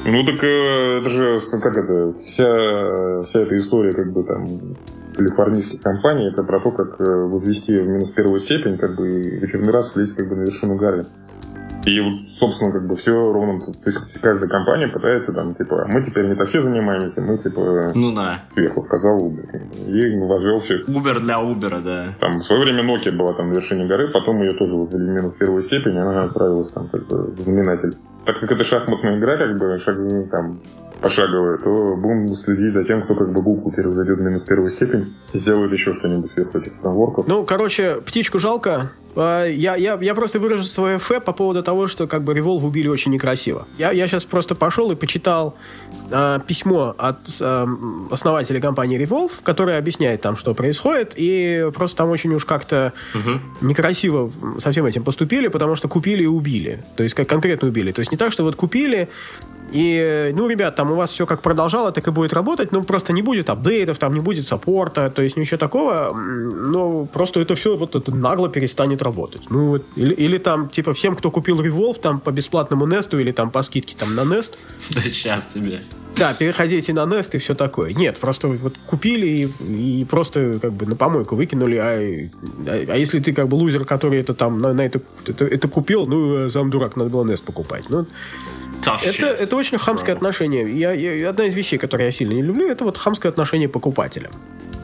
Ну 0.09 0.23
так 0.23 0.41
э, 0.41 0.99
это 0.99 1.09
же, 1.09 1.41
как 1.61 1.75
это, 1.75 2.13
вся, 2.13 3.23
вся 3.23 3.41
эта 3.41 3.57
история 3.57 3.93
как 3.93 4.13
бы 4.13 4.23
там 4.23 4.47
калифорнийских 5.13 5.81
компаний, 5.81 6.29
это 6.31 6.43
про 6.43 6.61
то, 6.61 6.71
как 6.71 7.01
э, 7.01 7.03
возвести 7.03 7.77
в 7.77 7.89
минус 7.89 8.11
первую 8.11 8.39
степень, 8.39 8.77
как 8.77 8.95
бы 8.95 9.05
и 9.05 9.43
очередной 9.43 9.73
раз 9.73 9.93
влезть 9.93 10.15
как 10.15 10.29
бы 10.29 10.37
на 10.37 10.43
вершину 10.43 10.77
горы. 10.77 11.07
И 11.87 12.01
собственно, 12.37 12.71
как 12.73 12.85
бы 12.85 12.97
все 12.97 13.13
ровно, 13.13 13.61
то 13.61 13.73
есть 13.85 14.19
каждая 14.19 14.49
компания 14.49 14.89
пытается 14.89 15.31
там, 15.31 15.55
типа, 15.55 15.85
мы 15.87 16.03
теперь 16.03 16.27
не 16.27 16.35
такси 16.35 16.59
занимаемся, 16.59 17.21
мы, 17.21 17.37
типа, 17.37 17.93
Ну 17.95 18.13
да. 18.13 18.39
сверху 18.53 18.81
сказал 18.81 19.17
Uber. 19.19 19.87
И 19.87 20.19
возвел 20.19 20.59
всех. 20.59 20.87
Uber 20.89 21.19
для 21.21 21.39
Uber, 21.39 21.81
да. 21.81 22.07
Там 22.19 22.39
в 22.39 22.43
свое 22.45 22.63
время 22.63 22.83
Nokia 22.83 23.11
была 23.11 23.33
там 23.33 23.49
на 23.49 23.53
вершине 23.53 23.85
горы, 23.85 24.09
потом 24.09 24.41
ее 24.41 24.53
тоже 24.53 24.75
возвели 24.75 25.05
в 25.05 25.09
минус 25.09 25.33
первую 25.35 25.63
степень, 25.63 25.95
и 25.95 25.99
она 25.99 26.25
отправилась 26.25 26.69
там 26.71 26.89
как 26.89 27.07
бы 27.07 27.31
в 27.31 27.39
знаменатель. 27.39 27.95
Так 28.25 28.41
как 28.41 28.51
это 28.51 28.63
шахматная 28.65 29.17
игра, 29.17 29.37
как 29.37 29.57
бы 29.57 29.77
шаг, 29.77 29.95
там 30.29 30.59
пошаговая, 31.01 31.57
то 31.57 31.95
будем 31.95 32.33
следить 32.35 32.73
за 32.73 32.83
тем, 32.83 33.03
кто 33.03 33.15
как 33.15 33.31
бы 33.33 33.41
Google 33.41 33.71
теперь 33.71 33.87
зайдет 33.87 34.17
в 34.17 34.21
минус 34.21 34.43
первую 34.43 34.69
степень 34.69 35.13
и 35.33 35.37
сделает 35.37 35.71
еще 35.71 35.93
что-нибудь 35.93 36.31
сверху 36.31 36.57
этих 36.57 36.73
фреймворков. 36.81 37.27
Ну, 37.27 37.45
короче, 37.45 38.01
птичку 38.05 38.39
жалко. 38.39 38.91
А, 39.15 39.45
Я, 39.45 39.75
я, 39.75 39.97
я 40.01 40.13
просто 40.15 40.39
выражу 40.39 40.63
свое 40.63 40.99
фэ 40.99 41.21
по 41.21 41.33
поводу 41.33 41.63
того, 41.63 41.87
что 41.87 42.07
как 42.07 42.23
бы 42.23 42.33
Revolve 42.33 42.63
убили 42.65 42.87
очень 42.87 43.11
некрасиво. 43.11 43.67
Я, 43.77 43.91
я 43.91 44.07
сейчас 44.07 44.25
просто 44.25 44.53
пошел 44.55 44.91
и 44.91 44.95
почитал 44.95 45.55
а, 46.11 46.39
письмо 46.39 46.93
от 46.97 47.17
м, 47.41 48.07
основателя 48.11 48.59
компании 48.61 48.99
Revolve, 49.01 49.31
которое 49.43 49.77
объясняет 49.79 50.21
там, 50.21 50.35
что 50.37 50.53
происходит, 50.53 51.13
и 51.15 51.67
просто 51.73 51.97
там 51.97 52.09
очень 52.09 52.33
уж 52.33 52.45
как-то 52.45 52.93
некрасиво 53.61 54.31
со 54.59 54.71
всем 54.71 54.85
этим 54.85 55.03
поступили, 55.03 55.47
потому 55.47 55.75
что 55.75 55.87
купили 55.87 56.23
и 56.23 56.27
убили. 56.27 56.83
То 56.95 57.03
есть 57.03 57.15
как 57.15 57.27
конкретно 57.27 57.67
убили. 57.69 57.91
То 57.91 57.99
есть 58.01 58.11
не 58.11 58.17
так, 58.17 58.31
что 58.31 58.43
вот 58.43 58.55
купили, 58.55 59.09
и, 59.71 60.31
ну, 60.35 60.47
ребят, 60.47 60.75
там 60.75 60.91
у 60.91 60.95
вас 60.95 61.11
все 61.11 61.25
как 61.25 61.41
продолжало, 61.41 61.91
так 61.91 62.07
и 62.07 62.11
будет 62.11 62.33
работать, 62.33 62.71
ну, 62.71 62.83
просто 62.83 63.13
не 63.13 63.21
будет 63.21 63.49
апдейтов, 63.49 63.97
там 63.97 64.13
не 64.13 64.19
будет 64.21 64.47
саппорта, 64.47 65.09
то 65.09 65.21
есть 65.21 65.35
ничего 65.37 65.57
такого, 65.57 66.13
ну, 66.15 67.05
просто 67.11 67.39
это 67.41 67.55
все 67.55 67.75
вот 67.75 67.95
это 67.95 68.13
нагло 68.13 68.49
перестанет 68.49 69.01
работать. 69.01 69.49
Ну, 69.49 69.69
вот, 69.69 69.85
или, 69.95 70.13
или 70.13 70.37
там, 70.37 70.69
типа, 70.69 70.93
всем, 70.93 71.15
кто 71.15 71.31
купил 71.31 71.61
Revolve, 71.61 71.99
там, 71.99 72.19
по 72.19 72.31
бесплатному 72.31 72.87
Несту 72.87 73.19
или 73.19 73.31
там 73.31 73.51
по 73.51 73.61
скидке 73.63 73.95
там 73.97 74.15
на 74.15 74.21
Nest, 74.21 74.53
Да 74.93 75.01
сейчас 75.01 75.45
тебе. 75.45 75.79
да, 76.15 76.33
переходите 76.33 76.93
на 76.93 77.01
Nest 77.05 77.29
и 77.33 77.37
все 77.37 77.53
такое. 77.53 77.93
Нет, 77.93 78.19
просто 78.19 78.47
вот 78.47 78.75
купили 78.87 79.27
и, 79.27 80.01
и 80.01 80.05
просто 80.05 80.59
как 80.61 80.73
бы 80.73 80.85
на 80.85 80.95
помойку 80.95 81.35
выкинули, 81.35 81.75
а, 81.75 82.29
а, 82.67 82.85
а 82.93 82.97
если 82.97 83.19
ты 83.19 83.33
как 83.33 83.47
бы 83.49 83.55
лузер, 83.55 83.83
который 83.85 84.19
это 84.19 84.33
там 84.33 84.61
на, 84.61 84.73
на 84.73 84.81
это, 84.81 85.01
это, 85.27 85.45
это 85.45 85.67
купил, 85.67 86.05
ну, 86.05 86.45
э, 86.45 86.49
сам 86.49 86.69
дурак, 86.69 86.95
надо 86.95 87.09
было 87.09 87.25
Nest 87.25 87.43
покупать. 87.43 87.89
Ну, 87.89 88.05
это, 89.03 89.25
это 89.43 89.55
очень 89.55 89.77
хамское 89.77 90.15
отношение. 90.15 90.69
Я, 90.77 90.91
я- 90.91 91.29
одна 91.29 91.45
из 91.45 91.53
вещей, 91.53 91.77
которые 91.77 92.07
я 92.07 92.11
сильно 92.11 92.33
не 92.33 92.41
люблю, 92.41 92.67
это 92.69 92.83
вот 92.83 92.97
хамское 92.97 93.31
отношение 93.31 93.67
покупателя. 93.69 94.29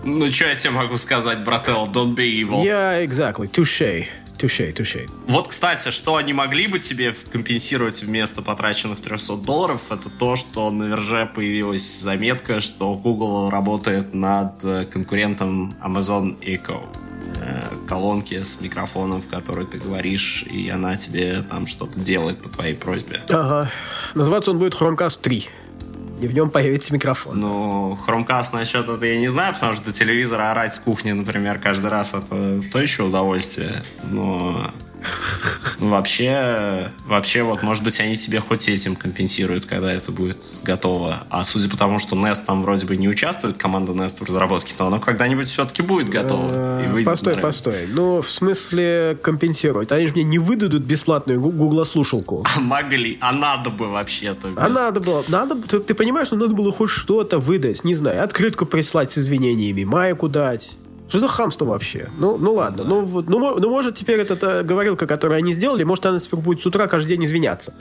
Ну, 0.05 0.29
что 0.31 0.47
я 0.47 0.55
тебе 0.55 0.71
могу 0.71 0.97
сказать, 0.97 1.43
брателл? 1.43 1.85
Don't 1.87 2.15
be 2.15 2.41
evil. 2.41 2.63
Я, 2.65 3.03
exactly, 3.05 3.49
touche. 3.49 4.05
Touche, 4.37 4.73
touche. 4.73 5.07
Вот, 5.27 5.47
кстати, 5.47 5.89
что 5.91 6.15
они 6.17 6.33
могли 6.33 6.67
бы 6.67 6.79
тебе 6.79 7.13
компенсировать 7.31 8.01
вместо 8.03 8.41
потраченных 8.41 8.99
300 8.99 9.37
долларов, 9.37 9.83
это 9.91 10.09
то, 10.09 10.35
что 10.35 10.69
на 10.71 10.85
верже 10.85 11.29
появилась 11.33 11.99
заметка, 12.01 12.59
что 12.59 12.95
Google 12.95 13.49
работает 13.49 14.13
над 14.13 14.63
э, 14.65 14.85
конкурентом 14.85 15.75
Amazon 15.81 16.37
Echo. 16.41 16.87
Э, 17.41 17.75
Колонки 17.87 18.41
с 18.41 18.61
микрофоном, 18.61 19.21
в 19.21 19.27
который 19.27 19.65
ты 19.65 19.77
говоришь, 19.77 20.43
и 20.43 20.69
она 20.69 20.95
тебе 20.95 21.41
там 21.41 21.67
что-то 21.67 21.99
делает 21.99 22.41
по 22.41 22.49
твоей 22.49 22.75
просьбе. 22.75 23.21
Ага. 23.29 23.69
Называться 24.15 24.51
он 24.51 24.59
будет 24.59 24.73
Chromecast 24.73 25.19
3. 25.21 25.49
И 26.21 26.27
в 26.27 26.33
нем 26.33 26.49
появится 26.49 26.93
микрофон. 26.93 27.39
Ну, 27.39 27.97
Chromecast 28.07 28.49
насчет 28.53 28.83
этого 28.83 29.03
я 29.03 29.19
не 29.19 29.27
знаю, 29.27 29.53
потому 29.53 29.73
что 29.73 29.85
до 29.85 29.93
телевизора 29.93 30.51
орать 30.51 30.75
с 30.75 30.79
кухни, 30.79 31.11
например, 31.11 31.59
каждый 31.59 31.89
раз 31.89 32.13
это 32.13 32.61
то 32.71 32.79
еще 32.79 33.03
удовольствие. 33.03 33.83
Но 34.09 34.71
вообще, 35.79 36.91
вообще, 37.05 37.43
вот, 37.43 37.63
может 37.63 37.83
быть, 37.83 37.99
они 37.99 38.15
тебе 38.15 38.39
хоть 38.39 38.67
этим 38.69 38.95
компенсируют, 38.95 39.65
когда 39.65 39.91
это 39.91 40.11
будет 40.11 40.37
готово. 40.63 41.23
А 41.29 41.43
судя 41.43 41.69
по 41.69 41.77
тому, 41.77 41.99
что 41.99 42.15
Nest 42.15 42.41
там 42.45 42.63
вроде 42.63 42.85
бы 42.85 42.95
не 42.97 43.07
участвует, 43.09 43.57
команда 43.57 43.91
Nest 43.93 44.17
в 44.19 44.23
разработке, 44.23 44.73
то 44.77 44.85
оно 44.87 44.99
когда-нибудь 44.99 45.47
все-таки 45.49 45.81
будет 45.81 46.09
готово. 46.09 46.83
И 46.83 46.87
выйдет 46.87 47.07
Э, 47.07 47.11
Постой, 47.13 47.37
постой. 47.37 47.87
Ну, 47.89 48.21
в 48.21 48.29
смысле 48.29 49.17
компенсировать. 49.21 49.91
Они 49.91 50.07
же 50.07 50.13
мне 50.13 50.23
не 50.23 50.39
выдадут 50.39 50.83
бесплатную 50.83 51.39
гу- 51.39 51.51
гуглослушалку. 51.51 52.45
А 52.55 52.59
Могли, 52.59 53.17
а 53.21 53.31
надо 53.31 53.69
бы 53.69 53.87
вообще-то. 53.89 54.53
А 54.55 54.69
надо 54.69 54.99
было, 54.99 55.23
надо, 55.27 55.55
ты, 55.61 55.79
ты 55.79 55.93
понимаешь, 55.93 56.27
что 56.27 56.35
надо 56.37 56.53
было 56.53 56.71
хоть 56.71 56.89
что-то 56.89 57.39
выдать, 57.39 57.83
не 57.83 57.93
знаю, 57.93 58.23
открытку 58.23 58.65
прислать 58.65 59.11
с 59.11 59.17
извинениями, 59.19 59.83
майку 59.83 60.27
дать, 60.29 60.77
Что 61.13 61.19
за 61.19 61.27
хамство 61.27 61.65
вообще? 61.65 62.09
Ну, 62.17 62.37
ну 62.39 62.55
ладно. 62.55 62.83
Ну, 62.87 63.01
вот, 63.01 63.29
ну, 63.29 63.59
ну, 63.59 63.69
может, 63.69 63.93
теперь 63.93 64.19
эта 64.19 64.63
говорилка, 64.63 65.05
которую 65.05 65.37
они 65.37 65.53
сделали, 65.53 65.83
может, 65.83 66.07
она 66.07 66.19
теперь 66.19 66.39
будет 66.39 66.61
с 66.61 66.65
утра 66.65 66.87
каждый 66.87 67.09
день 67.09 67.25
извиняться. 67.25 67.75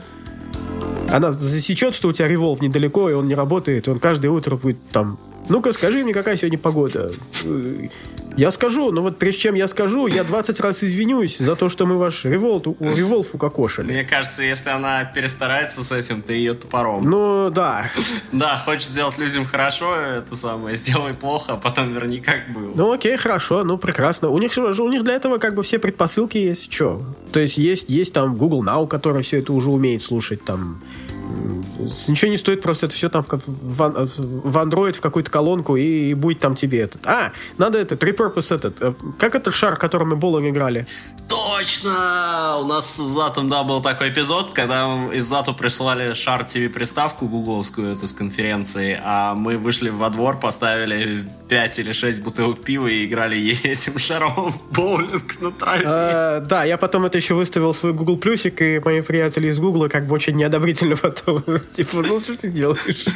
Она 1.10 1.32
засечет, 1.32 1.94
что 1.94 2.08
у 2.08 2.12
тебя 2.12 2.28
револв 2.28 2.60
недалеко, 2.60 3.08
и 3.08 3.14
он 3.14 3.28
не 3.28 3.34
работает, 3.34 3.88
он 3.88 4.00
каждое 4.00 4.30
утро 4.30 4.56
будет 4.56 4.76
там 4.92 5.18
ну-ка, 5.48 5.72
скажи 5.72 6.04
мне, 6.04 6.12
какая 6.12 6.36
сегодня 6.36 6.58
погода. 6.58 7.10
Я 8.36 8.50
скажу, 8.50 8.90
но 8.92 9.02
вот 9.02 9.18
прежде 9.18 9.42
чем 9.42 9.54
я 9.54 9.68
скажу, 9.68 10.06
я 10.06 10.24
20 10.24 10.60
раз 10.60 10.82
извинюсь 10.82 11.38
за 11.38 11.56
то, 11.56 11.68
что 11.68 11.86
мы 11.86 11.98
ваш 11.98 12.24
револт, 12.24 12.66
револв 12.80 13.34
укокошили. 13.34 13.86
Мне 13.86 14.04
кажется, 14.04 14.42
если 14.42 14.70
она 14.70 15.04
перестарается 15.04 15.82
с 15.82 15.92
этим, 15.92 16.22
ты 16.22 16.34
ее 16.34 16.54
топором. 16.54 17.08
Ну, 17.08 17.50
да. 17.50 17.90
Да, 18.32 18.56
хочешь 18.56 18.88
сделать 18.88 19.18
людям 19.18 19.44
хорошо, 19.44 19.94
это 19.94 20.34
самое, 20.34 20.74
сделай 20.74 21.12
плохо, 21.14 21.52
а 21.52 21.56
потом 21.56 21.92
верни 21.92 22.18
как 22.20 22.52
было. 22.52 22.72
Ну, 22.74 22.92
окей, 22.92 23.16
хорошо, 23.16 23.62
ну, 23.62 23.78
прекрасно. 23.78 24.28
У 24.30 24.38
них, 24.38 24.52
у 24.56 24.88
них 24.88 25.04
для 25.04 25.14
этого 25.14 25.38
как 25.38 25.54
бы 25.54 25.62
все 25.62 25.78
предпосылки 25.78 26.38
есть. 26.38 26.72
Что? 26.72 27.02
То 27.32 27.40
есть 27.40 27.58
есть, 27.58 27.90
есть 27.90 28.12
там 28.12 28.36
Google 28.36 28.64
Now, 28.64 28.88
который 28.88 29.22
все 29.22 29.38
это 29.38 29.52
уже 29.52 29.70
умеет 29.70 30.02
слушать, 30.02 30.44
там 30.44 30.82
Ничего 32.08 32.30
не 32.30 32.36
стоит 32.36 32.62
просто 32.62 32.86
это 32.86 32.94
все 32.94 33.08
там 33.08 33.22
в, 33.22 33.38
в, 33.40 34.50
в 34.50 34.56
Android 34.56 34.94
в 34.94 35.00
какую-то 35.00 35.30
колонку 35.30 35.76
и, 35.76 36.10
и 36.10 36.14
будет 36.14 36.40
там 36.40 36.54
тебе 36.54 36.80
этот. 36.80 37.06
А, 37.06 37.32
надо 37.58 37.78
этот, 37.78 38.02
repurpose 38.02 38.54
этот. 38.54 38.80
Э, 38.80 38.94
как 39.18 39.34
этот 39.34 39.54
шар, 39.54 39.76
которым 39.76 40.10
мы 40.10 40.16
Болом 40.16 40.48
играли? 40.48 40.86
Точно! 41.32 42.58
У 42.60 42.64
нас 42.64 42.94
с 42.94 42.98
Затом, 42.98 43.48
да, 43.48 43.62
был 43.62 43.80
такой 43.80 44.10
эпизод, 44.10 44.50
когда 44.50 45.08
из 45.12 45.24
Зату 45.24 45.54
прислали 45.54 46.12
шар 46.12 46.44
ТВ 46.44 46.70
приставку 46.72 47.26
гугловскую 47.26 47.92
эту 47.92 48.06
с 48.06 48.12
конференции, 48.12 49.00
а 49.02 49.34
мы 49.34 49.56
вышли 49.56 49.88
во 49.88 50.10
двор, 50.10 50.38
поставили 50.38 51.26
5 51.48 51.78
или 51.78 51.92
6 51.92 52.22
бутылок 52.22 52.60
пива 52.60 52.86
и 52.86 53.06
играли 53.06 53.38
этим 53.64 53.98
шаром 53.98 54.50
в 54.50 54.72
боулинг 54.72 55.40
на 55.40 55.52
траве. 55.52 55.84
А, 55.86 56.40
да, 56.40 56.64
я 56.64 56.76
потом 56.76 57.06
это 57.06 57.16
еще 57.16 57.34
выставил 57.34 57.72
свой 57.72 57.94
Google 57.94 58.18
Плюсик, 58.18 58.60
и 58.60 58.80
мои 58.84 59.00
приятели 59.00 59.48
из 59.48 59.58
Гугла 59.58 59.88
как 59.88 60.06
бы 60.06 60.14
очень 60.14 60.36
неодобрительно 60.36 60.96
потом. 60.96 61.42
Типа, 61.76 62.02
ну 62.02 62.20
что 62.20 62.36
ты 62.36 62.50
делаешь? 62.50 63.06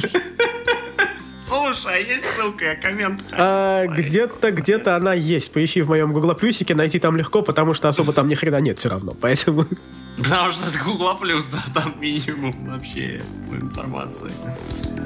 Слушай, 1.47 1.95
а 1.95 1.99
есть 1.99 2.25
ссылка, 2.25 2.65
я 2.65 2.75
коммент 2.75 3.23
а, 3.39 3.87
Где-то, 3.87 4.51
где-то 4.51 4.97
она 4.97 5.15
есть. 5.15 5.53
Поищи 5.53 5.81
в 5.81 5.89
моем 5.89 6.13
Гугла 6.13 6.35
Плюсике, 6.35 6.75
найти 6.75 6.99
там 6.99 7.17
легко, 7.17 7.43
потому 7.43 7.73
что 7.73 7.89
особо 7.89 8.13
там 8.13 8.29
ни 8.29 8.35
хрена 8.35 8.61
нет 8.61 8.79
все 8.79 8.89
равно. 8.89 9.15
Поэтому... 9.21 9.65
Потому 10.17 10.51
что 10.51 10.69
это 10.69 10.83
Гугла 10.83 11.15
Плюс, 11.15 11.47
да, 11.47 11.59
там 11.75 11.95
минимум 12.01 12.53
вообще 12.65 13.23
информации. 13.53 14.33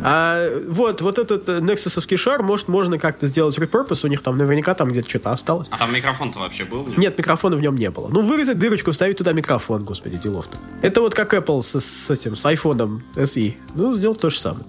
А 0.03 0.49
вот, 0.68 1.03
вот 1.03 1.18
этот 1.18 1.49
Nexus 1.49 2.16
шар, 2.16 2.43
может, 2.43 2.68
можно 2.68 2.99
как-то 2.99 3.26
сделать 3.26 3.59
repurpose, 3.59 4.01
у 4.05 4.07
них 4.07 4.22
там 4.22 4.38
наверняка 4.38 4.74
там 4.74 4.88
где-то 4.88 5.09
что-то 5.11 5.32
осталось. 5.32 5.68
А 5.70 5.78
там 5.78 5.93
микрофон-то 5.93 6.38
вообще 6.38 6.64
был 6.64 6.84
в 6.84 6.91
нем? 6.91 6.99
Нет, 6.99 7.18
микрофона 7.18 7.57
в 7.57 7.61
нем 7.61 7.74
не 7.74 7.91
было. 7.91 8.09
Ну, 8.09 8.22
вырезать 8.22 8.59
дырочку, 8.59 8.93
вставить 8.93 9.18
туда 9.18 9.32
микрофон, 9.32 9.84
господи, 9.84 10.16
делов-то. 10.16 10.57
Это 10.80 11.01
вот 11.01 11.14
как 11.14 11.34
Apple 11.34 11.61
с, 11.61 11.78
с 11.80 12.11
этим, 12.11 12.34
с 12.34 12.45
iPhone 12.47 13.03
SE. 13.16 13.55
Ну, 13.74 13.95
сделать 13.97 14.20
то 14.20 14.30
же 14.30 14.38
самое. 14.38 14.64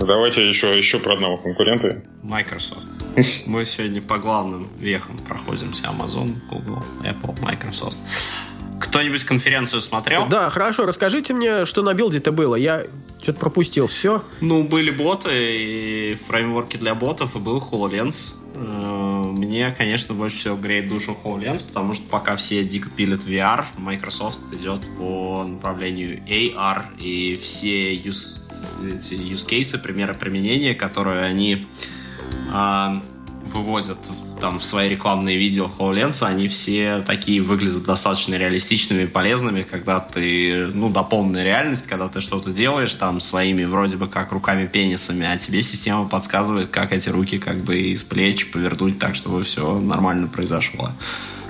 Давайте 0.00 0.48
еще, 0.48 0.76
еще 0.76 0.98
про 0.98 1.14
одного 1.14 1.36
конкурента. 1.36 2.02
Microsoft. 2.22 3.02
Мы 3.46 3.64
сегодня 3.64 4.00
по 4.00 4.18
главным 4.18 4.68
вехам 4.78 5.18
проходимся. 5.18 5.84
Amazon, 5.84 6.36
Google, 6.48 6.82
Apple, 7.02 7.40
Microsoft. 7.42 7.96
Кто-нибудь 8.80 9.24
конференцию 9.24 9.80
смотрел? 9.80 10.26
Да, 10.28 10.50
хорошо. 10.50 10.86
Расскажите 10.86 11.34
мне, 11.34 11.64
что 11.64 11.82
на 11.82 11.94
билде-то 11.94 12.32
было. 12.32 12.54
Я 12.54 12.84
что-то 13.20 13.40
пропустил. 13.40 13.88
Все? 13.88 14.22
Ну, 14.40 14.62
были 14.64 14.90
боты 14.90 15.30
и 15.32 16.14
фреймворки 16.14 16.76
для 16.76 16.94
ботов, 16.94 17.36
и 17.36 17.38
был 17.38 17.58
HoloLens. 17.58 18.34
Мне, 19.38 19.70
конечно, 19.70 20.14
больше 20.14 20.38
всего 20.38 20.56
греет 20.56 20.88
душу 20.88 21.16
HoloLens, 21.24 21.68
потому 21.68 21.94
что 21.94 22.08
пока 22.08 22.34
все 22.34 22.64
дико 22.64 22.90
пилят 22.90 23.24
VR, 23.24 23.64
Microsoft 23.76 24.52
идет 24.52 24.80
по 24.98 25.44
направлению 25.44 26.18
AR, 26.26 26.84
и 26.98 27.36
все 27.36 27.94
use 27.94 28.48
use 28.82 29.46
cases, 29.46 29.80
примеры 29.80 30.14
применения, 30.14 30.74
которые 30.74 31.22
они 31.22 31.68
э, 32.52 33.00
выводят 33.52 33.98
там 34.38 34.58
в 34.58 34.64
свои 34.64 34.88
рекламные 34.88 35.36
видео 35.36 35.70
HoloLens, 35.78 36.24
они 36.26 36.48
все 36.48 37.02
такие 37.04 37.40
выглядят 37.42 37.84
достаточно 37.84 38.34
реалистичными 38.34 39.06
полезными, 39.06 39.62
когда 39.62 40.00
ты, 40.00 40.68
ну, 40.72 40.88
дополненная 40.88 41.44
реальность, 41.44 41.86
когда 41.86 42.08
ты 42.08 42.20
что-то 42.20 42.50
делаешь 42.50 42.94
там 42.94 43.20
своими 43.20 43.64
вроде 43.64 43.96
бы 43.96 44.08
как 44.08 44.32
руками-пенисами, 44.32 45.26
а 45.26 45.36
тебе 45.36 45.62
система 45.62 46.08
подсказывает, 46.08 46.68
как 46.68 46.92
эти 46.92 47.08
руки 47.08 47.38
как 47.38 47.58
бы 47.58 47.78
из 47.78 48.04
плеч 48.04 48.50
повернуть 48.50 48.98
так, 48.98 49.14
чтобы 49.14 49.42
все 49.42 49.78
нормально 49.78 50.28
произошло. 50.28 50.90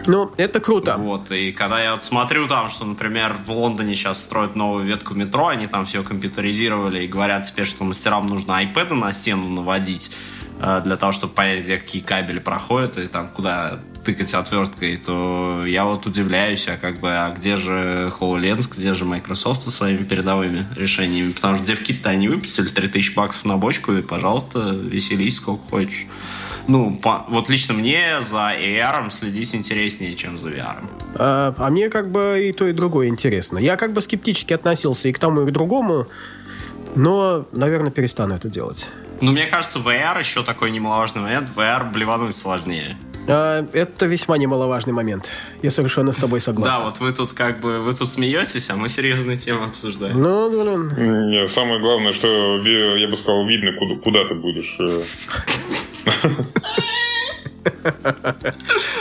Ну, 0.09 0.33
это 0.39 0.59
круто. 0.59 0.97
Вот, 0.97 1.31
и 1.31 1.53
когда 1.53 1.83
я 1.83 1.93
вот 1.93 2.03
смотрю 2.03 2.49
там, 2.49 2.71
что, 2.71 2.87
например, 2.87 3.37
в 3.45 3.51
Лондоне 3.51 3.95
сейчас 3.95 4.25
строят 4.25 4.57
новую 4.57 4.85
ветку 4.85 5.15
метро, 5.15 5.49
они 5.49 5.67
там 5.67 5.85
все 5.85 6.03
компьютеризировали 6.03 7.05
и 7.05 7.07
говорят 7.07 7.45
теперь, 7.45 7.67
что 7.67 7.85
мастерам 7.85 8.27
нужно 8.27 8.53
iPad 8.63 8.95
на 8.95 9.13
стену 9.13 9.47
наводить 9.49 10.11
э, 10.63 10.81
для 10.83 10.97
того, 10.97 11.13
чтобы 11.13 11.35
понять, 11.35 11.61
где 11.61 11.77
какие 11.77 12.01
кабели 12.01 12.39
проходят 12.39 12.97
и 12.97 13.07
там 13.07 13.29
куда 13.29 13.81
тыкать 14.03 14.33
отверткой, 14.33 14.97
то 14.97 15.65
я 15.67 15.85
вот 15.85 16.07
удивляюсь, 16.07 16.67
а 16.69 16.79
как 16.79 17.01
бы, 17.01 17.11
а 17.11 17.31
где 17.31 17.59
же 17.59 18.11
HoloLens, 18.19 18.73
где 18.75 18.95
же 18.95 19.05
Microsoft 19.05 19.61
со 19.61 19.71
своими 19.71 20.05
передовыми 20.05 20.65
решениями? 20.75 21.33
Потому 21.33 21.57
что 21.57 21.67
девкит-то 21.67 22.09
они 22.09 22.29
выпустили 22.29 22.69
3000 22.69 23.15
баксов 23.15 23.45
на 23.45 23.59
бочку, 23.59 23.93
и, 23.93 24.01
пожалуйста, 24.01 24.71
веселись 24.71 25.37
сколько 25.37 25.63
хочешь 25.63 26.07
ну, 26.69 26.95
по, 26.95 27.25
вот 27.29 27.49
лично 27.49 27.75
мне 27.75 28.21
за 28.21 28.53
AR 28.53 29.11
следить 29.11 29.55
интереснее, 29.55 30.15
чем 30.15 30.37
за 30.37 30.51
VR. 30.51 30.85
А, 31.15 31.55
а 31.57 31.71
мне 31.71 31.89
как 31.89 32.11
бы 32.11 32.47
и 32.47 32.53
то, 32.53 32.69
и 32.69 32.73
другое 32.73 33.09
интересно. 33.09 33.59
Я 33.59 33.77
как 33.77 33.93
бы 33.95 34.03
скептически 34.03 34.53
относился 34.53 35.09
и 35.09 35.13
к 35.13 35.19
тому, 35.19 35.43
и 35.43 35.47
к 35.47 35.51
другому, 35.51 36.07
но, 36.95 37.47
наверное, 37.53 37.91
перестану 37.91 38.35
это 38.35 38.49
делать. 38.49 38.91
Ну, 39.21 39.33
мне 39.33 39.47
кажется, 39.47 39.79
VR 39.79 40.19
еще 40.19 40.43
такой 40.43 40.71
немаловажный 40.71 41.23
момент. 41.23 41.51
VR 41.57 41.91
блевануть 41.91 42.37
сложнее. 42.37 42.97
А, 43.27 43.67
это 43.73 44.07
весьма 44.07 44.37
немаловажный 44.37 44.93
момент. 44.93 45.31
Я 45.63 45.71
совершенно 45.71 46.13
с 46.13 46.17
тобой 46.17 46.41
согласен. 46.41 46.73
Да, 46.79 46.85
вот 46.85 46.99
вы 47.01 47.13
тут 47.13 47.33
как 47.33 47.61
бы 47.61 47.81
вы 47.81 47.95
тут 47.95 48.09
смеетесь, 48.09 48.69
а 48.71 48.77
мы 48.77 48.89
серьезные 48.89 49.37
темы 49.37 49.65
обсуждаем. 49.67 50.21
Ну, 50.21 50.51
блин. 50.51 51.31
Нет, 51.31 51.51
самое 51.51 51.81
главное, 51.81 52.13
что 52.13 52.29
я 52.29 53.09
бы 53.09 53.17
сказал, 53.17 53.47
видно, 53.47 53.73
куда, 53.79 53.95
куда 54.03 54.25
ты 54.25 54.35
будешь. 54.35 54.79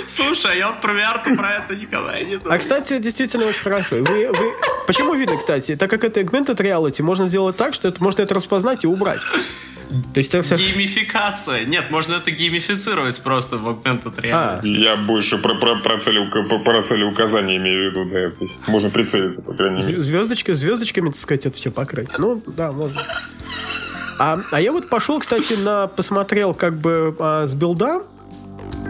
Слушай, 0.05 0.53
а 0.53 0.55
я 0.55 0.68
вот 0.68 0.82
про 0.82 0.93
VR 0.93 1.36
про 1.36 1.53
это 1.53 1.76
никогда 1.76 2.20
не 2.20 2.38
думал. 2.38 2.53
А, 2.53 2.58
кстати, 2.58 2.99
действительно 2.99 3.45
очень 3.45 3.62
хорошо. 3.62 3.97
Вы, 3.97 4.32
вы... 4.32 4.53
Почему 4.86 5.14
видно, 5.14 5.38
кстати? 5.38 5.76
Так 5.76 5.89
как 5.89 6.03
это 6.03 6.22
augmented 6.22 6.58
reality, 6.58 7.03
можно 7.03 7.28
сделать 7.28 7.58
так, 7.58 7.74
что 7.74 7.88
это 7.88 8.03
можно 8.03 8.22
это 8.22 8.34
распознать 8.34 8.84
и 8.84 8.88
убрать. 8.88 9.22
То 10.14 10.18
есть 10.18 10.34
это 10.34 10.41
вся... 10.41 10.58
Геймификация. 10.58 11.66
Нет, 11.66 11.91
можно 11.91 12.16
это 12.16 12.32
геймифицировать 12.32 13.22
просто 13.24 13.58
в 13.58 13.70
Augmented 13.70 14.22
Reality. 14.22 14.32
А. 14.34 14.60
Я 14.64 14.97
больше 14.97 15.38
про, 15.38 15.55
про, 15.55 15.80
про, 15.80 15.97
цели, 15.97 16.30
про, 16.30 16.60
про 16.60 16.82
цели 16.82 17.03
указания 17.03 17.55
имею 17.58 17.89
в 17.89 17.91
виду. 17.91 18.10
Да, 18.10 18.20
это 18.20 18.45
можно 18.68 18.89
прицелиться, 18.89 19.41
по 19.41 19.53
крайней 19.53 19.86
мере. 19.86 19.99
Звездочка, 19.99 20.53
звездочками, 20.53 21.12
так 21.12 21.20
сказать, 21.20 21.45
это 21.45 21.55
все 21.55 21.72
покрыть. 21.72 22.18
Ну, 22.18 22.43
да, 22.47 22.74
можно. 22.74 23.01
А, 24.20 24.39
а 24.51 24.61
я 24.61 24.72
вот 24.72 24.89
пошел, 24.89 25.20
кстати, 25.20 25.53
на 25.53 25.88
посмотрел 25.88 26.53
как 26.53 26.78
бы 26.78 27.15
а, 27.20 27.45
с 27.45 27.53
билда 27.53 28.01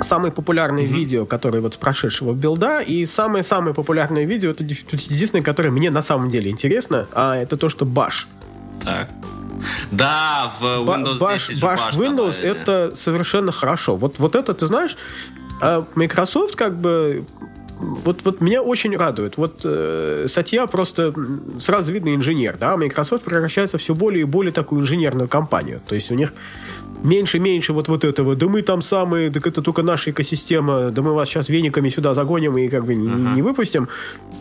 самые 0.02 0.32
популярные 0.32 0.86
mm-hmm. 0.86 0.92
видео, 0.92 1.26
которые 1.26 1.62
вот 1.62 1.74
с 1.74 1.78
прошедшего 1.78 2.34
билда, 2.34 2.82
и 2.82 3.06
самое-самое 3.06 3.74
популярное 3.74 4.26
видео, 4.26 4.52
это 4.52 4.64
единственное, 4.64 5.44
которое 5.44 5.72
мне 5.72 5.90
на 5.90 6.02
самом 6.02 6.30
деле 6.30 6.52
интересно, 6.52 7.08
а 7.14 7.36
это 7.36 7.58
то, 7.58 7.70
что 7.70 7.86
Bash. 7.86 8.28
Так. 8.84 9.10
Да, 9.92 10.52
в 10.60 10.64
Windows 10.64 11.20
Bash, 11.20 11.50
10 11.50 11.64
Bash, 11.64 11.78
Bash 11.78 11.94
Windows 11.94 12.38
добавили. 12.38 12.62
это 12.62 12.96
совершенно 12.96 13.52
хорошо. 13.52 13.96
Вот, 13.96 14.20
вот 14.20 14.36
это, 14.36 14.54
ты 14.54 14.68
знаешь, 14.68 14.98
а 15.62 15.86
Microsoft 15.96 16.56
как 16.56 16.78
бы 16.78 17.26
вот, 17.80 18.22
вот 18.24 18.42
меня 18.42 18.62
очень 18.62 18.96
радует. 18.96 19.38
Вот 19.38 19.62
э, 19.64 20.26
Сатья 20.28 20.66
просто 20.68 21.14
сразу 21.60 21.94
видно 21.94 22.16
инженер, 22.16 22.58
да, 22.60 22.76
Microsoft 22.78 23.24
превращается 23.24 23.78
все 23.78 23.94
более 23.94 24.22
и 24.22 24.26
более 24.26 24.52
такую 24.52 24.82
инженерную 24.82 25.28
компанию. 25.28 25.82
То 25.88 25.96
есть 25.96 26.12
у 26.12 26.16
них 26.16 26.34
меньше 27.04 27.38
и 27.38 27.40
меньше 27.40 27.74
вот, 27.74 27.88
вот 27.88 28.04
этого, 28.04 28.36
да 28.36 28.48
мы 28.48 28.64
там 28.64 28.82
самые, 28.82 29.30
так 29.30 29.46
это 29.46 29.62
только 29.62 29.84
наша 29.84 30.10
экосистема, 30.10 30.90
да 30.90 31.02
мы 31.04 31.14
вас 31.14 31.30
сейчас 31.30 31.50
вениками 31.50 31.90
сюда 31.90 32.16
загоним 32.16 32.58
и 32.58 32.68
как 32.70 32.86
бы 32.86 32.94
uh-huh. 32.94 33.30
не, 33.30 33.36
не 33.36 33.42
выпустим, 33.44 33.88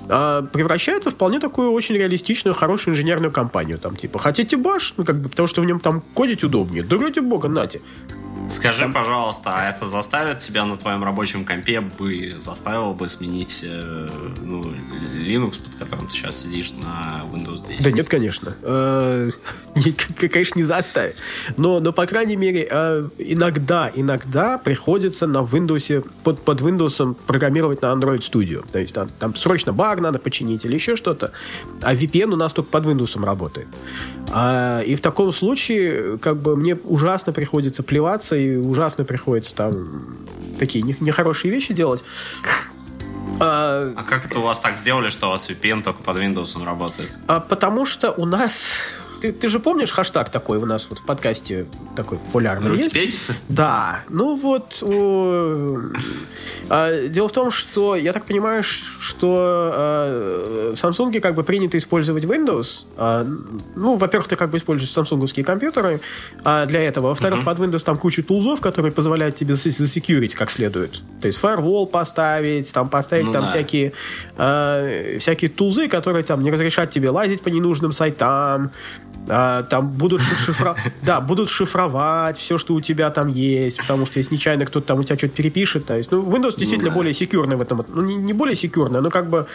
а 0.08 0.42
превращается 0.42 1.10
в 1.10 1.16
вполне 1.16 1.40
такую 1.40 1.72
очень 1.72 1.96
реалистичную, 1.96 2.54
хорошую 2.54 2.94
инженерную 2.94 3.32
компанию. 3.32 3.78
Там 3.78 3.96
типа, 3.96 4.18
хотите 4.18 4.56
баш? 4.56 4.94
Ну, 4.96 5.04
как 5.04 5.16
бы, 5.16 5.28
потому 5.28 5.48
что 5.48 5.62
в 5.62 5.64
нем 5.64 5.80
там 5.80 6.02
кодить 6.14 6.44
удобнее. 6.44 6.84
Да 6.84 6.98
ради 6.98 7.20
бога, 7.20 7.48
нате. 7.48 7.80
Скажи, 8.48 8.82
там... 8.82 8.92
пожалуйста, 8.92 9.54
а 9.56 9.68
это 9.68 9.86
заставит 9.86 10.38
тебя 10.38 10.64
на 10.64 10.76
твоем 10.76 11.02
рабочем 11.02 11.44
компе 11.44 11.80
бы 11.80 12.34
заставило 12.38 12.92
бы 12.92 13.08
сменить 13.08 13.64
э, 13.66 14.08
ну, 14.42 14.62
Linux, 14.62 15.60
под 15.62 15.74
которым 15.74 16.06
ты 16.06 16.14
сейчас 16.14 16.42
сидишь 16.42 16.72
на 16.72 17.22
Windows 17.32 17.66
10? 17.66 17.82
Да 17.84 17.90
нет, 17.90 18.08
конечно. 18.08 18.54
Э, 18.62 19.30
конечно, 20.32 20.58
не 20.58 20.64
заставит. 20.64 21.16
Но, 21.56 21.80
но 21.80 21.92
по 21.92 22.06
крайней 22.06 22.36
мере, 22.36 22.68
э, 22.70 23.08
иногда, 23.18 23.90
иногда 23.94 24.58
приходится 24.58 25.26
на 25.26 25.38
Windows, 25.38 26.08
под, 26.22 26.40
под 26.42 26.60
Windows 26.60 27.14
программировать 27.26 27.82
на 27.82 27.86
Android 27.86 28.20
Studio. 28.20 28.64
То 28.70 28.78
есть 28.78 28.94
там, 28.94 29.08
там 29.18 29.34
срочно 29.34 29.72
баг 29.72 30.00
надо 30.00 30.18
починить 30.18 30.64
или 30.64 30.74
еще 30.74 30.94
что-то. 30.94 31.32
А 31.82 31.94
VPN 31.94 32.32
у 32.32 32.36
нас 32.36 32.52
только 32.52 32.70
под 32.70 32.84
Windows 32.84 33.20
работает. 33.24 33.66
А, 34.30 34.80
и 34.82 34.94
в 34.94 35.00
таком 35.00 35.32
случае, 35.32 36.18
как 36.18 36.36
бы, 36.36 36.56
мне 36.56 36.76
ужасно 36.76 37.32
приходится 37.32 37.82
плеваться 37.82 38.35
и 38.36 38.56
ужасно 38.56 39.04
приходится 39.04 39.54
там 39.54 40.18
такие 40.58 40.84
нехорошие 41.00 41.52
вещи 41.52 41.74
делать. 41.74 42.04
А, 43.38 43.92
а 43.96 44.02
как 44.04 44.26
это 44.26 44.38
у 44.38 44.42
вас 44.42 44.60
так 44.60 44.76
сделали, 44.76 45.10
что 45.10 45.26
у 45.26 45.30
вас 45.30 45.48
VPN 45.50 45.82
только 45.82 46.02
под 46.02 46.16
Windows 46.16 46.64
работает? 46.64 47.12
А 47.26 47.40
потому 47.40 47.84
что 47.84 48.12
у 48.12 48.24
нас 48.24 48.80
ты, 49.20 49.32
ты 49.32 49.48
же 49.48 49.60
помнишь 49.60 49.90
хэштаг 49.90 50.30
такой 50.30 50.58
у 50.58 50.66
нас 50.66 50.86
вот 50.88 50.98
в 50.98 51.04
подкасте 51.04 51.66
такой 51.94 52.18
популярный 52.18 52.70
Руки 52.70 52.82
есть? 52.82 52.94
Пениса? 52.94 53.34
Да. 53.48 54.04
Ну 54.08 54.36
вот 54.36 54.82
о, 54.82 55.78
а, 56.68 57.08
дело 57.08 57.28
в 57.28 57.32
том, 57.32 57.50
что 57.50 57.96
я 57.96 58.12
так 58.12 58.24
понимаю, 58.24 58.62
что 58.62 59.72
а, 59.74 60.72
Samsung 60.74 61.20
как 61.20 61.34
бы 61.34 61.42
принято 61.42 61.78
использовать 61.78 62.24
Windows. 62.24 62.86
А, 62.96 63.26
ну, 63.74 63.96
во-первых, 63.96 64.28
ты 64.28 64.36
как 64.36 64.50
бы 64.50 64.58
используешь 64.58 64.92
самсунговские 64.92 65.44
компьютеры 65.44 66.00
а, 66.44 66.66
для 66.66 66.82
этого. 66.82 67.08
Во-вторых, 67.08 67.40
uh-huh. 67.40 67.44
под 67.44 67.58
Windows 67.58 67.84
там 67.84 67.98
куча 67.98 68.22
тулзов, 68.22 68.60
которые 68.60 68.92
позволяют 68.92 69.36
тебе 69.36 69.54
засекьюрить 69.54 70.34
как 70.34 70.50
следует. 70.50 71.00
То 71.20 71.26
есть 71.26 71.42
firewall 71.42 71.86
поставить, 71.86 72.72
там 72.72 72.88
поставить 72.88 73.26
ну, 73.26 73.32
там 73.32 73.42
да. 73.42 73.48
всякие 73.48 73.92
а, 74.36 75.18
всякие 75.18 75.50
тулзы, 75.50 75.88
которые 75.88 76.24
там 76.24 76.42
не 76.42 76.50
разрешат 76.50 76.90
тебе 76.90 77.10
лазить 77.10 77.40
по 77.42 77.48
ненужным 77.48 77.92
сайтам, 77.92 78.70
а, 79.28 79.62
там 79.64 79.88
будут 79.88 80.20
шифровать, 80.20 80.92
да, 81.02 81.20
будут 81.20 81.48
шифровать 81.48 82.38
все, 82.38 82.58
что 82.58 82.74
у 82.74 82.80
тебя 82.80 83.10
там 83.10 83.28
есть, 83.28 83.78
потому 83.78 84.06
что 84.06 84.18
если 84.18 84.34
нечаянно 84.34 84.66
кто-то 84.66 84.86
там 84.86 85.00
у 85.00 85.02
тебя 85.02 85.18
что-то 85.18 85.34
перепишет, 85.34 85.86
то 85.86 85.96
есть, 85.96 86.12
ну, 86.12 86.22
Windows 86.22 86.52
ну 86.52 86.58
действительно 86.58 86.90
более 86.90 87.12
секьюрный 87.12 87.56
в 87.56 87.60
этом, 87.60 87.84
ну, 87.88 88.02
не, 88.02 88.14
не 88.14 88.32
более 88.32 88.56
секьюрный, 88.56 89.00
но 89.00 89.10
как 89.10 89.28
бы 89.28 89.46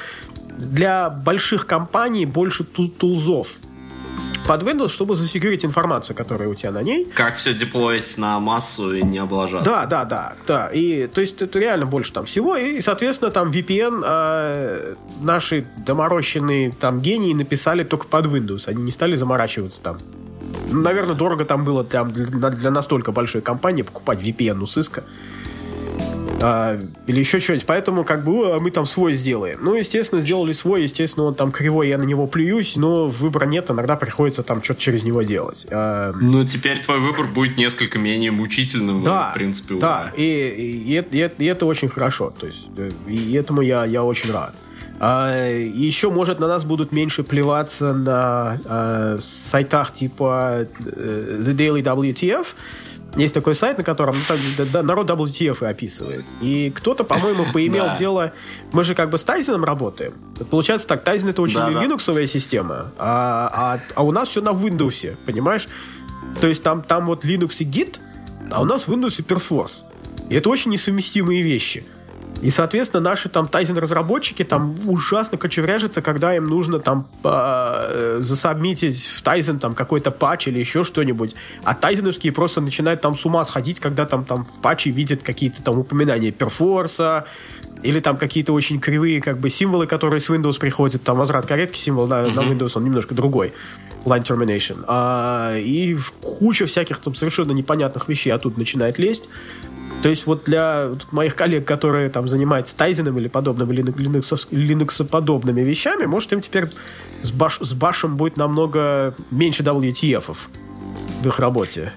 для 0.57 1.09
больших 1.09 1.65
компаний 1.65 2.25
больше 2.25 2.63
тулзов 2.63 3.59
под 4.47 4.63
Windows, 4.63 4.89
чтобы 4.89 5.15
засекурить 5.15 5.63
информацию, 5.63 6.15
которая 6.15 6.49
у 6.49 6.55
тебя 6.55 6.71
на 6.71 6.81
ней. 6.81 7.05
Как 7.13 7.35
все 7.35 7.53
деплоить 7.53 8.17
на 8.17 8.39
массу 8.39 8.93
и 8.93 9.01
не 9.01 9.19
облажаться. 9.19 9.69
Да, 9.69 9.85
да, 9.85 10.03
да, 10.03 10.33
да. 10.47 10.67
И 10.67 11.07
то 11.07 11.21
есть 11.21 11.41
это 11.41 11.59
реально 11.59 11.85
больше 11.85 12.11
там 12.11 12.25
всего. 12.25 12.57
И, 12.57 12.81
соответственно, 12.81 13.31
там 13.31 13.49
VPN 13.49 14.03
э, 14.05 14.95
наши 15.21 15.65
доморощенные 15.77 16.71
там 16.71 17.01
гении 17.01 17.33
написали 17.33 17.83
только 17.83 18.07
под 18.07 18.25
Windows. 18.25 18.67
Они 18.67 18.83
не 18.83 18.91
стали 18.91 19.15
заморачиваться 19.15 19.81
там. 19.81 19.99
Наверное, 20.71 21.15
дорого 21.15 21.45
там 21.45 21.63
было 21.63 21.83
для, 21.83 22.03
для, 22.03 22.49
для 22.49 22.71
настолько 22.71 23.11
большой 23.11 23.41
компании 23.41 23.83
покупать 23.83 24.19
VPN 24.19 24.59
у 24.59 24.67
сыска 24.67 25.03
а, 26.41 26.79
или 27.07 27.19
еще 27.19 27.39
что-нибудь. 27.39 27.65
Поэтому 27.65 28.03
как 28.03 28.23
бы 28.23 28.59
мы 28.59 28.71
там 28.71 28.85
свой 28.85 29.13
сделаем. 29.13 29.59
Ну, 29.61 29.75
естественно, 29.75 30.21
сделали 30.21 30.51
свой, 30.51 30.83
естественно, 30.83 31.25
он 31.25 31.35
там 31.35 31.51
кривой, 31.51 31.89
я 31.89 31.97
на 31.97 32.03
него 32.03 32.27
плююсь, 32.27 32.75
но 32.75 33.07
выбора 33.07 33.45
нет, 33.45 33.69
иногда 33.69 33.95
приходится 33.95 34.43
там 34.43 34.63
что-то 34.63 34.81
через 34.81 35.03
него 35.03 35.21
делать. 35.21 35.67
А, 35.69 36.13
ну, 36.19 36.43
теперь 36.43 36.79
твой 36.79 36.99
выбор 36.99 37.27
будет 37.27 37.57
несколько 37.57 37.99
менее 37.99 38.31
мучительным, 38.31 39.03
да, 39.03 39.29
в 39.29 39.33
принципе. 39.33 39.75
Да, 39.75 40.11
и, 40.15 40.23
и, 40.23 40.99
и, 40.99 41.31
и 41.37 41.45
это 41.45 41.65
очень 41.65 41.89
хорошо. 41.89 42.33
То 42.37 42.47
есть, 42.47 42.69
э, 42.77 42.91
и 43.07 43.33
этому 43.33 43.61
я, 43.61 43.85
я 43.85 44.03
очень 44.03 44.31
рад. 44.31 44.53
А, 45.03 45.49
еще, 45.49 46.11
может, 46.11 46.39
на 46.39 46.47
нас 46.47 46.63
будут 46.63 46.91
меньше 46.91 47.23
плеваться 47.23 47.93
на 47.93 48.59
а, 48.65 49.17
сайтах 49.19 49.93
типа 49.93 50.67
э, 50.85 51.37
The 51.41 51.55
Daily 51.55 51.81
WTF, 51.81 52.45
есть 53.15 53.33
такой 53.33 53.55
сайт, 53.55 53.77
на 53.77 53.83
котором 53.83 54.15
ну, 54.15 54.83
народ 54.83 55.09
WTF 55.09 55.65
описывает. 55.67 56.23
И 56.39 56.71
кто-то, 56.73 57.03
по-моему, 57.03 57.45
поимел 57.51 57.97
дело... 57.99 58.31
Мы 58.71 58.83
же 58.83 58.95
как 58.95 59.09
бы 59.09 59.17
с 59.17 59.23
Тайзеном 59.23 59.65
работаем. 59.65 60.13
Получается 60.49 60.87
так, 60.87 61.03
Тайзен 61.03 61.29
это 61.29 61.41
очень 61.41 61.59
линуксовая 61.81 62.27
система, 62.27 62.91
а, 62.97 63.49
а, 63.75 63.79
а 63.95 64.03
у 64.03 64.11
нас 64.11 64.29
все 64.29 64.41
на 64.41 64.49
Windows, 64.49 65.17
понимаешь? 65.25 65.67
То 66.39 66.47
есть 66.47 66.63
там, 66.63 66.81
там 66.81 67.07
вот 67.07 67.25
Linux 67.25 67.55
и 67.59 67.65
Git, 67.65 67.99
а 68.49 68.61
у 68.61 68.65
нас 68.65 68.87
Windows 68.87 69.15
и 69.19 69.23
Perforce. 69.23 69.83
И 70.29 70.35
это 70.35 70.49
очень 70.49 70.71
несовместимые 70.71 71.41
вещи. 71.41 71.83
И, 72.41 72.49
соответственно, 72.49 73.01
наши 73.01 73.29
там 73.29 73.47
Тайзен-разработчики 73.47 74.43
там 74.43 74.75
ужасно 74.87 75.37
кочевряжутся, 75.37 76.01
когда 76.01 76.35
им 76.35 76.47
нужно 76.47 76.79
там 76.79 77.07
э, 77.23 78.17
засабмитить 78.19 79.05
в 79.05 79.21
Тайзен 79.21 79.59
там 79.59 79.75
какой-то 79.75 80.11
патч 80.11 80.47
или 80.47 80.59
еще 80.59 80.83
что-нибудь. 80.83 81.35
А 81.63 81.75
тайзеновские 81.75 82.33
просто 82.33 82.61
начинают 82.61 83.01
там 83.01 83.15
с 83.15 83.25
ума 83.25 83.45
сходить, 83.45 83.79
когда 83.79 84.05
там, 84.05 84.25
там 84.25 84.45
в 84.45 84.59
патче 84.61 84.89
видят 84.89 85.21
какие-то 85.23 85.61
там 85.61 85.77
упоминания 85.77 86.31
перфорса, 86.31 87.25
или 87.83 87.99
там 87.99 88.17
какие-то 88.17 88.53
очень 88.53 88.79
кривые 88.79 89.21
как 89.21 89.39
бы 89.39 89.49
символы, 89.49 89.87
которые 89.87 90.19
с 90.19 90.29
Windows 90.29 90.59
приходят, 90.59 91.03
там 91.03 91.17
возврат 91.17 91.45
каретки 91.45 91.77
символ 91.77 92.07
на, 92.07 92.21
mm-hmm. 92.21 92.33
на 92.33 92.39
Windows, 92.41 92.71
он 92.75 92.85
немножко 92.85 93.13
другой. 93.15 93.53
Line 94.05 94.23
termination. 94.23 94.83
А, 94.87 95.55
и 95.57 95.95
куча 96.21 96.65
всяких 96.65 96.97
там 96.97 97.13
совершенно 97.13 97.51
непонятных 97.51 98.07
вещей 98.09 98.31
оттуда 98.31 98.57
начинает 98.57 98.97
лезть. 98.97 99.29
То 100.01 100.09
есть 100.09 100.25
вот 100.25 100.45
для 100.45 100.91
моих 101.11 101.35
коллег, 101.35 101.65
которые 101.65 102.09
там 102.09 102.27
занимаются 102.27 102.75
тайзеном 102.75 103.17
или 103.19 103.27
подобными 103.27 103.71
Linux, 103.73 104.47
Linux 104.49 105.05
подобными 105.05 105.61
вещами, 105.61 106.05
может 106.05 106.33
им 106.33 106.41
теперь 106.41 106.65
с, 107.21 107.31
баш, 107.31 107.59
с 107.59 107.73
башем 107.73 108.17
будет 108.17 108.35
намного 108.35 109.13
меньше 109.29 109.61
WTF 109.61 110.35
в 111.21 111.27
их 111.27 111.39
работе. 111.39 111.93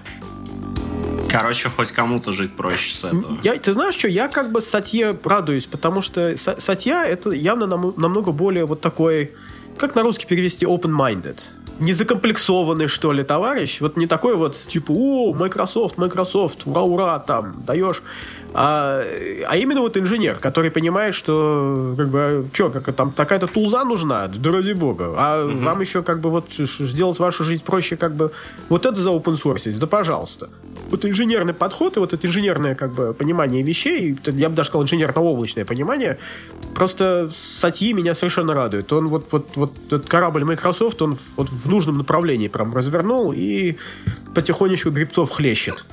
Короче, 1.29 1.69
хоть 1.69 1.91
кому-то 1.91 2.31
жить 2.31 2.55
проще 2.55 2.95
с 2.95 3.05
этого. 3.05 3.37
Я, 3.43 3.57
ты 3.57 3.73
знаешь 3.73 3.95
что, 3.95 4.07
я 4.07 4.27
как 4.27 4.51
бы 4.51 4.61
Сатье 4.61 5.17
радуюсь, 5.23 5.65
потому 5.65 6.01
что 6.01 6.35
Сатья 6.37 7.05
это 7.05 7.31
явно 7.31 7.65
нам, 7.65 7.93
намного 7.97 8.31
более 8.31 8.65
вот 8.65 8.81
такой, 8.81 9.31
как 9.77 9.95
на 9.95 10.03
русский 10.03 10.27
перевести, 10.27 10.65
open-minded 10.65 11.41
не 11.79 11.93
закомплексованный, 11.93 12.87
что 12.87 13.11
ли, 13.11 13.23
товарищ. 13.23 13.81
Вот 13.81 13.97
не 13.97 14.07
такой 14.07 14.35
вот, 14.35 14.55
типа, 14.55 14.91
о, 14.91 15.33
Microsoft, 15.33 15.97
Microsoft, 15.97 16.65
ура-ура, 16.65 17.19
там, 17.19 17.63
даешь. 17.65 18.01
А, 18.53 19.01
а 19.47 19.57
именно 19.57 19.81
вот 19.81 19.97
инженер, 19.97 20.35
который 20.35 20.71
понимает, 20.71 21.13
что, 21.15 21.93
как 21.97 22.09
бы, 22.09 22.45
что, 22.53 22.69
как 22.69 22.95
там 22.95 23.11
такая-то 23.11 23.47
тулза 23.47 23.83
нужна, 23.83 24.27
да 24.27 24.51
ради 24.51 24.71
бога. 24.71 25.13
А 25.17 25.45
угу. 25.45 25.57
вам 25.59 25.81
еще, 25.81 26.03
как 26.03 26.21
бы, 26.21 26.29
вот 26.29 26.45
сделать 26.53 27.19
вашу 27.19 27.43
жизнь 27.43 27.63
проще, 27.63 27.97
как 27.97 28.15
бы, 28.15 28.31
вот 28.69 28.85
это 28.85 28.99
за 28.99 29.09
open 29.09 29.41
source, 29.41 29.77
да 29.77 29.87
пожалуйста 29.87 30.49
вот 30.89 31.05
инженерный 31.05 31.53
подход 31.53 31.97
и 31.97 31.99
вот 31.99 32.13
это 32.13 32.27
инженерное 32.27 32.75
как 32.75 32.93
бы 32.93 33.13
понимание 33.13 33.63
вещей, 33.63 34.17
я 34.25 34.49
бы 34.49 34.55
даже 34.55 34.69
сказал 34.69 34.83
инженерно-облачное 34.83 35.65
понимание, 35.65 36.17
просто 36.73 37.29
статьи 37.33 37.93
меня 37.93 38.13
совершенно 38.13 38.53
радуют. 38.53 38.91
Он 38.93 39.09
вот, 39.09 39.27
вот, 39.31 39.55
вот 39.55 39.73
этот 39.87 40.07
корабль 40.07 40.43
Microsoft, 40.43 41.01
он 41.01 41.17
вот 41.37 41.49
в 41.49 41.69
нужном 41.69 41.97
направлении 41.97 42.47
прям 42.47 42.73
развернул 42.73 43.33
и 43.35 43.77
потихонечку 44.33 44.91
грибцов 44.91 45.31
хлещет. 45.31 45.85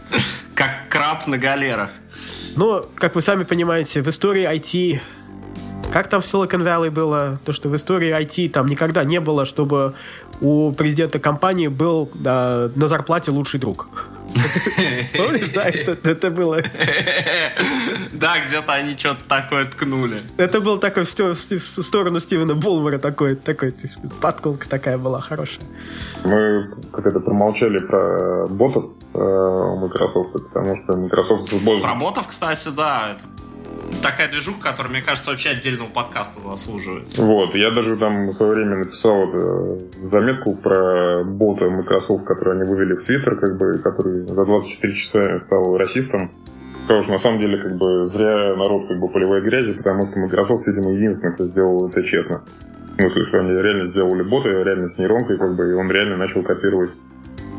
Как 0.54 0.88
краб 0.88 1.26
на 1.26 1.38
галерах. 1.38 1.90
Но, 2.56 2.86
как 2.96 3.14
вы 3.14 3.22
сами 3.22 3.44
понимаете, 3.44 4.02
в 4.02 4.08
истории 4.08 4.44
IT 4.44 5.00
как 5.92 6.08
там 6.08 6.22
в 6.22 6.24
Silicon 6.24 6.64
Valley 6.64 6.90
было? 6.90 7.38
То, 7.44 7.52
что 7.52 7.68
в 7.68 7.76
истории 7.76 8.18
IT 8.18 8.48
там 8.48 8.66
никогда 8.66 9.04
не 9.04 9.20
было, 9.20 9.44
чтобы 9.44 9.92
у 10.40 10.72
президента 10.72 11.18
компании 11.18 11.68
был 11.68 12.10
э, 12.24 12.70
на 12.74 12.88
зарплате 12.88 13.30
лучший 13.30 13.60
друг. 13.60 13.88
Помнишь, 15.16 15.50
да, 15.50 15.64
это, 15.64 16.10
это 16.10 16.30
было... 16.30 16.62
Да, 18.12 18.34
где-то 18.46 18.72
они 18.72 18.96
что-то 18.96 19.24
такое 19.28 19.64
ткнули. 19.66 20.22
Это 20.36 20.60
был 20.60 20.78
такой 20.78 21.04
в, 21.04 21.14
в, 21.14 21.34
в 21.34 21.82
сторону 21.82 22.20
Стивена 22.20 22.54
Болмера 22.54 22.98
такой, 22.98 23.36
такой 23.36 23.74
подколка 24.20 24.68
такая 24.68 24.98
была 24.98 25.20
хорошая. 25.20 25.64
Мы 26.24 26.70
как 26.92 27.06
это 27.06 27.20
промолчали 27.20 27.78
про 27.80 28.46
ботов 28.48 28.84
э, 29.14 29.18
Microsoft, 29.18 30.32
потому 30.32 30.76
что 30.76 30.96
Microsoft... 30.96 31.50
Про 31.82 31.94
ботов, 31.94 32.28
кстати, 32.28 32.68
да, 32.76 33.14
это 33.16 33.24
такая 34.02 34.28
движуха, 34.28 34.70
которая, 34.70 34.92
мне 34.92 35.02
кажется, 35.02 35.30
вообще 35.30 35.50
отдельного 35.50 35.88
подкаста 35.88 36.40
заслуживает. 36.40 37.16
Вот, 37.18 37.54
я 37.54 37.70
даже 37.70 37.96
там 37.96 38.28
в 38.28 38.34
свое 38.34 38.54
время 38.54 38.76
написал 38.78 39.30
э, 39.32 39.78
заметку 40.02 40.54
про 40.56 41.24
бота 41.24 41.68
Microsoft, 41.68 42.24
который 42.24 42.54
они 42.54 42.64
вывели 42.64 42.94
в 42.94 43.08
Twitter, 43.08 43.36
как 43.36 43.56
бы, 43.58 43.78
который 43.78 44.26
за 44.26 44.44
24 44.44 44.94
часа 44.94 45.38
стал 45.38 45.76
расистом. 45.76 46.30
Потому 46.82 47.02
что 47.02 47.12
на 47.12 47.18
самом 47.18 47.40
деле 47.40 47.58
как 47.58 47.76
бы 47.76 48.06
зря 48.06 48.56
народ 48.56 48.88
как 48.88 48.98
бы 48.98 49.08
поливая 49.08 49.40
грязью, 49.40 49.76
потому 49.76 50.06
что 50.06 50.18
Microsoft, 50.18 50.66
видимо, 50.66 50.92
единственный, 50.92 51.34
кто 51.34 51.46
сделал 51.46 51.88
это 51.88 52.02
честно. 52.02 52.42
В 52.92 52.96
смысле, 52.96 53.24
что 53.26 53.38
они 53.38 53.50
реально 53.52 53.86
сделали 53.86 54.22
бота, 54.22 54.48
реально 54.48 54.88
с 54.88 54.98
нейронкой, 54.98 55.38
как 55.38 55.56
бы, 55.56 55.70
и 55.70 55.74
он 55.74 55.90
реально 55.90 56.16
начал 56.16 56.42
копировать 56.42 56.90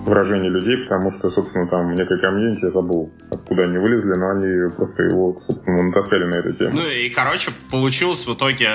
выражение 0.06 0.52
людей, 0.52 0.78
потому 0.78 1.12
что, 1.12 1.30
собственно, 1.30 1.68
там 1.68 1.96
некое 1.96 2.20
комьюнити, 2.20 2.66
я 2.66 2.72
забыл, 2.72 3.12
откуда 3.32 3.64
они 3.64 3.78
вылезли, 3.78 4.14
но 4.14 4.30
они 4.32 4.70
просто 4.76 5.04
его, 5.04 5.40
собственно, 5.46 5.84
натаскали 5.84 6.26
на 6.26 6.36
эту 6.36 6.54
тему. 6.54 6.72
Ну 6.74 6.88
и, 6.88 7.10
короче, 7.10 7.52
получилось 7.72 8.28
в 8.28 8.34
итоге, 8.34 8.68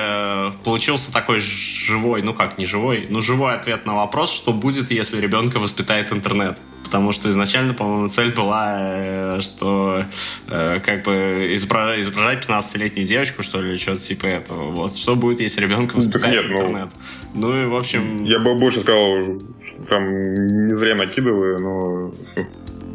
получился 0.64 1.12
такой 1.12 1.41
живой, 1.41 2.22
ну 2.22 2.35
как, 2.35 2.59
не 2.59 2.64
живой, 2.64 3.07
ну 3.11 3.20
живой 3.22 3.55
ответ 3.55 3.87
на 3.87 3.95
вопрос, 3.95 4.33
что 4.33 4.53
будет, 4.53 4.91
если 4.91 5.20
ребенка 5.20 5.59
воспитает 5.59 6.12
интернет 6.12 6.59
потому 6.85 7.12
что 7.12 7.29
изначально, 7.31 7.74
по-моему, 7.74 8.09
цель 8.09 8.33
была, 8.33 8.76
э, 8.79 9.41
что 9.41 10.05
э, 10.49 10.81
как 10.81 11.05
бы 11.05 11.51
изображать, 11.53 12.01
изображать 12.01 12.47
15-летнюю 12.47 13.07
девочку, 13.07 13.43
что 13.43 13.61
ли, 13.61 13.76
что-то 13.76 14.01
типа 14.01 14.26
этого. 14.26 14.70
Вот 14.70 14.95
что 14.95 15.16
будет, 15.16 15.41
если 15.41 15.62
ребенка 15.62 15.97
воспитает 15.97 16.43
нет, 16.43 16.45
ну, 16.51 16.62
интернет? 16.62 16.89
Ну, 17.35 17.49
ну 17.49 17.62
и, 17.62 17.66
в 17.66 17.76
общем... 17.76 18.24
Я 18.24 18.39
бы 18.39 18.55
больше 18.55 18.81
сказал, 18.81 19.22
что 19.62 19.83
там 19.89 20.66
не 20.66 20.74
зря 20.74 20.95
накидываю, 20.95 21.59
но 21.61 22.14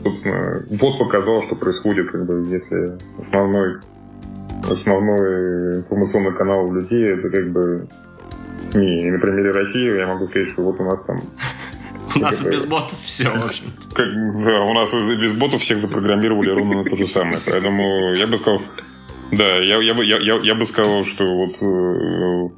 собственно, 0.04 0.66
вот 0.70 1.00
показал, 1.00 1.42
что 1.44 1.56
происходит, 1.56 2.12
как 2.12 2.26
бы, 2.26 2.48
если 2.50 2.98
основной 3.18 3.78
основной 4.70 5.80
информационный 5.80 6.34
канал 6.34 6.74
людей 6.74 7.04
это 7.12 7.30
как 7.30 7.52
бы 7.52 7.88
СМИ. 8.66 9.08
И 9.08 9.12
на 9.12 9.20
примере 9.20 9.52
России 9.52 9.98
я 9.98 10.08
могу 10.08 10.28
сказать, 10.28 10.50
что 10.50 10.64
вот 10.64 10.80
у 10.80 10.84
нас 10.84 11.04
там 11.06 11.22
у 12.16 12.20
нас 12.20 12.46
и 12.46 12.50
без 12.50 12.66
ботов 12.66 13.00
все, 13.00 13.30
в 13.30 13.46
общем 13.46 13.66
да, 13.96 14.62
у 14.62 14.74
нас 14.74 14.94
и 14.94 15.16
без 15.16 15.34
ботов 15.34 15.62
всех 15.62 15.82
запрограммировали 15.82 16.50
ровно 16.50 16.84
на 16.84 16.90
то 16.90 16.96
же 16.96 17.08
самое. 17.08 17.38
Поэтому 17.46 18.14
я 18.14 18.28
бы 18.28 18.38
сказал, 18.38 18.62
да, 19.32 19.58
я, 19.58 19.82
я, 19.82 19.94
бы, 19.94 20.06
я, 20.06 20.18
я, 20.20 20.40
я 20.42 20.56
бы 20.56 20.66
сказал, 20.66 21.06
что 21.06 21.26
вот 21.26 21.56
э, 21.62 22.50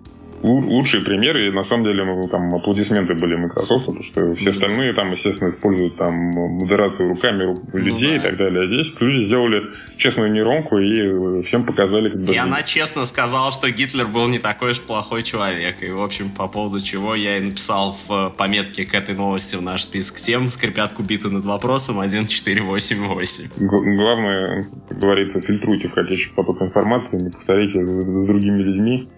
лучшие 0.41 1.03
примеры, 1.03 1.47
и 1.47 1.51
на 1.51 1.63
самом 1.63 1.86
деле, 1.86 2.05
ну, 2.05 2.27
там 2.27 2.53
аплодисменты 2.55 3.15
были 3.15 3.36
Microsoft, 3.36 3.86
потому 3.86 4.03
что 4.03 4.36
все 4.36 4.49
остальные 4.49 4.93
там, 4.93 5.11
естественно, 5.11 5.49
используют 5.49 5.97
там 5.97 6.13
модерацию 6.13 7.09
руками 7.09 7.57
людей 7.73 8.17
ну, 8.17 8.21
да. 8.21 8.27
и 8.27 8.31
так 8.31 8.38
далее. 8.38 8.63
А 8.63 8.67
здесь 8.67 8.99
люди 8.99 9.23
сделали 9.25 9.63
честную 9.97 10.31
нейронку 10.31 10.77
и 10.77 11.41
всем 11.43 11.65
показали, 11.65 12.09
как 12.09 12.21
бы... 12.21 12.33
И 12.33 12.38
она 12.38 12.63
честно 12.63 13.05
сказала, 13.05 13.51
что 13.51 13.69
Гитлер 13.69 14.07
был 14.07 14.27
не 14.27 14.39
такой 14.39 14.71
уж 14.71 14.81
плохой 14.81 15.23
человек. 15.23 15.81
И, 15.81 15.89
в 15.89 16.01
общем, 16.01 16.29
по 16.29 16.47
поводу 16.47 16.81
чего 16.81 17.15
я 17.15 17.38
и 17.38 17.41
написал 17.41 17.95
в 18.07 18.29
пометке 18.38 18.86
к 18.86 18.93
этой 18.93 19.15
новости 19.15 19.55
в 19.55 19.61
наш 19.61 19.83
список 19.83 20.17
тем 20.17 20.49
«Скрипят 20.49 20.93
кубиты 20.93 21.29
над 21.29 21.45
вопросом 21.45 21.99
1488». 22.01 23.51
Главное, 23.57 24.67
как 24.89 24.99
говорится, 24.99 25.41
фильтруйте 25.41 25.88
входящий 25.88 26.31
поток 26.33 26.61
информации, 26.61 27.17
не 27.17 27.29
повторите 27.29 27.83
с 27.83 28.27
другими 28.27 28.61
людьми 28.61 29.09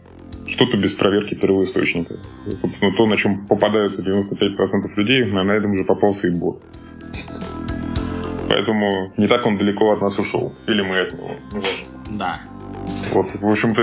что-то 0.47 0.77
без 0.77 0.93
проверки 0.93 1.35
первоисточника. 1.35 2.15
Собственно, 2.61 2.95
то, 2.95 3.05
на 3.05 3.17
чем 3.17 3.47
попадаются 3.47 4.01
95% 4.01 4.95
людей, 4.95 5.25
на 5.25 5.51
этом 5.51 5.77
же 5.77 5.83
попался 5.83 6.27
и 6.27 6.31
бот. 6.31 6.61
Поэтому 8.49 9.13
не 9.17 9.27
так 9.27 9.45
он 9.45 9.57
далеко 9.57 9.91
от 9.91 10.01
нас 10.01 10.17
ушел. 10.19 10.53
Или 10.67 10.81
мы 10.81 10.97
от 10.97 11.13
него. 11.13 11.31
Да. 12.11 12.39
Вот, 13.11 13.27
в 13.41 13.47
общем-то, 13.47 13.81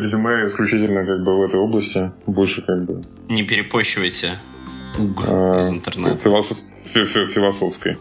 резюме 0.00 0.48
исключительно 0.48 1.04
как 1.04 1.24
бы 1.24 1.38
в 1.38 1.42
этой 1.42 1.58
области. 1.58 2.12
Больше 2.26 2.62
как 2.62 2.86
бы... 2.86 3.02
Не 3.28 3.42
перепощивайте 3.42 4.32
уг 4.98 5.24
а, 5.26 5.60
из 5.60 5.72
интернета. 5.72 6.18
Философ, 6.18 6.58
философской. 6.92 7.96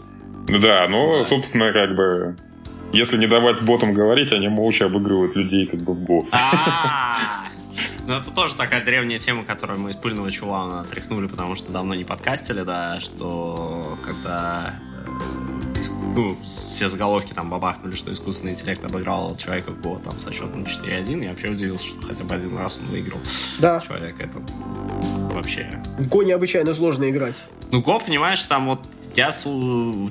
Да, 0.47 0.87
но, 0.89 1.19
да. 1.19 1.25
собственно, 1.25 1.71
как 1.71 1.95
бы 1.95 2.35
если 2.93 3.17
не 3.17 3.27
давать 3.27 3.61
ботам 3.61 3.93
говорить, 3.93 4.31
они 4.33 4.49
молча 4.49 4.85
обыгрывают 4.85 5.35
людей 5.35 5.65
как 5.65 5.81
бы 5.81 5.93
в 5.93 6.03
го. 6.03 6.27
Ну, 8.07 8.13
это 8.13 8.31
тоже 8.31 8.55
такая 8.55 8.83
древняя 8.83 9.19
тема, 9.19 9.45
которую 9.45 9.79
мы 9.79 9.91
из 9.91 9.95
пыльного 9.95 10.31
чулана 10.31 10.81
отряхнули, 10.81 11.27
потому 11.27 11.55
что 11.55 11.71
давно 11.71 11.93
не 11.93 12.03
подкастили, 12.03 12.63
да, 12.63 12.99
что 12.99 13.97
когда 14.03 14.75
э, 15.07 15.81
ну, 16.15 16.37
все 16.43 16.87
заголовки 16.87 17.33
там 17.33 17.49
бабахнули, 17.49 17.95
что 17.95 18.11
искусственный 18.11 18.53
интеллект 18.53 18.83
обыграл 18.83 19.35
человека 19.35 19.71
в 19.71 19.81
Го 19.81 19.99
там 19.99 20.19
со 20.19 20.33
счетом 20.33 20.63
4-1. 20.63 21.23
Я 21.23 21.29
вообще 21.31 21.49
удивился, 21.49 21.87
что 21.87 22.01
хотя 22.05 22.23
бы 22.23 22.35
один 22.35 22.57
раз 22.57 22.79
он 22.79 22.85
выиграл. 22.87 23.19
Да. 23.59 23.81
Человек 23.81 24.15
это 24.19 24.39
вообще... 25.33 25.81
В 25.97 26.07
Го 26.09 26.23
необычайно 26.23 26.73
сложно 26.73 27.09
играть. 27.09 27.45
Ну, 27.71 27.81
Го, 27.81 27.99
понимаешь, 27.99 28.43
там 28.43 28.67
вот 28.67 28.81
я 29.15 29.31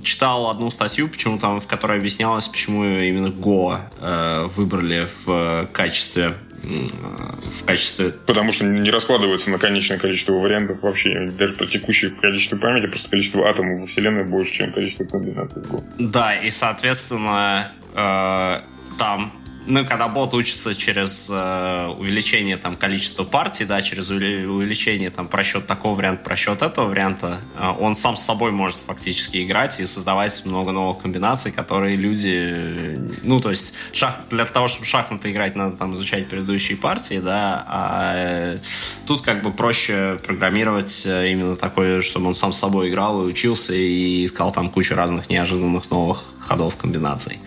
читал 0.02 0.48
одну 0.48 0.70
статью, 0.70 1.08
почему 1.08 1.38
там, 1.38 1.60
в 1.60 1.66
которой 1.66 1.98
объяснялось, 1.98 2.48
почему 2.48 2.84
именно 2.84 3.26
Go 3.26 3.78
э, 4.00 4.46
выбрали 4.56 5.06
в 5.24 5.66
качестве 5.72 6.34
в 6.62 7.64
качестве... 7.64 8.12
Потому 8.26 8.52
что 8.52 8.64
не 8.64 8.90
раскладывается 8.90 9.50
на 9.50 9.58
конечное 9.58 9.98
количество 9.98 10.32
вариантов 10.32 10.82
вообще. 10.82 11.30
Даже 11.38 11.54
по 11.54 11.66
текущей 11.66 12.10
количеству 12.10 12.58
памяти, 12.58 12.86
просто 12.86 13.10
количество 13.10 13.48
атомов 13.48 13.80
во 13.80 13.86
Вселенной 13.86 14.24
больше, 14.24 14.52
чем 14.52 14.72
количество 14.72 15.04
комбинаций. 15.04 15.62
Да, 15.98 16.34
и, 16.34 16.50
соответственно, 16.50 17.72
э, 17.94 18.60
там 18.98 19.32
ну, 19.70 19.86
когда 19.86 20.08
бот 20.08 20.34
учится 20.34 20.74
через 20.74 21.28
э, 21.30 21.86
увеличение 21.96 22.56
там 22.56 22.76
количества 22.76 23.24
партий, 23.24 23.64
да, 23.64 23.80
через 23.80 24.10
увеличение 24.10 25.10
там 25.10 25.28
просчет 25.28 25.66
такого 25.66 25.96
варианта, 25.96 26.24
просчет 26.24 26.62
этого 26.62 26.88
варианта, 26.88 27.40
э, 27.58 27.70
он 27.78 27.94
сам 27.94 28.16
с 28.16 28.22
собой 28.22 28.50
может 28.50 28.78
фактически 28.80 29.44
играть 29.44 29.78
и 29.80 29.86
создавать 29.86 30.44
много 30.44 30.72
новых 30.72 31.02
комбинаций, 31.02 31.52
которые 31.52 31.96
люди, 31.96 32.98
ну, 33.22 33.40
то 33.40 33.50
есть 33.50 33.74
шах, 33.92 34.18
для 34.30 34.44
того, 34.44 34.66
чтобы 34.66 34.86
шахматы 34.86 35.30
играть, 35.30 35.54
надо 35.54 35.76
там 35.76 35.92
изучать 35.92 36.28
предыдущие 36.28 36.76
партии, 36.76 37.20
да, 37.22 37.64
а 37.66 38.12
э, 38.16 38.58
тут 39.06 39.22
как 39.22 39.42
бы 39.42 39.52
проще 39.52 40.18
программировать 40.26 41.04
э, 41.06 41.30
именно 41.30 41.56
такое, 41.56 42.02
чтобы 42.02 42.26
он 42.26 42.34
сам 42.34 42.52
с 42.52 42.58
собой 42.58 42.90
играл 42.90 43.22
и 43.22 43.26
учился 43.26 43.72
и 43.72 44.24
искал 44.24 44.50
там 44.50 44.68
кучу 44.68 44.94
разных 44.96 45.30
неожиданных 45.30 45.90
новых 45.90 46.24
ходов 46.40 46.76
комбинаций. 46.76 47.38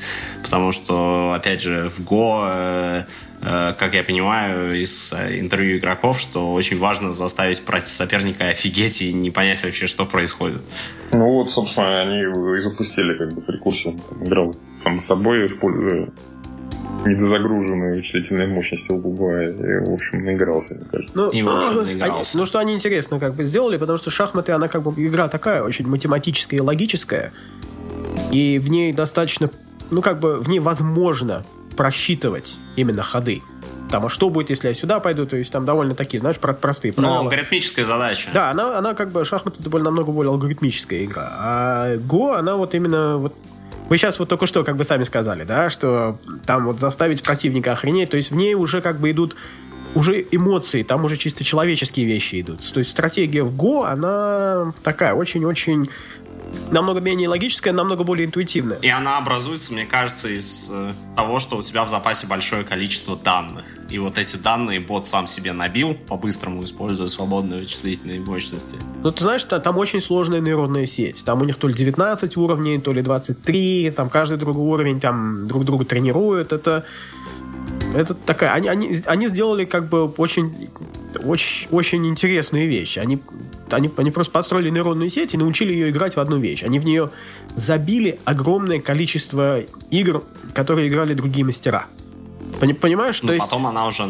Потому 0.41 0.71
что, 0.71 1.33
опять 1.35 1.61
же, 1.61 1.89
в 1.89 2.03
Go, 2.13 2.43
э, 2.45 3.03
э, 3.41 3.73
как 3.77 3.93
я 3.95 4.03
понимаю 4.03 4.79
из 4.79 5.13
э, 5.13 5.39
интервью 5.39 5.77
игроков, 5.77 6.19
что 6.19 6.53
очень 6.53 6.79
важно 6.79 7.13
заставить 7.13 7.57
соперника 7.57 8.49
офигеть 8.49 9.01
и 9.01 9.13
не 9.13 9.31
понять 9.31 9.63
вообще, 9.63 9.87
что 9.87 10.05
происходит. 10.05 10.61
Ну 11.11 11.31
вот, 11.31 11.49
собственно, 11.49 12.01
они 12.01 12.21
и 12.57 12.61
запустили 12.61 13.17
как 13.17 13.33
бы 13.33 13.41
прикурсию. 13.41 13.99
Играл 14.21 14.55
сам 14.83 14.99
с 14.99 15.05
собой, 15.05 15.47
используя 15.47 16.09
недозагруженные 17.05 17.95
вычислительные 17.95 18.47
мощности 18.47 18.91
у 18.91 18.97
Гугла. 18.97 19.43
И, 19.43 19.85
в 19.85 19.93
общем, 19.93 20.23
наигрался, 20.23 20.75
мне 20.75 20.85
кажется. 20.91 21.13
Ну, 21.15 21.29
и, 21.31 21.41
наигрался. 21.41 22.37
ну, 22.37 22.45
что 22.45 22.59
они 22.59 22.73
интересно 22.73 23.19
как 23.19 23.33
бы 23.33 23.43
сделали, 23.43 23.77
потому 23.77 23.97
что 23.97 24.09
шахматы, 24.09 24.51
она 24.51 24.67
как 24.67 24.83
бы 24.83 24.93
игра 25.03 25.27
такая 25.27 25.63
очень 25.63 25.87
математическая 25.87 26.59
и 26.59 26.61
логическая. 26.61 27.33
И 28.31 28.59
в 28.59 28.69
ней 28.69 28.93
достаточно, 28.93 29.49
ну 29.89 30.01
как 30.01 30.19
бы 30.19 30.35
в 30.35 30.47
ней 30.47 30.59
возможно 30.59 31.43
просчитывать 31.75 32.57
именно 32.75 33.03
ходы. 33.03 33.41
Там, 33.91 34.05
а 34.05 34.09
что 34.09 34.29
будет, 34.29 34.49
если 34.49 34.69
я 34.69 34.73
сюда 34.73 34.99
пойду? 34.99 35.25
То 35.25 35.37
есть 35.37 35.51
там 35.51 35.65
довольно 35.65 35.93
такие, 35.93 36.19
знаешь, 36.19 36.37
простые 36.37 36.93
правила. 36.93 37.15
Ну, 37.15 37.19
алгоритмическая 37.19 37.85
задача. 37.85 38.29
Да, 38.33 38.49
она, 38.49 38.77
она 38.77 38.95
как 38.95 39.11
бы 39.11 39.23
шахматы 39.23 39.59
это 39.59 39.69
более, 39.69 39.85
намного 39.85 40.11
более 40.11 40.31
алгоритмическая 40.31 41.03
игра. 41.03 41.29
А 41.37 41.97
Го, 41.97 42.33
она 42.33 42.55
вот 42.55 42.73
именно 42.73 43.17
вот 43.17 43.35
вы 43.89 43.97
сейчас 43.97 44.17
вот 44.17 44.29
только 44.29 44.45
что 44.45 44.63
как 44.63 44.77
бы 44.77 44.83
сами 44.83 45.03
сказали, 45.03 45.43
да, 45.43 45.69
что 45.69 46.17
там 46.45 46.65
вот 46.65 46.79
заставить 46.79 47.21
противника 47.21 47.73
охренеть, 47.73 48.09
то 48.09 48.17
есть 48.17 48.31
в 48.31 48.35
ней 48.35 48.55
уже 48.55 48.81
как 48.81 48.99
бы 48.99 49.11
идут 49.11 49.35
уже 49.93 50.25
эмоции, 50.31 50.83
там 50.83 51.05
уже 51.05 51.17
чисто 51.17 51.43
человеческие 51.43 52.05
вещи 52.05 52.41
идут. 52.41 52.61
То 52.73 52.79
есть 52.79 52.89
стратегия 52.89 53.43
в 53.43 53.55
Го, 53.55 53.83
она 53.83 54.73
такая 54.83 55.13
очень-очень 55.13 55.89
намного 56.71 56.99
менее 56.99 57.29
логическая, 57.29 57.73
намного 57.73 58.03
более 58.03 58.25
интуитивная. 58.25 58.79
И 58.79 58.89
она 58.89 59.17
образуется, 59.17 59.73
мне 59.73 59.85
кажется, 59.85 60.27
из 60.27 60.69
э, 60.71 60.93
того, 61.15 61.39
что 61.39 61.57
у 61.57 61.61
тебя 61.61 61.83
в 61.83 61.89
запасе 61.89 62.27
большое 62.27 62.63
количество 62.63 63.15
данных. 63.15 63.63
И 63.89 63.99
вот 63.99 64.17
эти 64.17 64.37
данные 64.37 64.79
бот 64.79 65.05
сам 65.05 65.27
себе 65.27 65.53
набил, 65.53 65.93
по-быстрому 65.93 66.63
используя 66.63 67.09
свободные 67.09 67.59
вычислительные 67.59 68.19
мощности. 68.19 68.77
Ну, 69.03 69.11
ты 69.11 69.21
знаешь, 69.21 69.43
там 69.43 69.77
очень 69.77 70.01
сложная 70.01 70.39
нейронная 70.39 70.87
сеть. 70.87 71.23
Там 71.25 71.41
у 71.41 71.45
них 71.45 71.57
то 71.57 71.67
ли 71.67 71.73
19 71.75 72.37
уровней, 72.37 72.79
то 72.79 72.91
ли 72.91 73.01
23, 73.01 73.91
там 73.95 74.09
каждый 74.09 74.37
другой 74.37 74.65
уровень 74.65 74.99
там 74.99 75.47
друг 75.47 75.65
друга 75.65 75.85
тренируют. 75.85 76.53
Это 76.53 76.85
это 77.95 78.15
такая, 78.15 78.53
они, 78.53 78.67
они, 78.67 78.97
они 79.05 79.27
сделали 79.27 79.65
как 79.65 79.87
бы 79.87 80.05
очень, 80.05 80.69
очень, 81.23 81.67
очень 81.69 82.07
интересную 82.07 82.67
вещь. 82.67 82.97
Они 82.97 83.21
они, 83.71 83.89
они 83.97 84.11
просто 84.11 84.31
построили 84.31 84.69
нейронную 84.69 85.09
сеть 85.09 85.33
и 85.33 85.37
научили 85.37 85.71
ее 85.73 85.89
играть 85.89 86.15
в 86.15 86.19
одну 86.19 86.37
вещь. 86.37 86.63
Они 86.63 86.79
в 86.79 86.85
нее 86.85 87.09
забили 87.55 88.19
огромное 88.25 88.79
количество 88.79 89.61
игр, 89.89 90.23
которые 90.53 90.87
играли 90.87 91.13
другие 91.13 91.45
мастера. 91.45 91.87
Понимаешь? 92.59 93.21
Ну, 93.21 93.27
То 93.27 93.33
есть... 93.33 93.45
потом 93.45 93.67
она 93.67 93.87
уже 93.87 94.03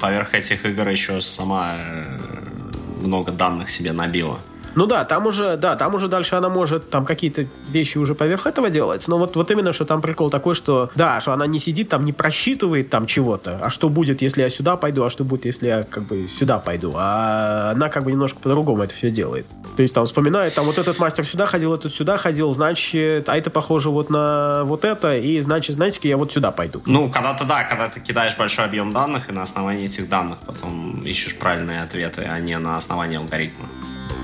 поверх 0.00 0.34
этих 0.34 0.64
игр 0.64 0.88
еще 0.88 1.20
сама 1.20 1.76
э, 1.76 3.04
много 3.04 3.32
данных 3.32 3.70
себе 3.70 3.92
набила. 3.92 4.38
Ну 4.74 4.86
да, 4.86 5.04
там 5.04 5.26
уже, 5.26 5.56
да, 5.56 5.76
там 5.76 5.94
уже 5.94 6.08
дальше 6.08 6.34
она 6.34 6.48
может 6.48 6.90
там 6.90 7.04
какие-то 7.04 7.46
вещи 7.68 7.98
уже 7.98 8.14
поверх 8.14 8.46
этого 8.46 8.70
делать. 8.70 9.06
Но 9.08 9.18
вот, 9.18 9.36
вот 9.36 9.50
именно, 9.50 9.72
что 9.72 9.84
там 9.84 10.00
прикол 10.00 10.30
такой, 10.30 10.54
что 10.54 10.90
да, 10.94 11.20
что 11.20 11.32
она 11.32 11.46
не 11.46 11.58
сидит 11.58 11.88
там, 11.88 12.04
не 12.04 12.12
просчитывает 12.12 12.90
там 12.90 13.06
чего-то. 13.06 13.58
А 13.62 13.70
что 13.70 13.88
будет, 13.88 14.22
если 14.22 14.42
я 14.42 14.48
сюда 14.48 14.76
пойду, 14.76 15.04
а 15.04 15.10
что 15.10 15.24
будет, 15.24 15.44
если 15.44 15.66
я 15.66 15.82
как 15.84 16.04
бы 16.04 16.26
сюда 16.28 16.58
пойду. 16.58 16.94
А 16.96 17.72
она 17.72 17.88
как 17.88 18.04
бы 18.04 18.12
немножко 18.12 18.40
по-другому 18.40 18.82
это 18.82 18.94
все 18.94 19.10
делает. 19.10 19.46
То 19.76 19.82
есть 19.82 19.94
там 19.94 20.04
вспоминает, 20.04 20.54
там 20.54 20.66
вот 20.66 20.78
этот 20.78 20.98
мастер 20.98 21.24
сюда 21.24 21.46
ходил, 21.46 21.74
этот 21.74 21.94
сюда 21.94 22.16
ходил, 22.16 22.52
значит, 22.52 23.28
а 23.28 23.36
это 23.36 23.50
похоже 23.50 23.90
вот 23.90 24.10
на 24.10 24.64
вот 24.64 24.84
это, 24.84 25.16
и 25.16 25.40
значит, 25.40 25.76
знаете, 25.76 26.00
я 26.08 26.16
вот 26.16 26.32
сюда 26.32 26.50
пойду. 26.50 26.82
Ну, 26.86 27.10
когда-то 27.10 27.44
да, 27.44 27.64
когда 27.64 27.88
ты 27.88 28.00
кидаешь 28.00 28.36
большой 28.36 28.64
объем 28.64 28.92
данных, 28.92 29.30
и 29.30 29.32
на 29.32 29.42
основании 29.42 29.86
этих 29.86 30.08
данных 30.08 30.38
потом 30.46 31.02
ищешь 31.04 31.36
правильные 31.36 31.82
ответы, 31.82 32.28
а 32.30 32.38
не 32.40 32.58
на 32.58 32.76
основании 32.76 33.16
алгоритма. 33.16 33.66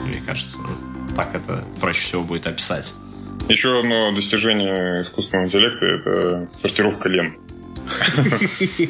Мне 0.08 0.22
кажется, 0.26 0.58
так 1.14 1.34
это 1.34 1.64
проще 1.80 2.00
всего 2.00 2.22
будет 2.22 2.46
описать. 2.46 2.94
Еще 3.48 3.78
одно 3.78 4.12
достижение 4.12 5.02
искусственного 5.02 5.46
интеллекта– 5.46 5.86
это 5.86 6.48
сортировка 6.60 7.08
лент. 7.08 7.34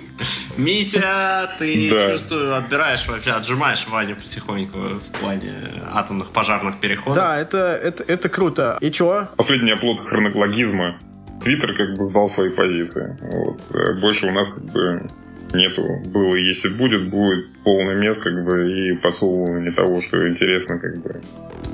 Митя, 0.57 1.55
ты, 1.59 1.91
да. 1.91 2.13
чувствую, 2.13 2.57
отбираешь 2.57 3.07
вообще, 3.07 3.31
отжимаешь 3.31 3.87
Ваню 3.87 4.17
потихоньку 4.17 4.79
в 4.79 5.21
плане 5.21 5.53
атомных 5.93 6.31
пожарных 6.31 6.79
переходов. 6.81 7.17
Да, 7.17 7.39
это, 7.39 7.59
это, 7.59 8.03
это 8.03 8.29
круто. 8.29 8.77
И 8.81 8.91
чё? 8.91 9.29
Последний 9.37 9.71
оплот 9.71 10.01
хронологизма. 10.01 10.99
Твиттер 11.43 11.77
как 11.77 11.97
бы 11.97 12.05
сдал 12.05 12.29
свои 12.29 12.51
позиции. 12.51 13.17
Вот. 13.21 14.01
Больше 14.01 14.27
у 14.27 14.33
нас 14.33 14.49
как 14.49 14.65
бы 14.65 15.09
нету. 15.55 15.83
Было, 16.07 16.35
если 16.37 16.69
будет, 16.69 17.09
будет 17.11 17.47
полный 17.65 17.97
мест, 17.97 18.23
как 18.23 18.45
бы, 18.45 18.71
и 18.71 18.97
подсовывание 18.97 19.73
того, 19.73 20.01
что 20.01 20.29
интересно, 20.29 20.79
как 20.79 21.03
бы, 21.03 21.21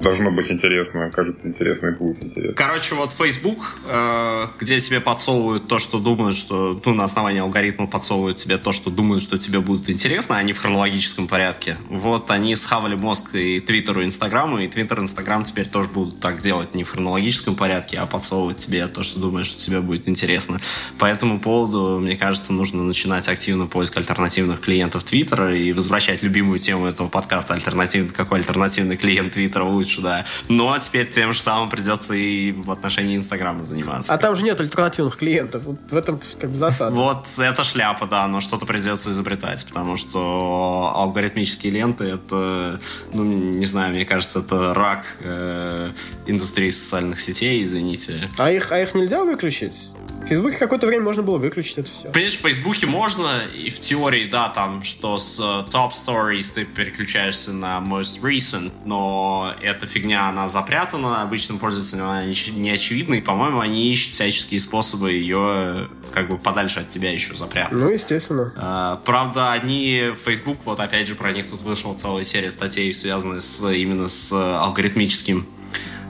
должно 0.03 0.31
быть 0.31 0.51
интересно, 0.51 1.11
кажется 1.11 1.49
интересно 1.49 1.89
и 1.89 1.91
будет 1.93 2.23
интересно. 2.23 2.55
Короче, 2.55 2.95
вот 2.95 3.11
Facebook, 3.11 3.59
э, 3.89 4.47
где 4.61 4.81
тебе 4.81 5.01
подсовывают 5.01 5.67
то, 5.67 5.79
что 5.79 5.99
думают, 5.99 6.37
что, 6.37 6.81
ну, 6.85 6.95
на 6.95 7.05
основании 7.05 7.41
алгоритма 7.41 7.87
подсовывают 7.87 8.37
тебе 8.37 8.59
то, 8.59 8.73
что 8.73 8.91
думают, 8.91 9.23
что 9.23 9.39
тебе 9.39 9.61
будет 9.61 9.89
интересно, 9.89 10.37
а 10.37 10.43
не 10.43 10.53
в 10.53 10.59
хронологическом 10.59 11.27
порядке. 11.27 11.77
Вот 11.89 12.31
они 12.31 12.55
схавали 12.55 12.95
мозг 12.95 13.35
и 13.35 13.61
Твиттеру, 13.61 14.03
и 14.03 14.05
Инстаграму, 14.05 14.59
и 14.59 14.69
Твиттер, 14.69 15.01
Инстаграм 15.01 15.43
теперь 15.45 15.67
тоже 15.67 15.89
будут 15.89 16.21
так 16.21 16.41
делать 16.41 16.75
не 16.75 16.85
в 16.85 16.91
хронологическом 16.91 17.55
порядке, 17.55 17.99
а 17.99 18.07
подсовывать 18.07 18.59
тебе 18.59 18.87
то, 18.87 19.03
что 19.03 19.21
думаешь, 19.21 19.47
что 19.47 19.65
тебе 19.65 19.81
будет 19.81 20.09
интересно. 20.09 20.61
По 20.99 21.07
этому 21.07 21.41
поводу, 21.41 21.99
мне 22.01 22.17
кажется, 22.17 22.53
нужно 22.53 22.83
начинать 22.83 23.29
активно 23.29 23.64
поиск 23.69 23.97
альтернативных 23.97 24.61
клиентов 24.61 25.05
Твиттера 25.05 25.55
и 25.55 25.73
возвращать 25.73 26.23
любимую 26.23 26.59
тему 26.59 26.87
этого 26.87 27.09
подкаста 27.09 27.55
альтернативный, 27.55 28.13
какой 28.13 28.39
альтернативный 28.41 28.97
клиент 28.97 29.33
Твиттера 29.33 29.65
лучше, 29.65 30.01
да. 30.01 30.25
Ну, 30.49 30.73
а 30.73 30.79
теперь 30.79 31.09
тем 31.09 31.33
же 31.33 31.41
самым 31.41 31.71
придется 31.71 32.15
и 32.15 32.53
в 32.53 32.71
отношении 32.71 33.17
Инстаграма 33.17 33.63
заниматься. 33.63 34.13
А 34.13 34.19
там 34.19 34.37
же 34.37 34.45
нет 34.45 34.61
альтернативных 34.61 35.17
клиентов. 35.17 35.63
В 35.65 35.97
этом 35.97 36.21
как 36.39 36.51
бы 36.51 36.57
засада. 36.57 36.95
Вот 36.95 37.29
это 37.39 37.65
шляпа, 37.65 38.07
да, 38.07 38.27
но 38.27 38.41
что-то 38.41 38.67
придется 38.67 39.11
изобретать, 39.11 39.65
потому 39.67 39.97
что 39.97 40.93
алгоритмические 40.95 41.73
ленты 41.73 42.05
это, 42.05 42.81
ну, 43.13 43.25
не 43.25 43.67
знаю, 43.67 43.95
мне 43.95 44.05
кажется, 44.05 44.41
это 44.41 44.75
рак 44.75 45.05
э, 45.21 45.93
индустрии 46.27 46.71
социальных 46.71 47.21
сетей, 47.21 47.63
извините. 47.63 48.31
А 48.39 48.51
их, 48.51 48.73
а 48.73 48.81
их 48.81 48.95
нельзя 48.95 49.25
выключить? 49.25 49.93
В 50.25 50.27
Фейсбуке 50.27 50.57
какое-то 50.57 50.87
время 50.87 51.03
можно 51.03 51.23
было 51.23 51.37
выключить 51.37 51.77
это 51.77 51.91
все. 51.91 52.09
Понимаешь, 52.09 52.39
в 52.39 52.41
Фейсбуке 52.41 52.87
можно, 52.87 53.29
и 53.63 53.69
в 53.69 53.79
теории, 53.79 54.25
да, 54.25 54.49
там, 54.49 54.83
что 54.83 55.19
с 55.19 55.39
uh, 55.39 55.69
Top 55.69 55.91
Stories 55.91 56.55
ты 56.55 56.65
переключаешься 56.65 57.53
на 57.53 57.79
Most 57.79 58.23
Recent, 58.23 58.73
но 58.87 59.55
эта 59.61 59.87
фигня, 59.87 60.31
она 60.31 60.49
запрятана 60.49 61.21
обычным 61.21 61.59
пользователям, 61.59 62.09
она 62.09 62.25
не 62.25 62.71
очевидна, 62.71 63.15
и, 63.17 63.21
по-моему, 63.21 63.61
они 63.61 63.93
ищут 63.93 64.15
всяческие 64.15 64.61
способы 64.61 65.13
ее 65.13 65.91
как 66.15 66.29
бы 66.29 66.39
подальше 66.39 66.81
от 66.81 66.89
тебя 66.89 67.13
еще 67.13 67.37
запрятать. 67.37 67.73
Ну, 67.73 67.91
естественно. 67.91 68.51
Uh, 68.57 69.01
правда, 69.05 69.53
они, 69.53 70.15
Facebook, 70.17 70.57
вот 70.65 70.81
опять 70.81 71.07
же, 71.07 71.17
про 71.17 71.33
них 71.33 71.51
тут 71.51 71.61
вышла 71.61 71.93
целая 71.93 72.25
серия 72.25 72.51
статей, 72.51 72.95
связанных 72.95 73.43
с, 73.43 73.71
именно 73.71 74.09
с 74.09 74.33
алгоритмическим 74.33 75.47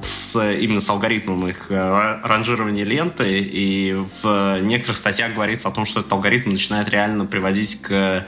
с, 0.05 0.36
именно 0.55 0.80
с 0.80 0.88
алгоритмом 0.88 1.46
их 1.48 1.70
э, 1.70 2.20
ранжирования 2.22 2.84
ленты, 2.84 3.40
и 3.40 3.96
в 4.22 4.61
некоторых 4.62 4.96
статьях 4.96 5.34
говорится 5.34 5.68
о 5.68 5.70
том, 5.72 5.84
что 5.84 6.00
этот 6.00 6.12
алгоритм 6.12 6.50
начинает 6.50 6.88
реально 6.88 7.26
приводить 7.26 7.82
к 7.82 8.26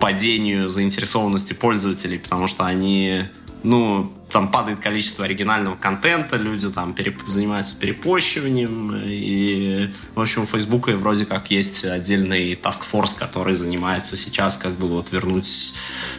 падению 0.00 0.68
заинтересованности 0.68 1.52
пользователей, 1.52 2.18
потому 2.18 2.48
что 2.48 2.64
они, 2.64 3.22
ну, 3.62 4.12
там 4.30 4.50
падает 4.50 4.80
количество 4.80 5.24
оригинального 5.24 5.76
контента, 5.76 6.36
люди 6.36 6.68
там 6.70 6.94
переп... 6.94 7.20
занимаются 7.26 7.78
перепощиванием, 7.78 8.94
и, 9.04 9.90
в 10.14 10.20
общем, 10.20 10.42
у 10.42 10.46
Фейсбука 10.46 10.96
вроде 10.96 11.26
как 11.26 11.50
есть 11.50 11.84
отдельный 11.84 12.54
force, 12.54 13.18
который 13.18 13.54
занимается 13.54 14.16
сейчас 14.16 14.56
как 14.56 14.72
бы 14.72 14.88
вот 14.88 15.12
вернуть 15.12 15.74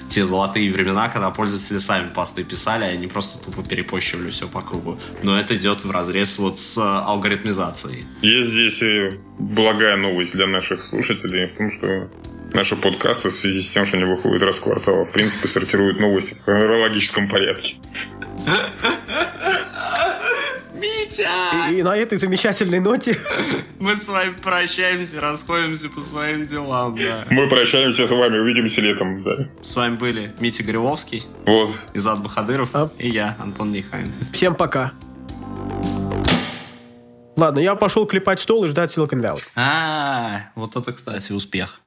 те 0.07 0.23
золотые 0.23 0.71
времена, 0.71 1.09
когда 1.09 1.31
пользователи 1.31 1.79
сами 1.79 2.09
посты 2.09 2.43
писали, 2.43 2.83
а 2.83 2.87
они 2.87 3.07
просто 3.07 3.43
тупо 3.43 3.63
перепощивали 3.63 4.29
все 4.29 4.47
по 4.47 4.61
кругу. 4.61 4.99
Но 5.23 5.39
это 5.39 5.55
идет 5.55 5.83
в 5.83 5.91
разрез 5.91 6.37
вот 6.37 6.59
с 6.59 6.77
алгоритмизацией. 6.77 8.05
Есть 8.21 8.51
здесь 8.51 8.81
и 8.83 9.19
благая 9.39 9.97
новость 9.97 10.33
для 10.33 10.45
наших 10.45 10.85
слушателей 10.85 11.47
в 11.47 11.57
том, 11.57 11.71
что 11.71 12.09
наши 12.53 12.75
подкасты 12.75 13.29
в 13.29 13.33
связи 13.33 13.61
с 13.61 13.71
тем, 13.71 13.85
что 13.85 13.97
они 13.97 14.05
выходят 14.05 14.43
раз 14.43 14.57
в 14.57 14.61
квартал, 14.61 15.03
в 15.05 15.11
принципе, 15.11 15.47
сортируют 15.47 15.99
новости 15.99 16.35
в 16.35 16.43
хронологическом 16.45 17.27
порядке. 17.27 17.75
Митя! 20.75 21.69
И, 21.69 21.79
и 21.79 21.83
на 21.83 21.95
этой 21.95 22.17
замечательной 22.17 22.79
ноте 22.79 23.17
мы 23.79 23.95
с 23.95 24.07
вами 24.07 24.33
прощаемся, 24.41 25.21
расходимся 25.21 25.89
по 25.89 25.99
своим 25.99 26.45
делам, 26.45 26.95
да. 26.95 27.25
Мы 27.29 27.47
прощаемся 27.49 28.07
с 28.07 28.11
вами, 28.11 28.37
увидимся 28.37 28.81
летом, 28.81 29.23
да. 29.23 29.47
С 29.61 29.75
вами 29.75 29.95
были 29.95 30.33
Митя 30.39 30.63
Гривовский, 30.63 31.23
вот. 31.45 31.75
Изад 31.93 32.21
Бахадыров 32.21 32.69
а? 32.73 32.89
и 32.97 33.09
я, 33.09 33.35
Антон 33.39 33.71
Нейхайн. 33.71 34.11
Всем 34.31 34.55
пока. 34.55 34.93
Ладно, 37.35 37.59
я 37.59 37.75
пошел 37.75 38.05
клепать 38.05 38.39
стол 38.39 38.65
и 38.65 38.67
ждать 38.67 38.95
Silicon 38.95 39.21
Valley. 39.21 39.41
А, 39.55 40.51
вот 40.55 40.75
это, 40.75 40.93
кстати, 40.93 41.31
успех. 41.31 41.81